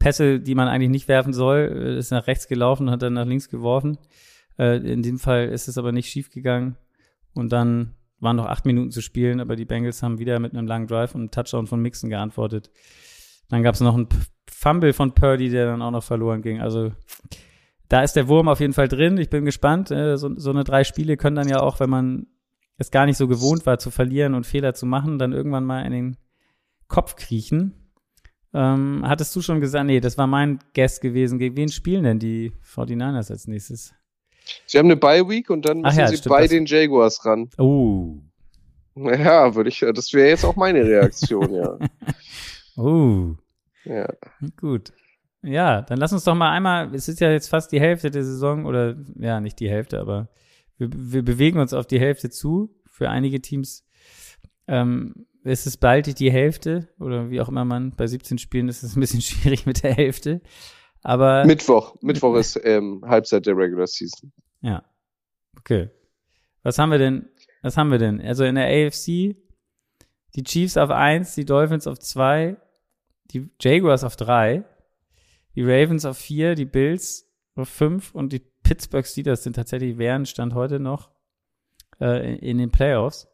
Pässe, 0.00 0.40
die 0.40 0.56
man 0.56 0.66
eigentlich 0.66 0.90
nicht 0.90 1.08
werfen 1.08 1.32
soll, 1.32 1.60
ist 1.98 2.10
nach 2.10 2.26
rechts 2.26 2.48
gelaufen 2.48 2.88
und 2.88 2.92
hat 2.92 3.02
dann 3.02 3.12
nach 3.12 3.26
links 3.26 3.48
geworfen. 3.48 3.98
Äh, 4.58 4.78
in 4.78 5.02
dem 5.02 5.18
Fall 5.18 5.48
ist 5.48 5.68
es 5.68 5.78
aber 5.78 5.92
nicht 5.92 6.10
schief 6.10 6.30
gegangen. 6.30 6.76
Und 7.34 7.52
dann 7.52 7.94
waren 8.18 8.36
noch 8.36 8.46
acht 8.46 8.66
Minuten 8.66 8.90
zu 8.90 9.02
spielen, 9.02 9.40
aber 9.40 9.56
die 9.56 9.64
Bengals 9.66 10.02
haben 10.02 10.18
wieder 10.18 10.40
mit 10.40 10.54
einem 10.54 10.66
langen 10.66 10.88
Drive 10.88 11.14
und 11.14 11.20
einem 11.20 11.30
Touchdown 11.30 11.66
von 11.66 11.80
Mixon 11.80 12.10
geantwortet. 12.10 12.70
Dann 13.48 13.62
gab 13.62 13.74
es 13.74 13.80
noch 13.80 13.94
einen 13.94 14.08
Fumble 14.50 14.92
von 14.92 15.12
Purdy, 15.12 15.50
der 15.50 15.66
dann 15.66 15.82
auch 15.82 15.90
noch 15.90 16.02
verloren 16.02 16.42
ging. 16.42 16.60
Also 16.60 16.92
da 17.88 18.02
ist 18.02 18.14
der 18.14 18.28
Wurm 18.28 18.48
auf 18.48 18.60
jeden 18.60 18.72
Fall 18.72 18.88
drin. 18.88 19.18
Ich 19.18 19.30
bin 19.30 19.44
gespannt. 19.44 19.90
Äh, 19.90 20.16
so, 20.16 20.30
so 20.36 20.50
eine 20.50 20.64
drei 20.64 20.84
Spiele 20.84 21.16
können 21.16 21.36
dann 21.36 21.48
ja 21.48 21.60
auch, 21.60 21.78
wenn 21.78 21.90
man 21.90 22.26
es 22.78 22.90
gar 22.90 23.04
nicht 23.04 23.18
so 23.18 23.28
gewohnt 23.28 23.66
war 23.66 23.78
zu 23.78 23.90
verlieren 23.90 24.34
und 24.34 24.46
Fehler 24.46 24.72
zu 24.72 24.86
machen, 24.86 25.18
dann 25.18 25.32
irgendwann 25.32 25.64
mal 25.64 25.82
in 25.82 25.92
den 25.92 26.16
Kopf 26.88 27.16
kriechen. 27.16 27.74
Ähm, 28.52 29.04
hattest 29.06 29.34
du 29.36 29.42
schon 29.42 29.60
gesagt, 29.60 29.86
nee, 29.86 30.00
das 30.00 30.18
war 30.18 30.26
mein 30.26 30.58
Guest 30.74 31.00
gewesen. 31.00 31.38
Gegen 31.38 31.56
wen 31.56 31.68
spielen 31.68 32.04
denn 32.04 32.18
die 32.18 32.52
49ers 32.64 33.30
als 33.30 33.46
nächstes? 33.46 33.94
Sie 34.66 34.78
haben 34.78 34.86
eine 34.86 34.96
Bye 34.96 35.28
Week 35.28 35.50
und 35.50 35.64
dann 35.64 35.82
müssen 35.82 35.98
ja, 35.98 36.08
sie 36.08 36.16
stimmt, 36.16 36.34
bei 36.34 36.46
den 36.46 36.66
Jaguars 36.66 37.24
ran. 37.24 37.48
Oh. 37.58 38.16
Ja, 38.96 39.54
würde 39.54 39.68
ich, 39.68 39.84
das 39.94 40.12
wäre 40.12 40.28
jetzt 40.28 40.44
auch 40.44 40.56
meine 40.56 40.84
Reaktion, 40.84 41.54
ja. 41.54 41.78
Oh. 42.76 43.34
Ja. 43.84 44.08
Gut. 44.56 44.92
Ja, 45.42 45.82
dann 45.82 45.98
lass 45.98 46.12
uns 46.12 46.24
doch 46.24 46.34
mal 46.34 46.50
einmal, 46.50 46.94
es 46.94 47.08
ist 47.08 47.20
ja 47.20 47.30
jetzt 47.30 47.48
fast 47.48 47.72
die 47.72 47.80
Hälfte 47.80 48.10
der 48.10 48.24
Saison 48.24 48.64
oder 48.64 48.96
ja, 49.18 49.40
nicht 49.40 49.60
die 49.60 49.68
Hälfte, 49.68 50.00
aber 50.00 50.28
wir, 50.78 50.88
wir 50.92 51.22
bewegen 51.22 51.58
uns 51.58 51.74
auf 51.74 51.86
die 51.86 52.00
Hälfte 52.00 52.30
zu. 52.30 52.74
Für 52.86 53.10
einige 53.10 53.40
Teams 53.40 53.86
ähm, 54.66 55.26
ist 55.44 55.66
es 55.66 55.76
bald 55.76 56.18
die 56.18 56.30
Hälfte 56.32 56.88
oder 56.98 57.30
wie 57.30 57.40
auch 57.40 57.48
immer 57.48 57.64
man 57.64 57.92
bei 57.96 58.06
17 58.06 58.38
Spielen 58.38 58.68
ist 58.68 58.82
es 58.82 58.96
ein 58.96 59.00
bisschen 59.00 59.20
schwierig 59.22 59.66
mit 59.66 59.82
der 59.82 59.94
Hälfte. 59.94 60.40
Aber 61.02 61.44
Mittwoch. 61.46 61.96
Mittwoch 62.02 62.36
ist 62.36 62.60
ähm, 62.62 63.02
Halbzeit 63.06 63.46
der 63.46 63.56
Regular 63.56 63.86
Season. 63.86 64.32
ja, 64.60 64.84
okay. 65.58 65.90
Was 66.62 66.78
haben 66.78 66.90
wir 66.90 66.98
denn? 66.98 67.28
Was 67.62 67.76
haben 67.76 67.90
wir 67.90 67.98
denn? 67.98 68.20
Also 68.20 68.44
in 68.44 68.54
der 68.54 68.66
AFC 68.66 69.36
die 70.36 70.44
Chiefs 70.44 70.76
auf 70.76 70.90
eins, 70.90 71.34
die 71.34 71.44
Dolphins 71.44 71.86
auf 71.86 71.98
zwei, 71.98 72.56
die 73.30 73.50
Jaguars 73.60 74.04
auf 74.04 74.16
drei, 74.16 74.64
die 75.54 75.62
Ravens 75.62 76.04
auf 76.04 76.18
vier, 76.18 76.54
die 76.54 76.64
Bills 76.66 77.28
auf 77.56 77.68
fünf 77.68 78.14
und 78.14 78.32
die 78.32 78.42
Pittsburgh 78.62 79.06
Steelers 79.06 79.42
sind 79.42 79.56
tatsächlich 79.56 79.98
während 79.98 80.28
Stand 80.28 80.54
heute 80.54 80.78
noch 80.78 81.10
äh, 82.00 82.36
in 82.36 82.58
den 82.58 82.70
Playoffs 82.70 83.29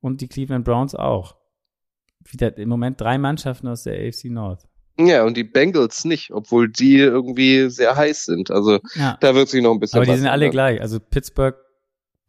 und 0.00 0.20
die 0.20 0.28
Cleveland 0.28 0.64
Browns 0.64 0.94
auch. 0.94 1.36
Wieder 2.30 2.56
im 2.58 2.68
Moment 2.68 3.00
drei 3.00 3.18
Mannschaften 3.18 3.68
aus 3.68 3.84
der 3.84 3.94
AFC 3.94 4.26
North. 4.26 4.64
Ja, 4.98 5.24
und 5.24 5.36
die 5.36 5.44
Bengals 5.44 6.04
nicht, 6.04 6.32
obwohl 6.32 6.68
die 6.68 6.96
irgendwie 6.96 7.70
sehr 7.70 7.94
heiß 7.96 8.24
sind. 8.24 8.50
Also 8.50 8.80
Ja. 8.96 9.16
da 9.20 9.34
wird 9.34 9.48
sich 9.48 9.62
noch 9.62 9.72
ein 9.72 9.78
bisschen 9.78 9.98
Aber 10.00 10.06
die 10.10 10.18
sind 10.18 10.26
alle 10.26 10.50
gleich. 10.50 10.80
Also 10.80 10.98
Pittsburgh, 10.98 11.56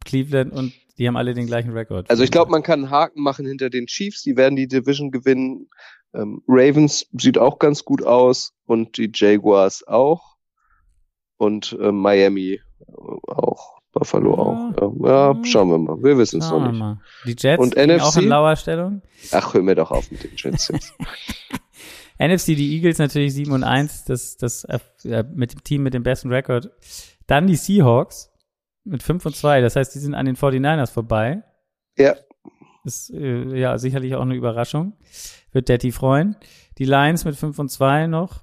Cleveland 0.04 0.52
und 0.52 0.72
die 0.96 1.08
haben 1.08 1.16
alle 1.16 1.34
den 1.34 1.46
gleichen 1.46 1.72
Rekord. 1.72 2.08
Also 2.08 2.22
ich 2.22 2.30
glaube, 2.30 2.50
man 2.50 2.62
kann 2.62 2.80
einen 2.84 2.90
Haken 2.90 3.22
machen 3.22 3.46
hinter 3.46 3.70
den 3.70 3.86
Chiefs, 3.86 4.22
die 4.22 4.36
werden 4.36 4.54
die 4.54 4.68
Division 4.68 5.10
gewinnen. 5.10 5.68
Ähm, 6.14 6.42
Ravens 6.46 7.06
sieht 7.12 7.38
auch 7.38 7.58
ganz 7.58 7.84
gut 7.84 8.02
aus 8.04 8.52
und 8.66 8.98
die 8.98 9.10
Jaguars 9.12 9.86
auch. 9.86 10.36
Und 11.38 11.76
äh, 11.80 11.90
Miami 11.90 12.60
auch. 13.26 13.79
Buffalo 13.92 14.30
Ja. 14.34 14.38
auch. 14.86 15.02
Ja, 15.04 15.32
ja, 15.32 15.44
schauen 15.44 15.70
wir 15.70 15.78
mal. 15.78 16.02
Wir 16.02 16.16
wissen 16.18 16.40
es 16.40 16.50
noch 16.50 16.66
nicht. 16.70 16.78
mal. 16.78 17.00
Die 17.26 17.34
Jets 17.38 17.60
Und 17.62 17.76
NFC? 17.76 18.02
auch 18.02 18.16
in 18.16 18.28
lauer 18.28 18.56
Stellung. 18.56 19.02
Ach, 19.32 19.54
hör 19.54 19.62
mir 19.62 19.74
doch 19.74 19.90
auf 19.90 20.10
mit 20.10 20.22
den 20.22 20.30
Jets 20.36 20.68
jetzt. 20.68 20.94
NFC, 22.18 22.46
die 22.56 22.74
Eagles 22.76 22.98
natürlich 22.98 23.32
7 23.34 23.50
und 23.52 23.64
1, 23.64 24.04
das, 24.04 24.36
das 24.36 24.64
äh, 24.64 25.24
mit 25.34 25.52
dem 25.54 25.64
Team 25.64 25.82
mit 25.82 25.94
dem 25.94 26.02
besten 26.02 26.30
Rekord. 26.32 26.70
Dann 27.26 27.46
die 27.46 27.56
Seahawks 27.56 28.30
mit 28.84 29.02
5 29.02 29.24
und 29.26 29.34
2, 29.36 29.60
das 29.62 29.74
heißt, 29.76 29.94
die 29.94 29.98
sind 30.00 30.14
an 30.14 30.26
den 30.26 30.36
49ers 30.36 30.90
vorbei. 30.92 31.42
ja, 31.96 32.14
Ist 32.84 33.10
äh, 33.10 33.58
ja 33.58 33.78
sicherlich 33.78 34.14
auch 34.16 34.22
eine 34.22 34.34
Überraschung. 34.34 34.92
Wird 35.52 35.68
Detti 35.70 35.92
freuen. 35.92 36.36
Die 36.78 36.84
Lions 36.84 37.24
mit 37.24 37.36
5 37.36 37.58
und 37.58 37.70
2 37.70 38.06
noch. 38.06 38.42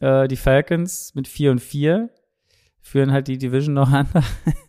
Äh, 0.00 0.28
die 0.28 0.36
Falcons 0.36 1.12
mit 1.16 1.26
4 1.26 1.50
und 1.50 1.58
4 1.60 2.10
führen 2.80 3.10
halt 3.12 3.26
die 3.28 3.38
Division 3.38 3.74
noch 3.74 3.90
an. 3.90 4.06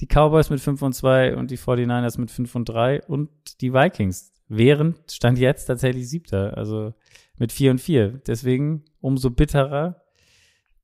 die 0.00 0.06
Cowboys 0.06 0.50
mit 0.50 0.60
5 0.60 0.80
und 0.82 0.92
2 0.92 1.36
und 1.36 1.50
die 1.50 1.58
49ers 1.58 2.20
mit 2.20 2.30
5 2.30 2.54
und 2.54 2.68
3 2.68 3.02
und 3.04 3.28
die 3.60 3.72
Vikings. 3.72 4.32
Während 4.48 5.10
stand 5.10 5.38
jetzt 5.38 5.66
tatsächlich 5.66 6.08
siebter, 6.08 6.56
also 6.56 6.94
mit 7.36 7.52
4 7.52 7.72
und 7.72 7.80
4. 7.80 8.20
Deswegen 8.26 8.84
umso 9.00 9.30
bitterer, 9.30 10.02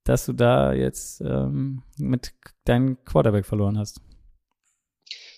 dass 0.03 0.25
du 0.25 0.33
da 0.33 0.73
jetzt 0.73 1.21
ähm, 1.21 1.81
mit 1.97 2.33
deinem 2.65 3.03
Quarterback 3.05 3.45
verloren 3.45 3.77
hast. 3.77 4.01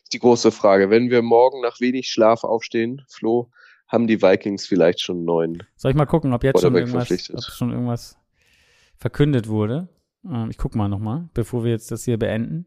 ist 0.04 0.14
die 0.14 0.20
große 0.20 0.52
Frage. 0.52 0.90
Wenn 0.90 1.10
wir 1.10 1.22
morgen 1.22 1.62
nach 1.62 1.80
wenig 1.80 2.10
Schlaf 2.10 2.44
aufstehen, 2.44 3.04
Flo, 3.08 3.50
haben 3.88 4.08
die 4.08 4.22
Vikings 4.22 4.66
vielleicht 4.66 5.00
schon 5.02 5.24
neuen. 5.24 5.64
Soll 5.78 5.92
ich 5.92 5.98
mal 5.98 6.06
gucken, 6.06 6.34
ob 6.34 6.44
jetzt 6.44 6.62
schon 6.62 6.76
irgendwas, 6.76 7.10
ob 7.34 7.44
schon 7.44 7.72
irgendwas 7.72 8.18
verkündet 8.98 9.48
wurde? 9.48 9.88
Ähm, 10.26 10.50
ich 10.50 10.58
guck 10.58 10.76
mal 10.76 10.90
nochmal, 10.90 11.30
bevor 11.34 11.64
wir 11.64 11.72
jetzt 11.72 11.92
das 11.92 12.04
hier 12.04 12.18
beenden. 12.18 12.66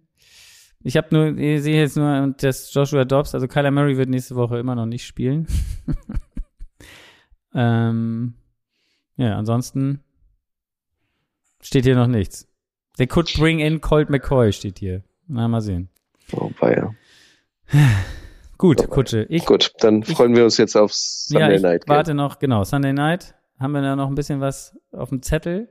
Ich 0.83 0.97
habe 0.97 1.09
nur, 1.11 1.39
ich 1.39 1.62
sehe 1.62 1.78
jetzt 1.78 1.97
nur, 1.97 2.35
dass 2.39 2.72
Joshua 2.72 3.05
Dobbs, 3.05 3.35
also 3.35 3.47
Kyler 3.47 3.70
Murray 3.70 3.99
wird 3.99 4.09
nächste 4.09 4.35
Woche 4.35 4.59
immer 4.59 4.74
noch 4.74 4.87
nicht 4.87 5.05
spielen. 5.05 5.47
ähm, 7.55 8.35
ja, 9.16 9.37
ansonsten 9.37 10.01
steht 11.61 11.85
hier 11.85 11.97
noch 11.97 12.07
nichts. 12.07 12.49
They 12.97 13.07
could 13.07 13.33
bring 13.37 13.61
in 13.61 13.81
Colt 13.81 14.09
McCoy, 14.09 14.53
steht 14.53 14.78
hier. 14.78 15.03
Na, 15.26 15.49
mal 15.49 15.61
sehen. 15.61 15.91
Oh, 16.33 16.51
weia. 16.61 16.95
Gut, 18.59 18.81
Okay. 18.81 18.89
Kutsche. 18.91 19.26
Ich 19.28 19.47
Gut, 19.47 19.72
dann 19.78 20.03
freuen 20.03 20.35
wir 20.35 20.45
uns 20.45 20.57
jetzt 20.59 20.76
aufs 20.76 21.28
Sunday 21.28 21.49
ja, 21.49 21.57
ich 21.57 21.62
Night 21.62 21.89
warte 21.89 22.14
noch, 22.14 22.39
genau, 22.39 22.64
Sunday 22.64 22.93
Night. 22.93 23.35
Haben 23.59 23.72
wir 23.72 23.83
da 23.83 23.97
noch 23.97 24.09
ein 24.09 24.14
bisschen 24.14 24.41
was 24.41 24.78
auf 24.93 25.11
dem 25.11 25.22
Zettel, 25.22 25.68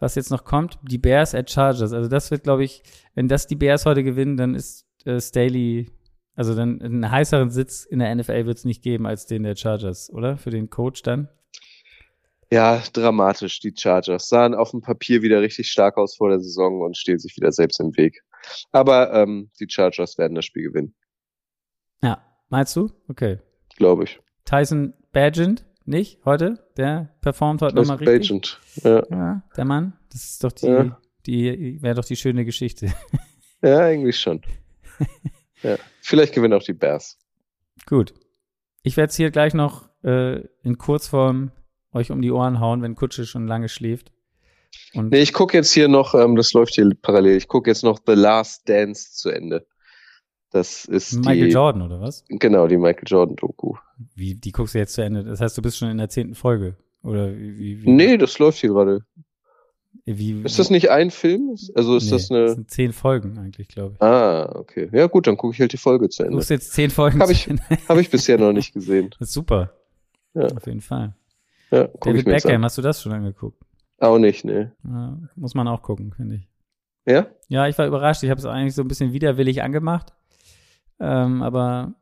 was 0.00 0.16
jetzt 0.16 0.30
noch 0.30 0.44
kommt? 0.44 0.78
Die 0.82 0.98
Bears 0.98 1.34
at 1.34 1.50
Chargers. 1.50 1.92
Also 1.92 2.08
das 2.08 2.30
wird, 2.30 2.42
glaube 2.42 2.64
ich, 2.64 2.82
wenn 3.14 3.28
das 3.28 3.46
die 3.46 3.56
Bears 3.56 3.86
heute 3.86 4.02
gewinnen, 4.02 4.36
dann 4.36 4.54
ist 4.54 4.86
äh, 5.04 5.20
Staley, 5.20 5.90
also 6.34 6.54
dann 6.54 6.80
einen 6.82 7.10
heißeren 7.10 7.50
Sitz 7.50 7.84
in 7.84 8.00
der 8.00 8.14
NFL 8.14 8.46
wird 8.46 8.58
es 8.58 8.64
nicht 8.64 8.82
geben 8.82 9.06
als 9.06 9.26
den 9.26 9.42
der 9.44 9.56
Chargers, 9.56 10.10
oder? 10.12 10.36
Für 10.38 10.50
den 10.50 10.70
Coach 10.70 11.02
dann? 11.02 11.28
Ja, 12.52 12.82
dramatisch, 12.92 13.60
die 13.60 13.72
Chargers. 13.76 14.28
Sahen 14.28 14.54
auf 14.54 14.72
dem 14.72 14.80
Papier 14.80 15.22
wieder 15.22 15.40
richtig 15.40 15.70
stark 15.70 15.96
aus 15.96 16.16
vor 16.16 16.30
der 16.30 16.40
Saison 16.40 16.80
und 16.80 16.96
stehen 16.96 17.18
sich 17.18 17.36
wieder 17.36 17.52
selbst 17.52 17.78
im 17.78 17.96
Weg. 17.96 18.22
Aber 18.72 19.12
ähm, 19.12 19.50
die 19.60 19.66
Chargers 19.68 20.18
werden 20.18 20.34
das 20.34 20.46
Spiel 20.46 20.64
gewinnen, 20.64 20.94
Ja, 22.02 22.24
meinst 22.48 22.74
du? 22.74 22.90
Okay. 23.08 23.38
glaube 23.76 24.04
ich. 24.04 24.18
Tyson 24.46 24.94
Bagent, 25.12 25.64
nicht 25.90 26.18
heute? 26.24 26.64
Der 26.76 27.14
performt 27.20 27.62
heute 27.62 27.76
nochmal 27.76 27.96
richtig. 27.98 28.30
Agent. 28.30 28.60
Ja. 28.82 29.02
Ja, 29.10 29.42
der 29.56 29.64
Mann. 29.64 29.92
Das 30.12 30.24
ist 30.24 30.44
doch 30.44 30.52
die, 30.52 30.66
Ja. 30.66 30.98
die 31.26 31.82
wäre 31.82 31.94
doch 31.96 32.04
die 32.04 32.16
schöne 32.16 32.44
Geschichte. 32.44 32.86
ja, 33.62 33.78
eigentlich 33.80 34.18
schon. 34.18 34.40
ja. 35.62 35.76
Vielleicht 36.00 36.34
gewinnen 36.34 36.54
auch 36.54 36.62
die 36.62 36.72
Bears. 36.72 37.18
Gut. 37.86 38.14
Ich 38.82 38.96
werde 38.96 39.10
es 39.10 39.16
hier 39.16 39.30
gleich 39.30 39.52
noch 39.54 39.88
äh, 40.02 40.40
in 40.62 40.78
Kurzform 40.78 41.52
euch 41.92 42.10
um 42.10 42.22
die 42.22 42.30
Ohren 42.30 42.60
hauen, 42.60 42.82
wenn 42.82 42.94
Kutsche 42.94 43.26
schon 43.26 43.46
lange 43.46 43.68
schläft. 43.68 44.12
Und 44.94 45.10
Nee, 45.10 45.20
ich 45.20 45.32
gucke 45.32 45.56
jetzt 45.56 45.72
hier 45.72 45.88
noch, 45.88 46.14
ähm, 46.14 46.36
das 46.36 46.52
läuft 46.52 46.74
hier 46.74 46.88
parallel, 47.02 47.36
ich 47.36 47.48
gucke 47.48 47.68
jetzt 47.68 47.82
noch 47.82 47.98
The 48.06 48.14
Last 48.14 48.68
Dance 48.68 49.12
zu 49.12 49.30
Ende. 49.30 49.66
Das 50.52 50.84
ist 50.84 51.12
Michael 51.14 51.46
die, 51.48 51.52
Jordan, 51.52 51.82
oder 51.82 52.00
was? 52.00 52.24
genau, 52.28 52.66
die 52.66 52.76
Michael 52.76 53.04
Jordan 53.06 53.36
Doku. 53.36 53.74
Wie, 54.16 54.34
die 54.34 54.50
guckst 54.52 54.74
du 54.74 54.78
jetzt 54.78 54.94
zu 54.94 55.02
Ende. 55.02 55.22
Das 55.24 55.40
heißt, 55.40 55.56
du 55.56 55.62
bist 55.62 55.78
schon 55.78 55.90
in 55.90 55.98
der 55.98 56.08
zehnten 56.08 56.34
Folge. 56.34 56.76
Oder 57.02 57.32
wie, 57.36 57.82
wie, 57.84 57.88
Nee, 57.90 58.16
das 58.18 58.38
läuft 58.40 58.58
hier 58.58 58.70
gerade. 58.70 59.04
wie, 60.04 60.42
Ist 60.42 60.58
das 60.58 60.70
nicht 60.70 60.90
ein 60.90 61.10
Film? 61.10 61.56
Also 61.74 61.96
ist 61.96 62.06
nee, 62.06 62.10
das 62.10 62.30
eine, 62.30 62.48
sind 62.50 62.70
zehn 62.70 62.92
Folgen 62.92 63.38
eigentlich, 63.38 63.68
glaube 63.68 63.94
ich. 63.94 64.02
ah, 64.02 64.50
okay. 64.56 64.88
Ja 64.92 65.06
gut, 65.06 65.26
dann 65.28 65.36
gucke 65.36 65.54
ich 65.54 65.60
halt 65.60 65.72
die 65.72 65.76
Folge 65.78 66.08
zu 66.08 66.22
Du 66.22 66.26
Ende. 66.26 66.36
guckst 66.38 66.50
jetzt 66.50 66.72
zehn 66.72 66.90
Folgen 66.90 67.20
Hab 67.20 67.26
zu 67.28 67.32
ich-. 67.32 67.48
Habe 67.88 68.00
ich 68.00 68.10
bisher 68.10 68.36
noch 68.38 68.52
nicht 68.52 68.74
gesehen. 68.74 69.10
Das 69.20 69.28
ist 69.28 69.34
super. 69.34 69.72
Ja. 70.34 70.46
Auf 70.46 70.66
jeden 70.66 70.80
Fall. 70.80 71.14
Ja, 71.70 71.86
David 72.00 72.24
Beckham, 72.24 72.64
hast 72.64 72.76
du 72.76 72.82
das 72.82 73.00
schon 73.02 73.12
angeguckt? 73.12 73.62
Auch 73.98 74.18
nicht, 74.18 74.44
ne. 74.44 74.72
Ja, 74.84 75.16
muss 75.36 75.54
man 75.54 75.68
auch 75.68 75.82
gucken, 75.82 76.12
finde 76.12 76.36
ich. 76.36 76.48
Ja? 77.06 77.26
Ja, 77.48 77.68
ich 77.68 77.78
war 77.78 77.86
überrascht. 77.86 78.22
Ich 78.24 78.30
habe 78.30 78.38
es 78.40 78.46
eigentlich 78.46 78.74
so 78.74 78.82
ein 78.82 78.88
bisschen 78.88 79.12
widerwillig 79.12 79.62
angemacht. 79.62 80.12
Ähm, 81.00 81.42
aber 81.42 81.94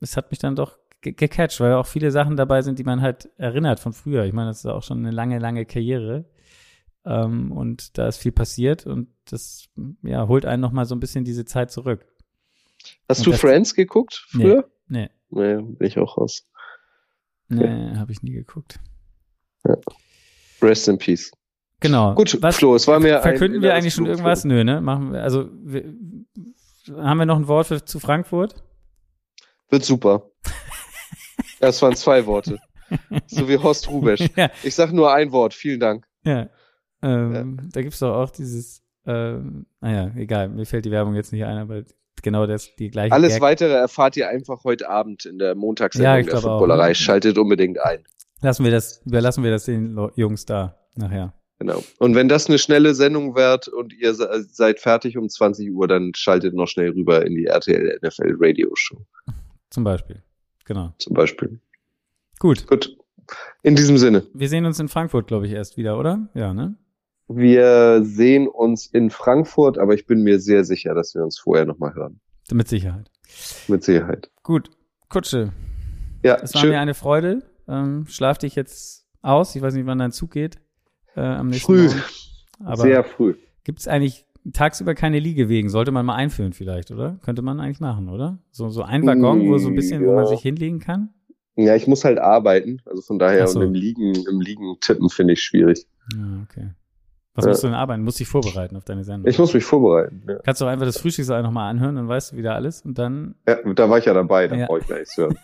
es 0.00 0.16
hat 0.16 0.30
mich 0.30 0.38
dann 0.38 0.54
doch 0.56 0.78
ge 1.00 1.12
gecatcht, 1.12 1.60
weil 1.60 1.72
auch 1.74 1.86
viele 1.86 2.10
Sachen 2.10 2.36
dabei 2.36 2.62
sind, 2.62 2.78
die 2.78 2.84
man 2.84 3.00
halt 3.00 3.30
erinnert 3.36 3.80
von 3.80 3.92
früher. 3.92 4.24
Ich 4.24 4.32
meine, 4.32 4.50
das 4.50 4.58
ist 4.58 4.66
auch 4.66 4.82
schon 4.82 4.98
eine 4.98 5.10
lange, 5.10 5.38
lange 5.38 5.64
Karriere. 5.64 6.26
Ähm, 7.06 7.52
und 7.52 7.98
da 7.98 8.08
ist 8.08 8.18
viel 8.18 8.32
passiert 8.32 8.86
und 8.86 9.08
das 9.26 9.68
ja, 10.02 10.26
holt 10.28 10.46
einen 10.46 10.62
nochmal 10.62 10.86
so 10.86 10.94
ein 10.94 11.00
bisschen 11.00 11.24
diese 11.24 11.44
Zeit 11.44 11.70
zurück. 11.70 12.06
Hast 13.08 13.18
Und 13.20 13.26
du 13.26 13.32
Friends 13.32 13.74
geguckt 13.74 14.24
früher? 14.28 14.68
Nee, 14.88 15.10
Nee, 15.30 15.56
bin 15.56 15.86
ich 15.86 15.98
auch 15.98 16.16
raus. 16.16 16.46
nee, 17.48 17.96
habe 17.96 18.12
ich 18.12 18.22
nie 18.22 18.32
geguckt. 18.32 18.78
Rest 20.62 20.88
in 20.88 20.98
Peace. 20.98 21.32
Genau. 21.80 22.14
Gut, 22.14 22.38
Was, 22.40 22.56
Flo, 22.56 22.74
es 22.74 22.86
war 22.86 23.00
mir 23.00 23.16
ein 23.16 23.22
verkünden 23.22 23.60
wir 23.60 23.74
eigentlich 23.74 23.94
schon 23.94 24.06
irgendwas? 24.06 24.44
Nö, 24.44 24.64
ne? 24.64 24.80
Machen 24.80 25.12
wir, 25.12 25.22
also 25.22 25.48
wir, 25.52 25.92
haben 26.96 27.18
wir 27.18 27.26
noch 27.26 27.36
ein 27.38 27.48
Wort 27.48 27.66
für, 27.68 27.84
zu 27.84 27.98
Frankfurt? 28.00 28.62
Wird 29.70 29.84
super. 29.84 30.30
Das 31.60 31.80
waren 31.80 31.94
zwei 31.96 32.26
Worte. 32.26 32.58
So 33.26 33.48
wie 33.48 33.56
Horst 33.56 33.88
Rubesch. 33.88 34.28
ja, 34.36 34.50
Ich 34.62 34.74
sag 34.74 34.92
nur 34.92 35.12
ein 35.14 35.32
Wort. 35.32 35.54
Vielen 35.54 35.80
Dank. 35.80 36.06
Ja. 36.24 36.48
Ähm, 37.02 37.70
Da 37.72 37.80
gibt's 37.80 38.00
doch 38.00 38.14
auch 38.14 38.30
dieses, 38.30 38.82
ähm, 39.06 39.64
naja, 39.80 40.10
egal, 40.16 40.48
mir 40.50 40.66
fällt 40.66 40.84
die 40.84 40.90
Werbung 40.90 41.14
jetzt 41.14 41.32
nicht 41.32 41.44
ein, 41.44 41.56
aber 41.56 41.84
genau 42.22 42.46
das, 42.46 42.74
die 42.76 42.90
gleiche. 42.90 43.14
Alles 43.14 43.34
Gag. 43.34 43.42
weitere 43.42 43.72
erfahrt 43.72 44.16
ihr 44.16 44.28
einfach 44.28 44.64
heute 44.64 44.90
Abend 44.90 45.24
in 45.24 45.38
der 45.38 45.54
Montagssendung 45.54 46.06
Ja, 46.10 46.14
der 46.16 46.24
glaub 46.24 46.44
auch, 46.44 46.58
Footballerei. 46.58 46.88
ne? 46.88 46.94
Schaltet 46.94 47.38
unbedingt 47.38 47.78
ein. 47.80 48.04
Lassen 48.42 48.64
wir 48.64 48.70
das, 48.70 49.00
überlassen 49.06 49.42
wir 49.42 49.50
das 49.50 49.64
den 49.64 49.96
Jungs 50.16 50.44
da 50.44 50.78
nachher. 50.96 51.32
Genau. 51.66 51.82
Und 51.98 52.14
wenn 52.14 52.28
das 52.28 52.46
eine 52.48 52.58
schnelle 52.58 52.94
Sendung 52.94 53.34
wird 53.34 53.68
und 53.68 53.92
ihr 53.94 54.12
se- 54.14 54.44
seid 54.50 54.80
fertig 54.80 55.16
um 55.16 55.28
20 55.28 55.70
Uhr, 55.72 55.88
dann 55.88 56.12
schaltet 56.14 56.54
noch 56.54 56.66
schnell 56.68 56.90
rüber 56.90 57.24
in 57.24 57.34
die 57.34 57.46
RTL 57.46 57.98
NFL 58.02 58.34
Radio 58.38 58.70
Show 58.74 58.98
Zum 59.70 59.82
Beispiel. 59.84 60.22
Genau. 60.66 60.92
zum 60.98 61.14
Beispiel. 61.14 61.58
Gut. 62.38 62.66
Gut. 62.66 62.96
In 63.62 63.76
diesem 63.76 63.96
Sinne. 63.96 64.26
Wir 64.34 64.48
sehen 64.50 64.66
uns 64.66 64.78
in 64.78 64.88
Frankfurt, 64.88 65.26
glaube 65.26 65.46
ich, 65.46 65.52
erst 65.52 65.76
wieder, 65.78 65.98
oder? 65.98 66.28
Ja, 66.34 66.52
ne? 66.52 66.74
Wir 67.28 68.02
sehen 68.04 68.46
uns 68.48 68.86
in 68.86 69.08
Frankfurt, 69.08 69.78
aber 69.78 69.94
ich 69.94 70.04
bin 70.06 70.22
mir 70.22 70.38
sehr 70.38 70.64
sicher, 70.64 70.92
dass 70.94 71.14
wir 71.14 71.22
uns 71.24 71.38
vorher 71.38 71.64
nochmal 71.64 71.94
hören. 71.94 72.20
Mit 72.52 72.68
Sicherheit. 72.68 73.10
Mit 73.68 73.82
Sicherheit. 73.82 74.30
Gut. 74.42 74.68
Kutsche. 75.08 75.52
Ja, 76.22 76.36
Es 76.42 76.52
war 76.54 76.60
schön. 76.60 76.70
mir 76.70 76.80
eine 76.80 76.92
Freude. 76.92 77.42
Ähm, 77.66 78.04
schlaf 78.06 78.36
dich 78.36 78.54
jetzt 78.56 79.06
aus. 79.22 79.56
Ich 79.56 79.62
weiß 79.62 79.72
nicht, 79.74 79.86
wann 79.86 79.98
dein 79.98 80.12
Zug 80.12 80.32
geht. 80.32 80.58
Äh, 81.16 81.20
am 81.20 81.48
nächsten 81.48 81.66
Früh. 81.72 81.86
Morgen. 81.86 82.02
Aber 82.64 82.76
Sehr 82.82 83.04
früh. 83.04 83.34
gibt 83.64 83.80
es 83.80 83.88
eigentlich 83.88 84.26
tagsüber 84.52 84.94
keine 84.94 85.18
Liegewegen? 85.18 85.70
Sollte 85.70 85.90
man 85.92 86.04
mal 86.06 86.14
einführen 86.14 86.52
vielleicht, 86.52 86.90
oder? 86.90 87.18
Könnte 87.22 87.42
man 87.42 87.60
eigentlich 87.60 87.80
machen, 87.80 88.08
oder? 88.08 88.38
So, 88.50 88.68
so 88.68 88.82
ein 88.82 89.06
Waggon, 89.06 89.48
wo 89.48 89.58
so 89.58 89.68
ein 89.68 89.74
bisschen, 89.74 90.04
wo 90.04 90.14
man 90.14 90.24
Ja. 90.24 90.26
sich 90.30 90.40
hinlegen 90.40 90.80
kann? 90.80 91.10
Ja, 91.56 91.74
ich 91.76 91.86
muss 91.86 92.04
halt 92.04 92.18
arbeiten. 92.18 92.80
Also 92.84 93.00
von 93.02 93.18
daher 93.18 93.46
so. 93.46 93.60
und 93.60 93.66
im 93.66 93.74
Liegen, 93.74 94.14
im 94.28 94.40
Liegen 94.40 94.76
tippen 94.80 95.08
finde 95.08 95.34
ich 95.34 95.42
schwierig. 95.42 95.86
Ja, 96.16 96.42
okay. 96.42 96.70
Was 97.34 97.44
Ja. 97.44 97.50
musst 97.50 97.62
du 97.62 97.66
denn 97.68 97.74
arbeiten? 97.76 98.02
Musst 98.02 98.20
dich 98.20 98.28
vorbereiten 98.28 98.76
auf 98.76 98.84
deine 98.84 99.02
Sendung. 99.04 99.28
Ich 99.28 99.38
muss 99.38 99.54
mich 99.54 99.64
vorbereiten. 99.64 100.22
Ja, 100.28 100.38
Kannst 100.44 100.60
du 100.60 100.64
auch 100.66 100.68
einfach 100.68 100.86
das 100.86 100.98
Frühstücksei 100.98 101.42
nochmal 101.42 101.70
anhören, 101.70 101.96
dann 101.96 102.08
weißt 102.08 102.32
du 102.32 102.36
wieder 102.36 102.54
alles 102.54 102.82
und 102.82 102.98
dann, 102.98 103.34
ja 103.48 103.56
da 103.74 103.88
war 103.90 103.98
ich 103.98 104.04
ja 104.04 104.14
dabei, 104.14 104.46
da 104.48 104.56
Ja. 104.56 104.66
brauche 104.66 104.80
ich 104.80 104.86
gar 104.88 104.98
nichts 104.98 105.16
hören. 105.16 105.36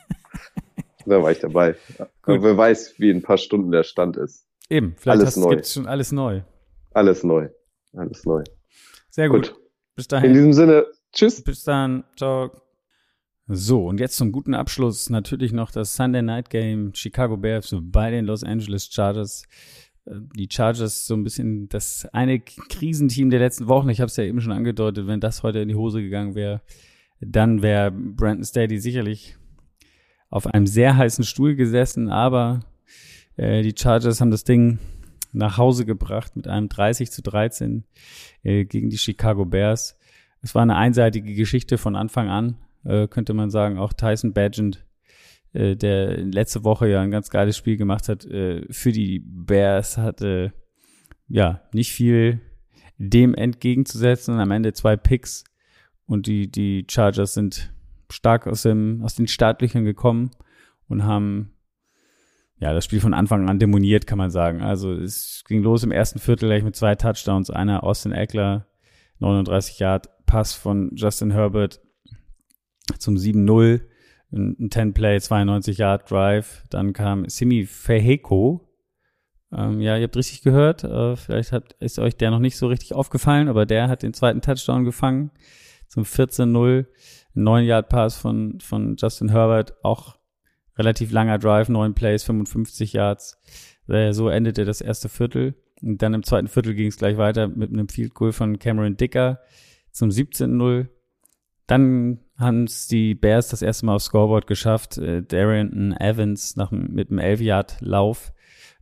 da 1.06 1.22
war 1.22 1.30
ich 1.32 1.38
dabei. 1.40 1.74
Ja. 1.98 2.06
Aber 2.22 2.42
wer 2.42 2.56
weiß, 2.56 2.94
wie 2.98 3.10
in 3.10 3.18
ein 3.18 3.22
paar 3.22 3.38
Stunden 3.38 3.70
der 3.72 3.82
Stand 3.84 4.16
ist. 4.16 4.46
Eben, 4.70 4.94
vielleicht 4.96 5.20
Alles 5.20 5.36
hast- 5.36 5.36
neu. 5.42 5.50
gibt's 5.50 5.72
schon 5.74 5.86
alles 5.86 6.12
neu. 6.12 6.42
Alles 6.92 7.22
neu. 7.24 7.48
Alles 7.92 8.24
neu. 8.24 8.42
Sehr 9.10 9.28
gut. 9.28 9.48
Gut. 9.52 9.60
Bis 9.96 10.06
In 10.06 10.08
dahin. 10.10 10.32
diesem 10.34 10.52
Sinne, 10.52 10.86
tschüss. 11.12 11.42
Bis 11.42 11.64
dann. 11.64 12.04
Ciao. 12.16 12.50
So, 13.48 13.86
und 13.88 13.98
jetzt 13.98 14.16
zum 14.16 14.30
guten 14.30 14.54
Abschluss 14.54 15.10
natürlich 15.10 15.52
noch 15.52 15.72
das 15.72 15.96
Sunday 15.96 16.22
Night 16.22 16.50
Game 16.50 16.94
Chicago 16.94 17.36
Bears 17.36 17.74
bei 17.82 18.10
den 18.10 18.24
Los 18.24 18.44
Angeles 18.44 18.86
Chargers. 18.92 19.42
Äh, 20.06 20.12
Die 20.36 20.48
Chargers 20.50 21.06
so 21.06 21.14
ein 21.14 21.24
bisschen 21.24 21.68
das 21.68 22.06
eine 22.12 22.38
Krisenteam 22.40 23.28
der 23.30 23.40
letzten 23.40 23.66
Wochen. 23.66 23.88
Ich 23.88 24.00
habe 24.00 24.06
es 24.06 24.16
ja 24.16 24.24
eben 24.24 24.40
schon 24.40 24.52
angedeutet, 24.52 25.06
wenn 25.08 25.20
das 25.20 25.42
heute 25.42 25.58
in 25.58 25.68
die 25.68 25.74
Hose 25.74 26.00
gegangen 26.00 26.34
wäre, 26.36 26.62
dann 27.20 27.60
wäre 27.60 27.90
Brandon 27.90 28.44
Staley 28.44 28.78
sicherlich 28.78 29.36
auf 30.30 30.46
einem 30.46 30.66
sehr 30.68 30.96
heißen 30.96 31.24
Stuhl 31.24 31.56
gesessen, 31.56 32.08
aber 32.08 32.60
äh, 33.40 33.62
die 33.62 33.74
Chargers 33.76 34.20
haben 34.20 34.30
das 34.30 34.44
Ding 34.44 34.78
nach 35.32 35.56
Hause 35.56 35.86
gebracht 35.86 36.36
mit 36.36 36.46
einem 36.46 36.68
30 36.68 37.10
zu 37.10 37.22
13 37.22 37.84
äh, 38.42 38.64
gegen 38.64 38.90
die 38.90 38.98
Chicago 38.98 39.46
Bears. 39.46 39.96
Es 40.42 40.54
war 40.54 40.62
eine 40.62 40.76
einseitige 40.76 41.34
Geschichte 41.34 41.78
von 41.78 41.96
Anfang 41.96 42.28
an, 42.28 42.56
äh, 42.84 43.08
könnte 43.08 43.32
man 43.32 43.50
sagen. 43.50 43.78
Auch 43.78 43.94
Tyson 43.94 44.34
Badgett, 44.34 44.84
äh, 45.54 45.74
der 45.74 46.18
letzte 46.18 46.64
Woche 46.64 46.88
ja 46.88 47.00
ein 47.00 47.10
ganz 47.10 47.30
geiles 47.30 47.56
Spiel 47.56 47.76
gemacht 47.76 48.08
hat 48.08 48.26
äh, 48.26 48.66
für 48.70 48.92
die 48.92 49.20
Bears, 49.20 49.96
hatte 49.96 50.52
ja 51.28 51.62
nicht 51.72 51.92
viel 51.92 52.40
dem 52.98 53.34
entgegenzusetzen 53.34 54.34
und 54.34 54.40
am 54.40 54.50
Ende 54.50 54.74
zwei 54.74 54.96
Picks 54.96 55.44
und 56.04 56.26
die, 56.26 56.50
die 56.50 56.86
Chargers 56.90 57.32
sind 57.32 57.72
stark 58.10 58.46
aus, 58.46 58.62
dem, 58.62 59.00
aus 59.02 59.14
den 59.14 59.28
Startlöchern 59.28 59.84
gekommen 59.84 60.30
und 60.88 61.04
haben 61.04 61.52
ja 62.60 62.74
das 62.74 62.84
Spiel 62.84 63.00
von 63.00 63.14
Anfang 63.14 63.48
an 63.48 63.58
demoniert, 63.58 64.06
kann 64.06 64.18
man 64.18 64.30
sagen. 64.30 64.62
Also 64.62 64.92
es 64.92 65.42
ging 65.48 65.62
los 65.62 65.82
im 65.82 65.90
ersten 65.90 66.18
Viertel 66.18 66.48
gleich 66.48 66.62
mit 66.62 66.76
zwei 66.76 66.94
Touchdowns, 66.94 67.50
einer 67.50 67.82
Austin 67.82 68.12
Eckler, 68.12 68.66
39 69.18 69.78
Yard 69.78 70.08
Pass 70.26 70.52
von 70.52 70.92
Justin 70.94 71.32
Herbert 71.32 71.80
zum 72.98 73.16
7-0, 73.16 73.80
ein 74.32 74.56
ein 74.60 74.68
10-Play, 74.68 75.20
92 75.20 75.78
Yard 75.78 76.10
Drive. 76.10 76.64
Dann 76.70 76.92
kam 76.92 77.28
Simi 77.28 77.66
Feheko. 77.66 78.68
Ähm, 79.52 79.80
ja, 79.80 79.96
ihr 79.96 80.04
habt 80.04 80.16
richtig 80.16 80.42
gehört. 80.42 80.84
Äh, 80.84 81.16
vielleicht 81.16 81.52
hat, 81.52 81.72
ist 81.80 81.98
euch 81.98 82.16
der 82.16 82.30
noch 82.30 82.38
nicht 82.38 82.56
so 82.56 82.68
richtig 82.68 82.94
aufgefallen, 82.94 83.48
aber 83.48 83.66
der 83.66 83.88
hat 83.88 84.02
den 84.02 84.14
zweiten 84.14 84.40
Touchdown 84.40 84.84
gefangen 84.84 85.32
zum 85.88 86.04
14-0. 86.04 86.86
Ein 87.34 87.42
9 87.42 87.64
Yard 87.64 87.88
Pass 87.88 88.16
von, 88.16 88.60
von 88.60 88.96
Justin 88.96 89.30
Herbert. 89.30 89.74
Auch 89.82 90.19
relativ 90.80 91.12
langer 91.12 91.38
Drive, 91.38 91.68
9 91.68 91.94
Plays, 91.94 92.24
55 92.24 92.94
Yards. 92.94 93.38
Äh, 93.86 94.12
so 94.12 94.28
endete 94.28 94.64
das 94.64 94.80
erste 94.80 95.08
Viertel. 95.08 95.54
Und 95.82 96.02
dann 96.02 96.14
im 96.14 96.22
zweiten 96.22 96.48
Viertel 96.48 96.74
ging 96.74 96.88
es 96.88 96.96
gleich 96.96 97.16
weiter 97.16 97.48
mit 97.48 97.70
einem 97.70 97.88
Field 97.88 98.14
Goal 98.14 98.32
von 98.32 98.58
Cameron 98.58 98.96
Dicker 98.96 99.40
zum 99.92 100.08
17-0. 100.08 100.88
Dann 101.66 102.18
haben 102.38 102.64
es 102.64 102.88
die 102.88 103.14
Bears 103.14 103.48
das 103.48 103.62
erste 103.62 103.86
Mal 103.86 103.96
aufs 103.96 104.06
Scoreboard 104.06 104.46
geschafft. 104.46 104.98
Äh, 104.98 105.22
Darrington 105.22 105.92
Evans 105.92 106.56
nach, 106.56 106.70
mit 106.70 107.10
einem 107.10 107.20
11-Yard-Lauf. 107.20 108.32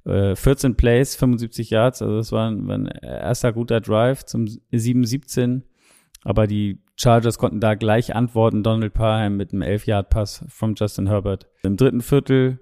Äh, 0.04 0.36
14 0.36 0.76
Plays, 0.76 1.16
75 1.16 1.70
Yards. 1.70 2.00
Also 2.00 2.16
das 2.16 2.32
war 2.32 2.50
ein, 2.50 2.66
war 2.68 2.78
ein 2.78 2.86
erster 2.86 3.52
guter 3.52 3.80
Drive 3.80 4.24
zum 4.24 4.44
7-17. 4.72 5.62
Aber 6.22 6.46
die 6.46 6.80
Chargers 7.00 7.38
konnten 7.38 7.60
da 7.60 7.74
gleich 7.74 8.14
antworten. 8.14 8.62
Donald 8.62 8.92
Parham 8.92 9.36
mit 9.36 9.52
einem 9.52 9.62
11-Yard-Pass 9.62 10.44
von 10.48 10.74
Justin 10.74 11.06
Herbert. 11.06 11.46
Im 11.62 11.76
dritten 11.76 12.00
Viertel 12.00 12.60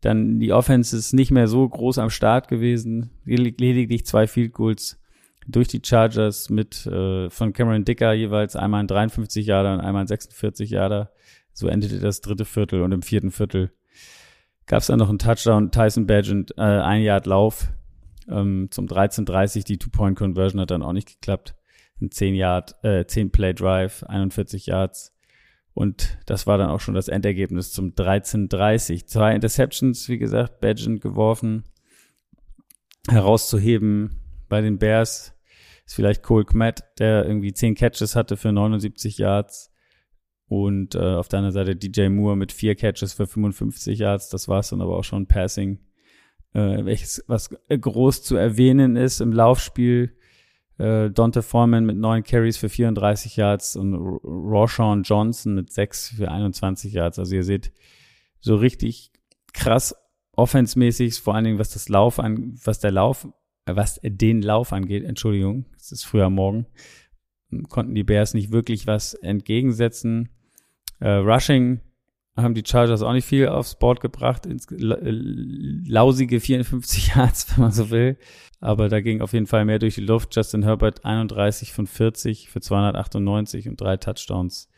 dann 0.00 0.40
die 0.40 0.52
Offense 0.52 0.96
ist 0.96 1.12
nicht 1.12 1.30
mehr 1.30 1.46
so 1.46 1.68
groß 1.68 1.98
am 1.98 2.10
Start 2.10 2.48
gewesen. 2.48 3.10
Ledig- 3.24 3.60
Lediglich 3.60 4.04
zwei 4.04 4.26
Field 4.26 4.52
Goals 4.52 5.00
durch 5.46 5.68
die 5.68 5.80
Chargers 5.84 6.50
mit 6.50 6.86
äh, 6.86 7.30
von 7.30 7.52
Cameron 7.52 7.84
Dicker 7.84 8.12
jeweils 8.12 8.56
einmal 8.56 8.80
ein 8.80 8.88
53 8.88 9.46
Jahre 9.46 9.72
und 9.72 9.80
einmal 9.80 10.02
ein 10.02 10.08
46 10.08 10.70
Jahre. 10.70 11.10
So 11.52 11.68
endete 11.68 11.98
das 12.00 12.20
dritte 12.20 12.44
Viertel 12.44 12.82
und 12.82 12.92
im 12.92 13.02
vierten 13.02 13.30
Viertel 13.30 13.70
gab 14.66 14.80
es 14.80 14.86
dann 14.88 14.98
noch 14.98 15.08
einen 15.08 15.18
Touchdown. 15.18 15.70
Tyson 15.70 16.06
Badgett, 16.06 16.52
äh, 16.56 16.62
ein 16.62 17.02
Yard 17.02 17.26
Lauf 17.26 17.68
ähm, 18.28 18.68
zum 18.70 18.86
13:30. 18.86 19.64
Die 19.64 19.78
Two-Point-Conversion 19.78 20.60
hat 20.60 20.70
dann 20.72 20.82
auch 20.82 20.92
nicht 20.92 21.08
geklappt. 21.20 21.54
Ein 22.00 22.10
10 22.10 22.34
Yard, 22.34 22.74
äh, 22.84 23.06
10 23.06 23.30
Play 23.30 23.54
Drive, 23.54 24.02
41 24.04 24.66
Yards. 24.66 25.12
Und 25.74 26.18
das 26.26 26.46
war 26.46 26.58
dann 26.58 26.70
auch 26.70 26.80
schon 26.80 26.94
das 26.94 27.08
Endergebnis 27.08 27.72
zum 27.72 27.94
13:30. 27.94 29.06
Zwei 29.06 29.34
Interceptions, 29.34 30.08
wie 30.08 30.18
gesagt, 30.18 30.60
Badgett 30.60 31.00
geworfen. 31.00 31.64
Herauszuheben 33.08 34.20
bei 34.48 34.60
den 34.60 34.78
Bears 34.78 35.34
ist 35.86 35.94
vielleicht 35.94 36.22
Cole 36.22 36.44
Kmet, 36.44 36.84
der 36.98 37.24
irgendwie 37.26 37.52
10 37.52 37.74
Catches 37.74 38.14
hatte 38.14 38.36
für 38.36 38.52
79 38.52 39.18
Yards. 39.18 39.70
Und 40.46 40.94
äh, 40.94 40.98
auf 40.98 41.28
der 41.28 41.38
anderen 41.38 41.54
Seite 41.54 41.74
DJ 41.74 42.08
Moore 42.08 42.36
mit 42.36 42.52
vier 42.52 42.74
Catches 42.74 43.14
für 43.14 43.26
55 43.26 43.98
Yards. 43.98 44.28
Das 44.28 44.48
war 44.48 44.60
es 44.60 44.68
dann 44.68 44.82
aber 44.82 44.98
auch 44.98 45.04
schon 45.04 45.26
Passing. 45.26 45.78
Äh, 46.52 46.84
welches, 46.84 47.24
was 47.26 47.48
groß 47.68 48.22
zu 48.22 48.36
erwähnen 48.36 48.96
ist 48.96 49.20
im 49.20 49.32
Laufspiel. 49.32 50.14
Äh, 50.78 51.10
Dante 51.10 51.42
Foreman 51.42 51.84
mit 51.84 51.96
neun 51.96 52.22
Carries 52.22 52.56
für 52.56 52.68
34 52.68 53.36
Yards 53.36 53.76
und 53.76 53.94
Roshan 53.94 55.02
Johnson 55.02 55.54
mit 55.54 55.72
sechs 55.72 56.08
für 56.08 56.30
21 56.30 56.92
Yards. 56.92 57.18
Also 57.18 57.34
ihr 57.34 57.44
seht 57.44 57.72
so 58.40 58.56
richtig 58.56 59.12
krass 59.52 59.94
offensmäßig, 60.32 61.20
vor 61.20 61.34
allen 61.34 61.44
Dingen 61.44 61.58
was 61.58 61.70
das 61.70 61.88
Lauf 61.88 62.18
an, 62.18 62.58
was 62.64 62.80
der 62.80 62.90
Lauf, 62.90 63.28
äh, 63.66 63.76
was 63.76 64.00
den 64.02 64.42
Lauf 64.42 64.72
angeht, 64.72 65.04
Entschuldigung, 65.04 65.66
es 65.76 65.92
ist 65.92 66.04
früher 66.04 66.30
Morgen, 66.30 66.66
konnten 67.68 67.94
die 67.94 68.04
Bears 68.04 68.34
nicht 68.34 68.50
wirklich 68.50 68.86
was 68.86 69.14
entgegensetzen. 69.14 70.30
Äh, 71.00 71.10
Rushing 71.10 71.80
haben 72.36 72.54
die 72.54 72.62
Chargers 72.66 73.02
auch 73.02 73.12
nicht 73.12 73.26
viel 73.26 73.48
aufs 73.48 73.78
Board 73.78 74.00
gebracht, 74.00 74.46
ins, 74.46 74.66
la- 74.70 74.98
lausige 75.02 76.40
54 76.40 77.08
Yards, 77.14 77.52
wenn 77.56 77.62
man 77.64 77.72
so 77.72 77.90
will. 77.90 78.16
Aber 78.60 78.88
da 78.88 79.00
ging 79.00 79.20
auf 79.20 79.32
jeden 79.32 79.46
Fall 79.46 79.64
mehr 79.64 79.78
durch 79.78 79.96
die 79.96 80.00
Luft. 80.02 80.34
Justin 80.36 80.62
Herbert 80.62 81.04
31 81.04 81.72
von 81.72 81.86
40 81.86 82.48
für 82.48 82.60
298 82.60 83.68
und 83.68 83.80
drei 83.80 83.96
Touchdowns. 83.96 84.70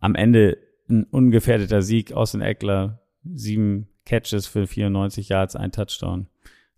Am 0.00 0.14
Ende 0.14 0.58
ein 0.88 1.04
ungefährdeter 1.04 1.82
Sieg 1.82 2.12
aus 2.12 2.32
den 2.32 2.40
Eckler. 2.40 3.02
Sieben 3.24 3.88
Catches 4.06 4.46
für 4.46 4.66
94 4.66 5.28
Yards, 5.28 5.56
ein 5.56 5.72
Touchdown. 5.72 6.28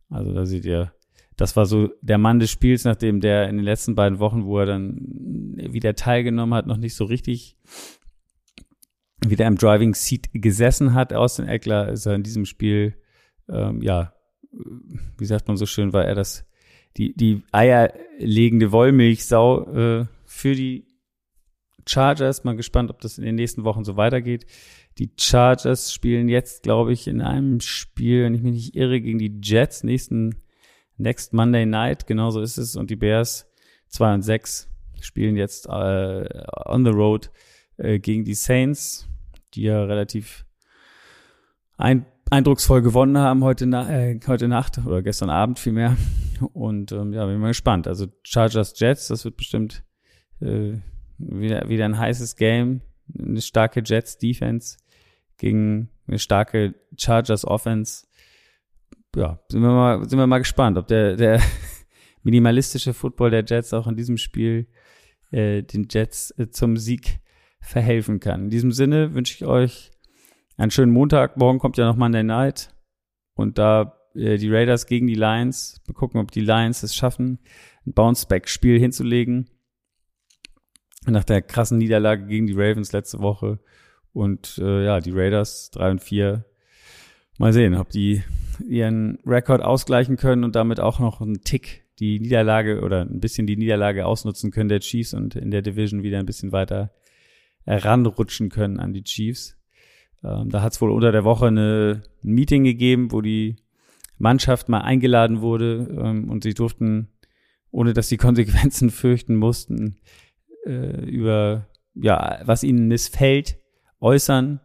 Also 0.08 0.32
da 0.32 0.46
seht 0.46 0.64
ihr, 0.64 0.92
das 1.36 1.54
war 1.56 1.66
so 1.66 1.90
der 2.00 2.18
Mann 2.18 2.40
des 2.40 2.50
Spiels, 2.50 2.84
nachdem 2.84 3.20
der 3.20 3.48
in 3.48 3.56
den 3.56 3.64
letzten 3.64 3.94
beiden 3.94 4.18
Wochen, 4.18 4.44
wo 4.44 4.58
er 4.58 4.66
dann 4.66 4.96
wieder 5.56 5.94
teilgenommen 5.94 6.54
hat, 6.54 6.66
noch 6.66 6.78
nicht 6.78 6.94
so 6.96 7.04
richtig 7.04 7.56
wieder 9.26 9.46
im 9.46 9.56
Driving 9.56 9.94
Seat 9.94 10.28
gesessen 10.32 10.94
hat. 10.94 11.12
Austin 11.12 11.46
Eckler 11.46 11.88
ist 11.88 12.06
er 12.06 12.14
in 12.14 12.22
diesem 12.22 12.44
Spiel, 12.44 12.94
ähm, 13.48 13.82
ja, 13.82 14.14
wie 15.18 15.26
sagt 15.26 15.48
man 15.48 15.56
so 15.56 15.66
schön, 15.66 15.92
war 15.92 16.04
er 16.04 16.14
das, 16.14 16.44
die, 16.96 17.14
die 17.14 17.42
eierlegende 17.52 18.72
Wollmilchsau 18.72 20.00
äh, 20.00 20.06
für 20.24 20.54
die 20.54 20.86
Chargers. 21.86 22.44
Mal 22.44 22.56
gespannt, 22.56 22.90
ob 22.90 23.00
das 23.00 23.18
in 23.18 23.24
den 23.24 23.34
nächsten 23.34 23.64
Wochen 23.64 23.84
so 23.84 23.96
weitergeht. 23.96 24.46
Die 24.98 25.10
Chargers 25.18 25.92
spielen 25.92 26.28
jetzt, 26.28 26.62
glaube 26.62 26.92
ich, 26.92 27.06
in 27.06 27.20
einem 27.20 27.60
Spiel, 27.60 28.24
wenn 28.24 28.34
ich 28.34 28.42
mich 28.42 28.52
nicht 28.52 28.76
irre, 28.76 29.00
gegen 29.00 29.18
die 29.18 29.40
Jets 29.42 29.84
nächsten 29.84 30.36
Next 30.96 31.32
Monday 31.32 31.66
Night. 31.66 32.06
Genauso 32.06 32.40
ist 32.40 32.58
es. 32.58 32.76
Und 32.76 32.90
die 32.90 32.96
Bears 32.96 33.46
2 33.88 34.14
und 34.14 34.22
6 34.22 34.68
spielen 35.00 35.36
jetzt 35.36 35.66
äh, 35.66 36.44
on 36.66 36.84
the 36.84 36.90
road 36.90 37.30
äh, 37.76 37.98
gegen 37.98 38.24
die 38.24 38.34
Saints, 38.34 39.08
die 39.54 39.62
ja 39.62 39.84
relativ 39.84 40.44
ein, 41.76 42.06
eindrucksvoll 42.30 42.82
gewonnen 42.82 43.18
haben 43.18 43.42
heute, 43.42 43.66
na, 43.66 43.88
äh, 43.90 44.20
heute 44.26 44.48
Nacht 44.48 44.78
oder 44.78 45.02
gestern 45.02 45.30
Abend 45.30 45.58
vielmehr. 45.58 45.96
Und 46.52 46.92
ähm, 46.92 47.12
ja, 47.12 47.26
bin 47.26 47.38
mal 47.38 47.48
gespannt. 47.48 47.86
Also 47.86 48.06
Chargers 48.22 48.78
Jets, 48.78 49.08
das 49.08 49.24
wird 49.24 49.36
bestimmt 49.36 49.82
äh, 50.40 50.74
wieder, 51.18 51.68
wieder 51.68 51.84
ein 51.84 51.98
heißes 51.98 52.36
Game. 52.36 52.82
Eine 53.18 53.40
starke 53.40 53.82
Jets 53.84 54.18
Defense 54.18 54.78
gegen 55.36 55.90
eine 56.06 56.18
starke 56.18 56.74
Chargers 56.96 57.44
Offense. 57.44 58.06
Ja, 59.16 59.40
sind 59.48 59.62
wir 59.62 59.70
mal, 59.70 60.08
sind 60.08 60.18
wir 60.18 60.26
mal 60.26 60.38
gespannt, 60.38 60.78
ob 60.78 60.86
der, 60.86 61.16
der 61.16 61.40
minimalistische 62.22 62.94
Football 62.94 63.30
der 63.30 63.44
Jets 63.44 63.74
auch 63.74 63.86
in 63.86 63.96
diesem 63.96 64.16
Spiel 64.16 64.68
äh, 65.30 65.62
den 65.62 65.88
Jets 65.90 66.32
äh, 66.38 66.48
zum 66.50 66.76
Sieg 66.76 67.20
verhelfen 67.60 68.20
kann. 68.20 68.44
In 68.44 68.50
diesem 68.50 68.72
Sinne 68.72 69.14
wünsche 69.14 69.34
ich 69.34 69.46
euch 69.46 69.90
einen 70.56 70.70
schönen 70.70 70.92
Montag. 70.92 71.36
Morgen 71.36 71.58
kommt 71.58 71.76
ja 71.76 71.86
noch 71.86 71.96
Monday 71.96 72.22
Night 72.22 72.74
und 73.34 73.58
da 73.58 74.00
äh, 74.14 74.36
die 74.38 74.52
Raiders 74.52 74.86
gegen 74.86 75.06
die 75.06 75.14
Lions. 75.14 75.80
Wir 75.86 75.94
gucken, 75.94 76.20
ob 76.20 76.30
die 76.30 76.40
Lions 76.40 76.82
es 76.82 76.94
schaffen, 76.94 77.38
ein 77.86 77.92
Bounce-Back-Spiel 77.92 78.78
hinzulegen. 78.78 79.48
Nach 81.06 81.24
der 81.24 81.40
krassen 81.42 81.78
Niederlage 81.78 82.26
gegen 82.26 82.46
die 82.46 82.54
Ravens 82.54 82.92
letzte 82.92 83.20
Woche. 83.20 83.58
Und 84.12 84.58
äh, 84.58 84.84
ja, 84.84 85.00
die 85.00 85.12
Raiders 85.12 85.70
3 85.70 85.92
und 85.92 86.02
4. 86.02 86.44
Mal 87.38 87.52
sehen, 87.52 87.74
ob 87.74 87.88
die 87.88 88.22
ihren 88.66 89.18
Rekord 89.24 89.62
ausgleichen 89.62 90.16
können 90.16 90.44
und 90.44 90.56
damit 90.56 90.80
auch 90.80 90.98
noch 90.98 91.22
einen 91.22 91.42
Tick 91.42 91.84
die 91.98 92.18
Niederlage 92.18 92.80
oder 92.80 93.02
ein 93.02 93.20
bisschen 93.20 93.46
die 93.46 93.56
Niederlage 93.56 94.06
ausnutzen 94.06 94.50
können 94.50 94.68
der 94.68 94.80
Chiefs 94.80 95.14
und 95.14 95.36
in 95.36 95.50
der 95.50 95.62
Division 95.62 96.02
wieder 96.02 96.18
ein 96.18 96.26
bisschen 96.26 96.52
weiter 96.52 96.92
heranrutschen 97.64 98.48
können 98.48 98.78
an 98.78 98.92
die 98.92 99.04
Chiefs. 99.04 99.56
Ähm, 100.22 100.50
da 100.50 100.62
hat 100.62 100.72
es 100.72 100.80
wohl 100.80 100.90
unter 100.90 101.12
der 101.12 101.24
Woche 101.24 101.46
eine, 101.46 102.02
ein 102.22 102.32
Meeting 102.32 102.64
gegeben, 102.64 103.12
wo 103.12 103.20
die 103.20 103.56
Mannschaft 104.18 104.68
mal 104.68 104.80
eingeladen 104.80 105.40
wurde 105.40 105.88
ähm, 105.98 106.30
und 106.30 106.44
sie 106.44 106.54
durften, 106.54 107.08
ohne 107.70 107.92
dass 107.94 108.08
sie 108.08 108.16
Konsequenzen 108.18 108.90
fürchten 108.90 109.36
mussten, 109.36 109.96
äh, 110.66 111.04
über 111.04 111.66
ja, 111.94 112.40
was 112.44 112.62
ihnen 112.62 112.88
missfällt, 112.88 113.58
äußern. 114.00 114.60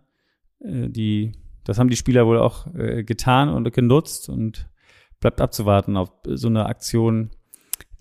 Äh, 0.59 0.89
die, 0.89 1.31
das 1.63 1.79
haben 1.79 1.89
die 1.89 1.95
Spieler 1.95 2.27
wohl 2.27 2.39
auch 2.39 2.73
äh, 2.75 3.03
getan 3.03 3.49
und 3.49 3.71
genutzt 3.73 4.29
und 4.29 4.69
bleibt 5.19 5.41
abzuwarten, 5.41 5.97
ob 5.97 6.21
so 6.25 6.47
eine 6.47 6.65
Aktion 6.65 7.31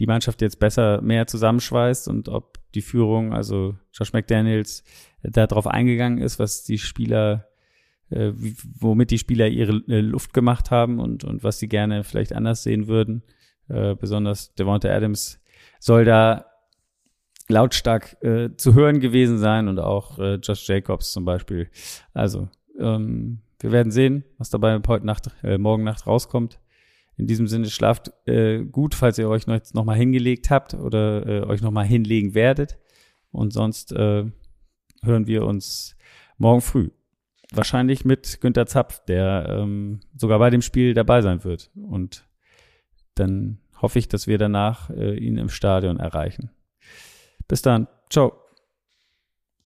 die 0.01 0.07
Mannschaft 0.07 0.43
jetzt 0.43 0.59
besser 0.59 1.01
mehr 1.01 1.27
zusammenschweißt 1.27 2.09
und 2.09 2.29
ob 2.29 2.59
die 2.75 2.83
Führung, 2.83 3.33
also 3.33 3.77
Josh 3.93 4.13
McDaniels, 4.13 4.85
da 5.23 5.47
drauf 5.47 5.67
eingegangen 5.67 6.19
ist, 6.19 6.39
was 6.39 6.65
die 6.65 6.79
Spieler, 6.79 7.49
äh, 8.11 8.33
womit 8.79 9.11
die 9.11 9.19
Spieler 9.19 9.49
ihre 9.49 9.83
äh, 9.89 10.01
Luft 10.01 10.35
gemacht 10.35 10.71
haben 10.71 11.01
und, 11.01 11.25
und 11.25 11.45
was 11.45 11.59
sie 11.59 11.69
gerne 11.69 12.05
vielleicht 12.05 12.35
anders 12.35 12.63
sehen 12.63 12.89
würden. 12.89 13.23
Äh, 13.69 13.95
besonders 13.95 14.55
Devonta 14.55 14.89
Adams 14.91 15.41
soll 15.79 16.05
da 16.05 16.47
lautstark 17.49 18.17
äh, 18.23 18.57
zu 18.57 18.75
hören 18.75 19.01
gewesen 19.01 19.39
sein 19.39 19.69
und 19.69 19.79
auch 19.79 20.19
äh, 20.19 20.35
Josh 20.37 20.69
Jacobs 20.69 21.13
zum 21.13 21.25
Beispiel. 21.25 21.69
Also, 22.13 22.49
ähm, 22.79 23.41
wir 23.61 23.73
werden 23.73 23.93
sehen, 23.93 24.25
was 24.39 24.51
dabei 24.51 24.79
heute 24.87 25.07
Nacht, 25.07 25.31
äh, 25.43 25.59
morgen 25.59 25.85
Nacht 25.85 26.07
rauskommt. 26.07 26.59
In 27.17 27.27
diesem 27.27 27.47
Sinne 27.47 27.69
schlaft 27.71 28.13
äh, 28.27 28.65
gut, 28.65 28.95
falls 28.95 29.19
ihr 29.19 29.29
euch 29.29 29.47
noch, 29.47 29.61
noch 29.73 29.85
mal 29.85 29.97
hingelegt 29.97 30.51
habt 30.51 30.75
oder 30.75 31.27
äh, 31.27 31.43
euch 31.43 31.63
noch 31.63 31.71
mal 31.71 31.85
hinlegen 31.85 32.35
werdet. 32.35 32.79
Und 33.31 33.53
sonst 33.53 33.93
äh, 33.93 34.25
hören 35.03 35.27
wir 35.27 35.45
uns 35.45 35.97
morgen 36.39 36.61
früh. 36.61 36.91
Wahrscheinlich 37.53 38.05
mit 38.05 38.41
Günter 38.41 38.67
Zapf, 38.67 39.05
der 39.07 39.47
ähm, 39.49 40.01
sogar 40.17 40.39
bei 40.39 40.51
dem 40.51 40.63
Spiel 40.63 40.95
dabei 40.95 41.23
sein 41.23 41.45
wird. 41.45 41.71
Und 41.75 42.27
dann 43.15 43.59
hoffe 43.81 43.99
ich, 43.99 44.09
dass 44.09 44.27
wir 44.27 44.39
danach 44.39 44.91
äh, 44.91 45.15
ihn 45.15 45.37
im 45.37 45.49
Stadion 45.49 45.99
erreichen. 45.99 46.51
Bis 47.47 47.63
dann. 47.63 47.87
Ciao. 48.11 48.44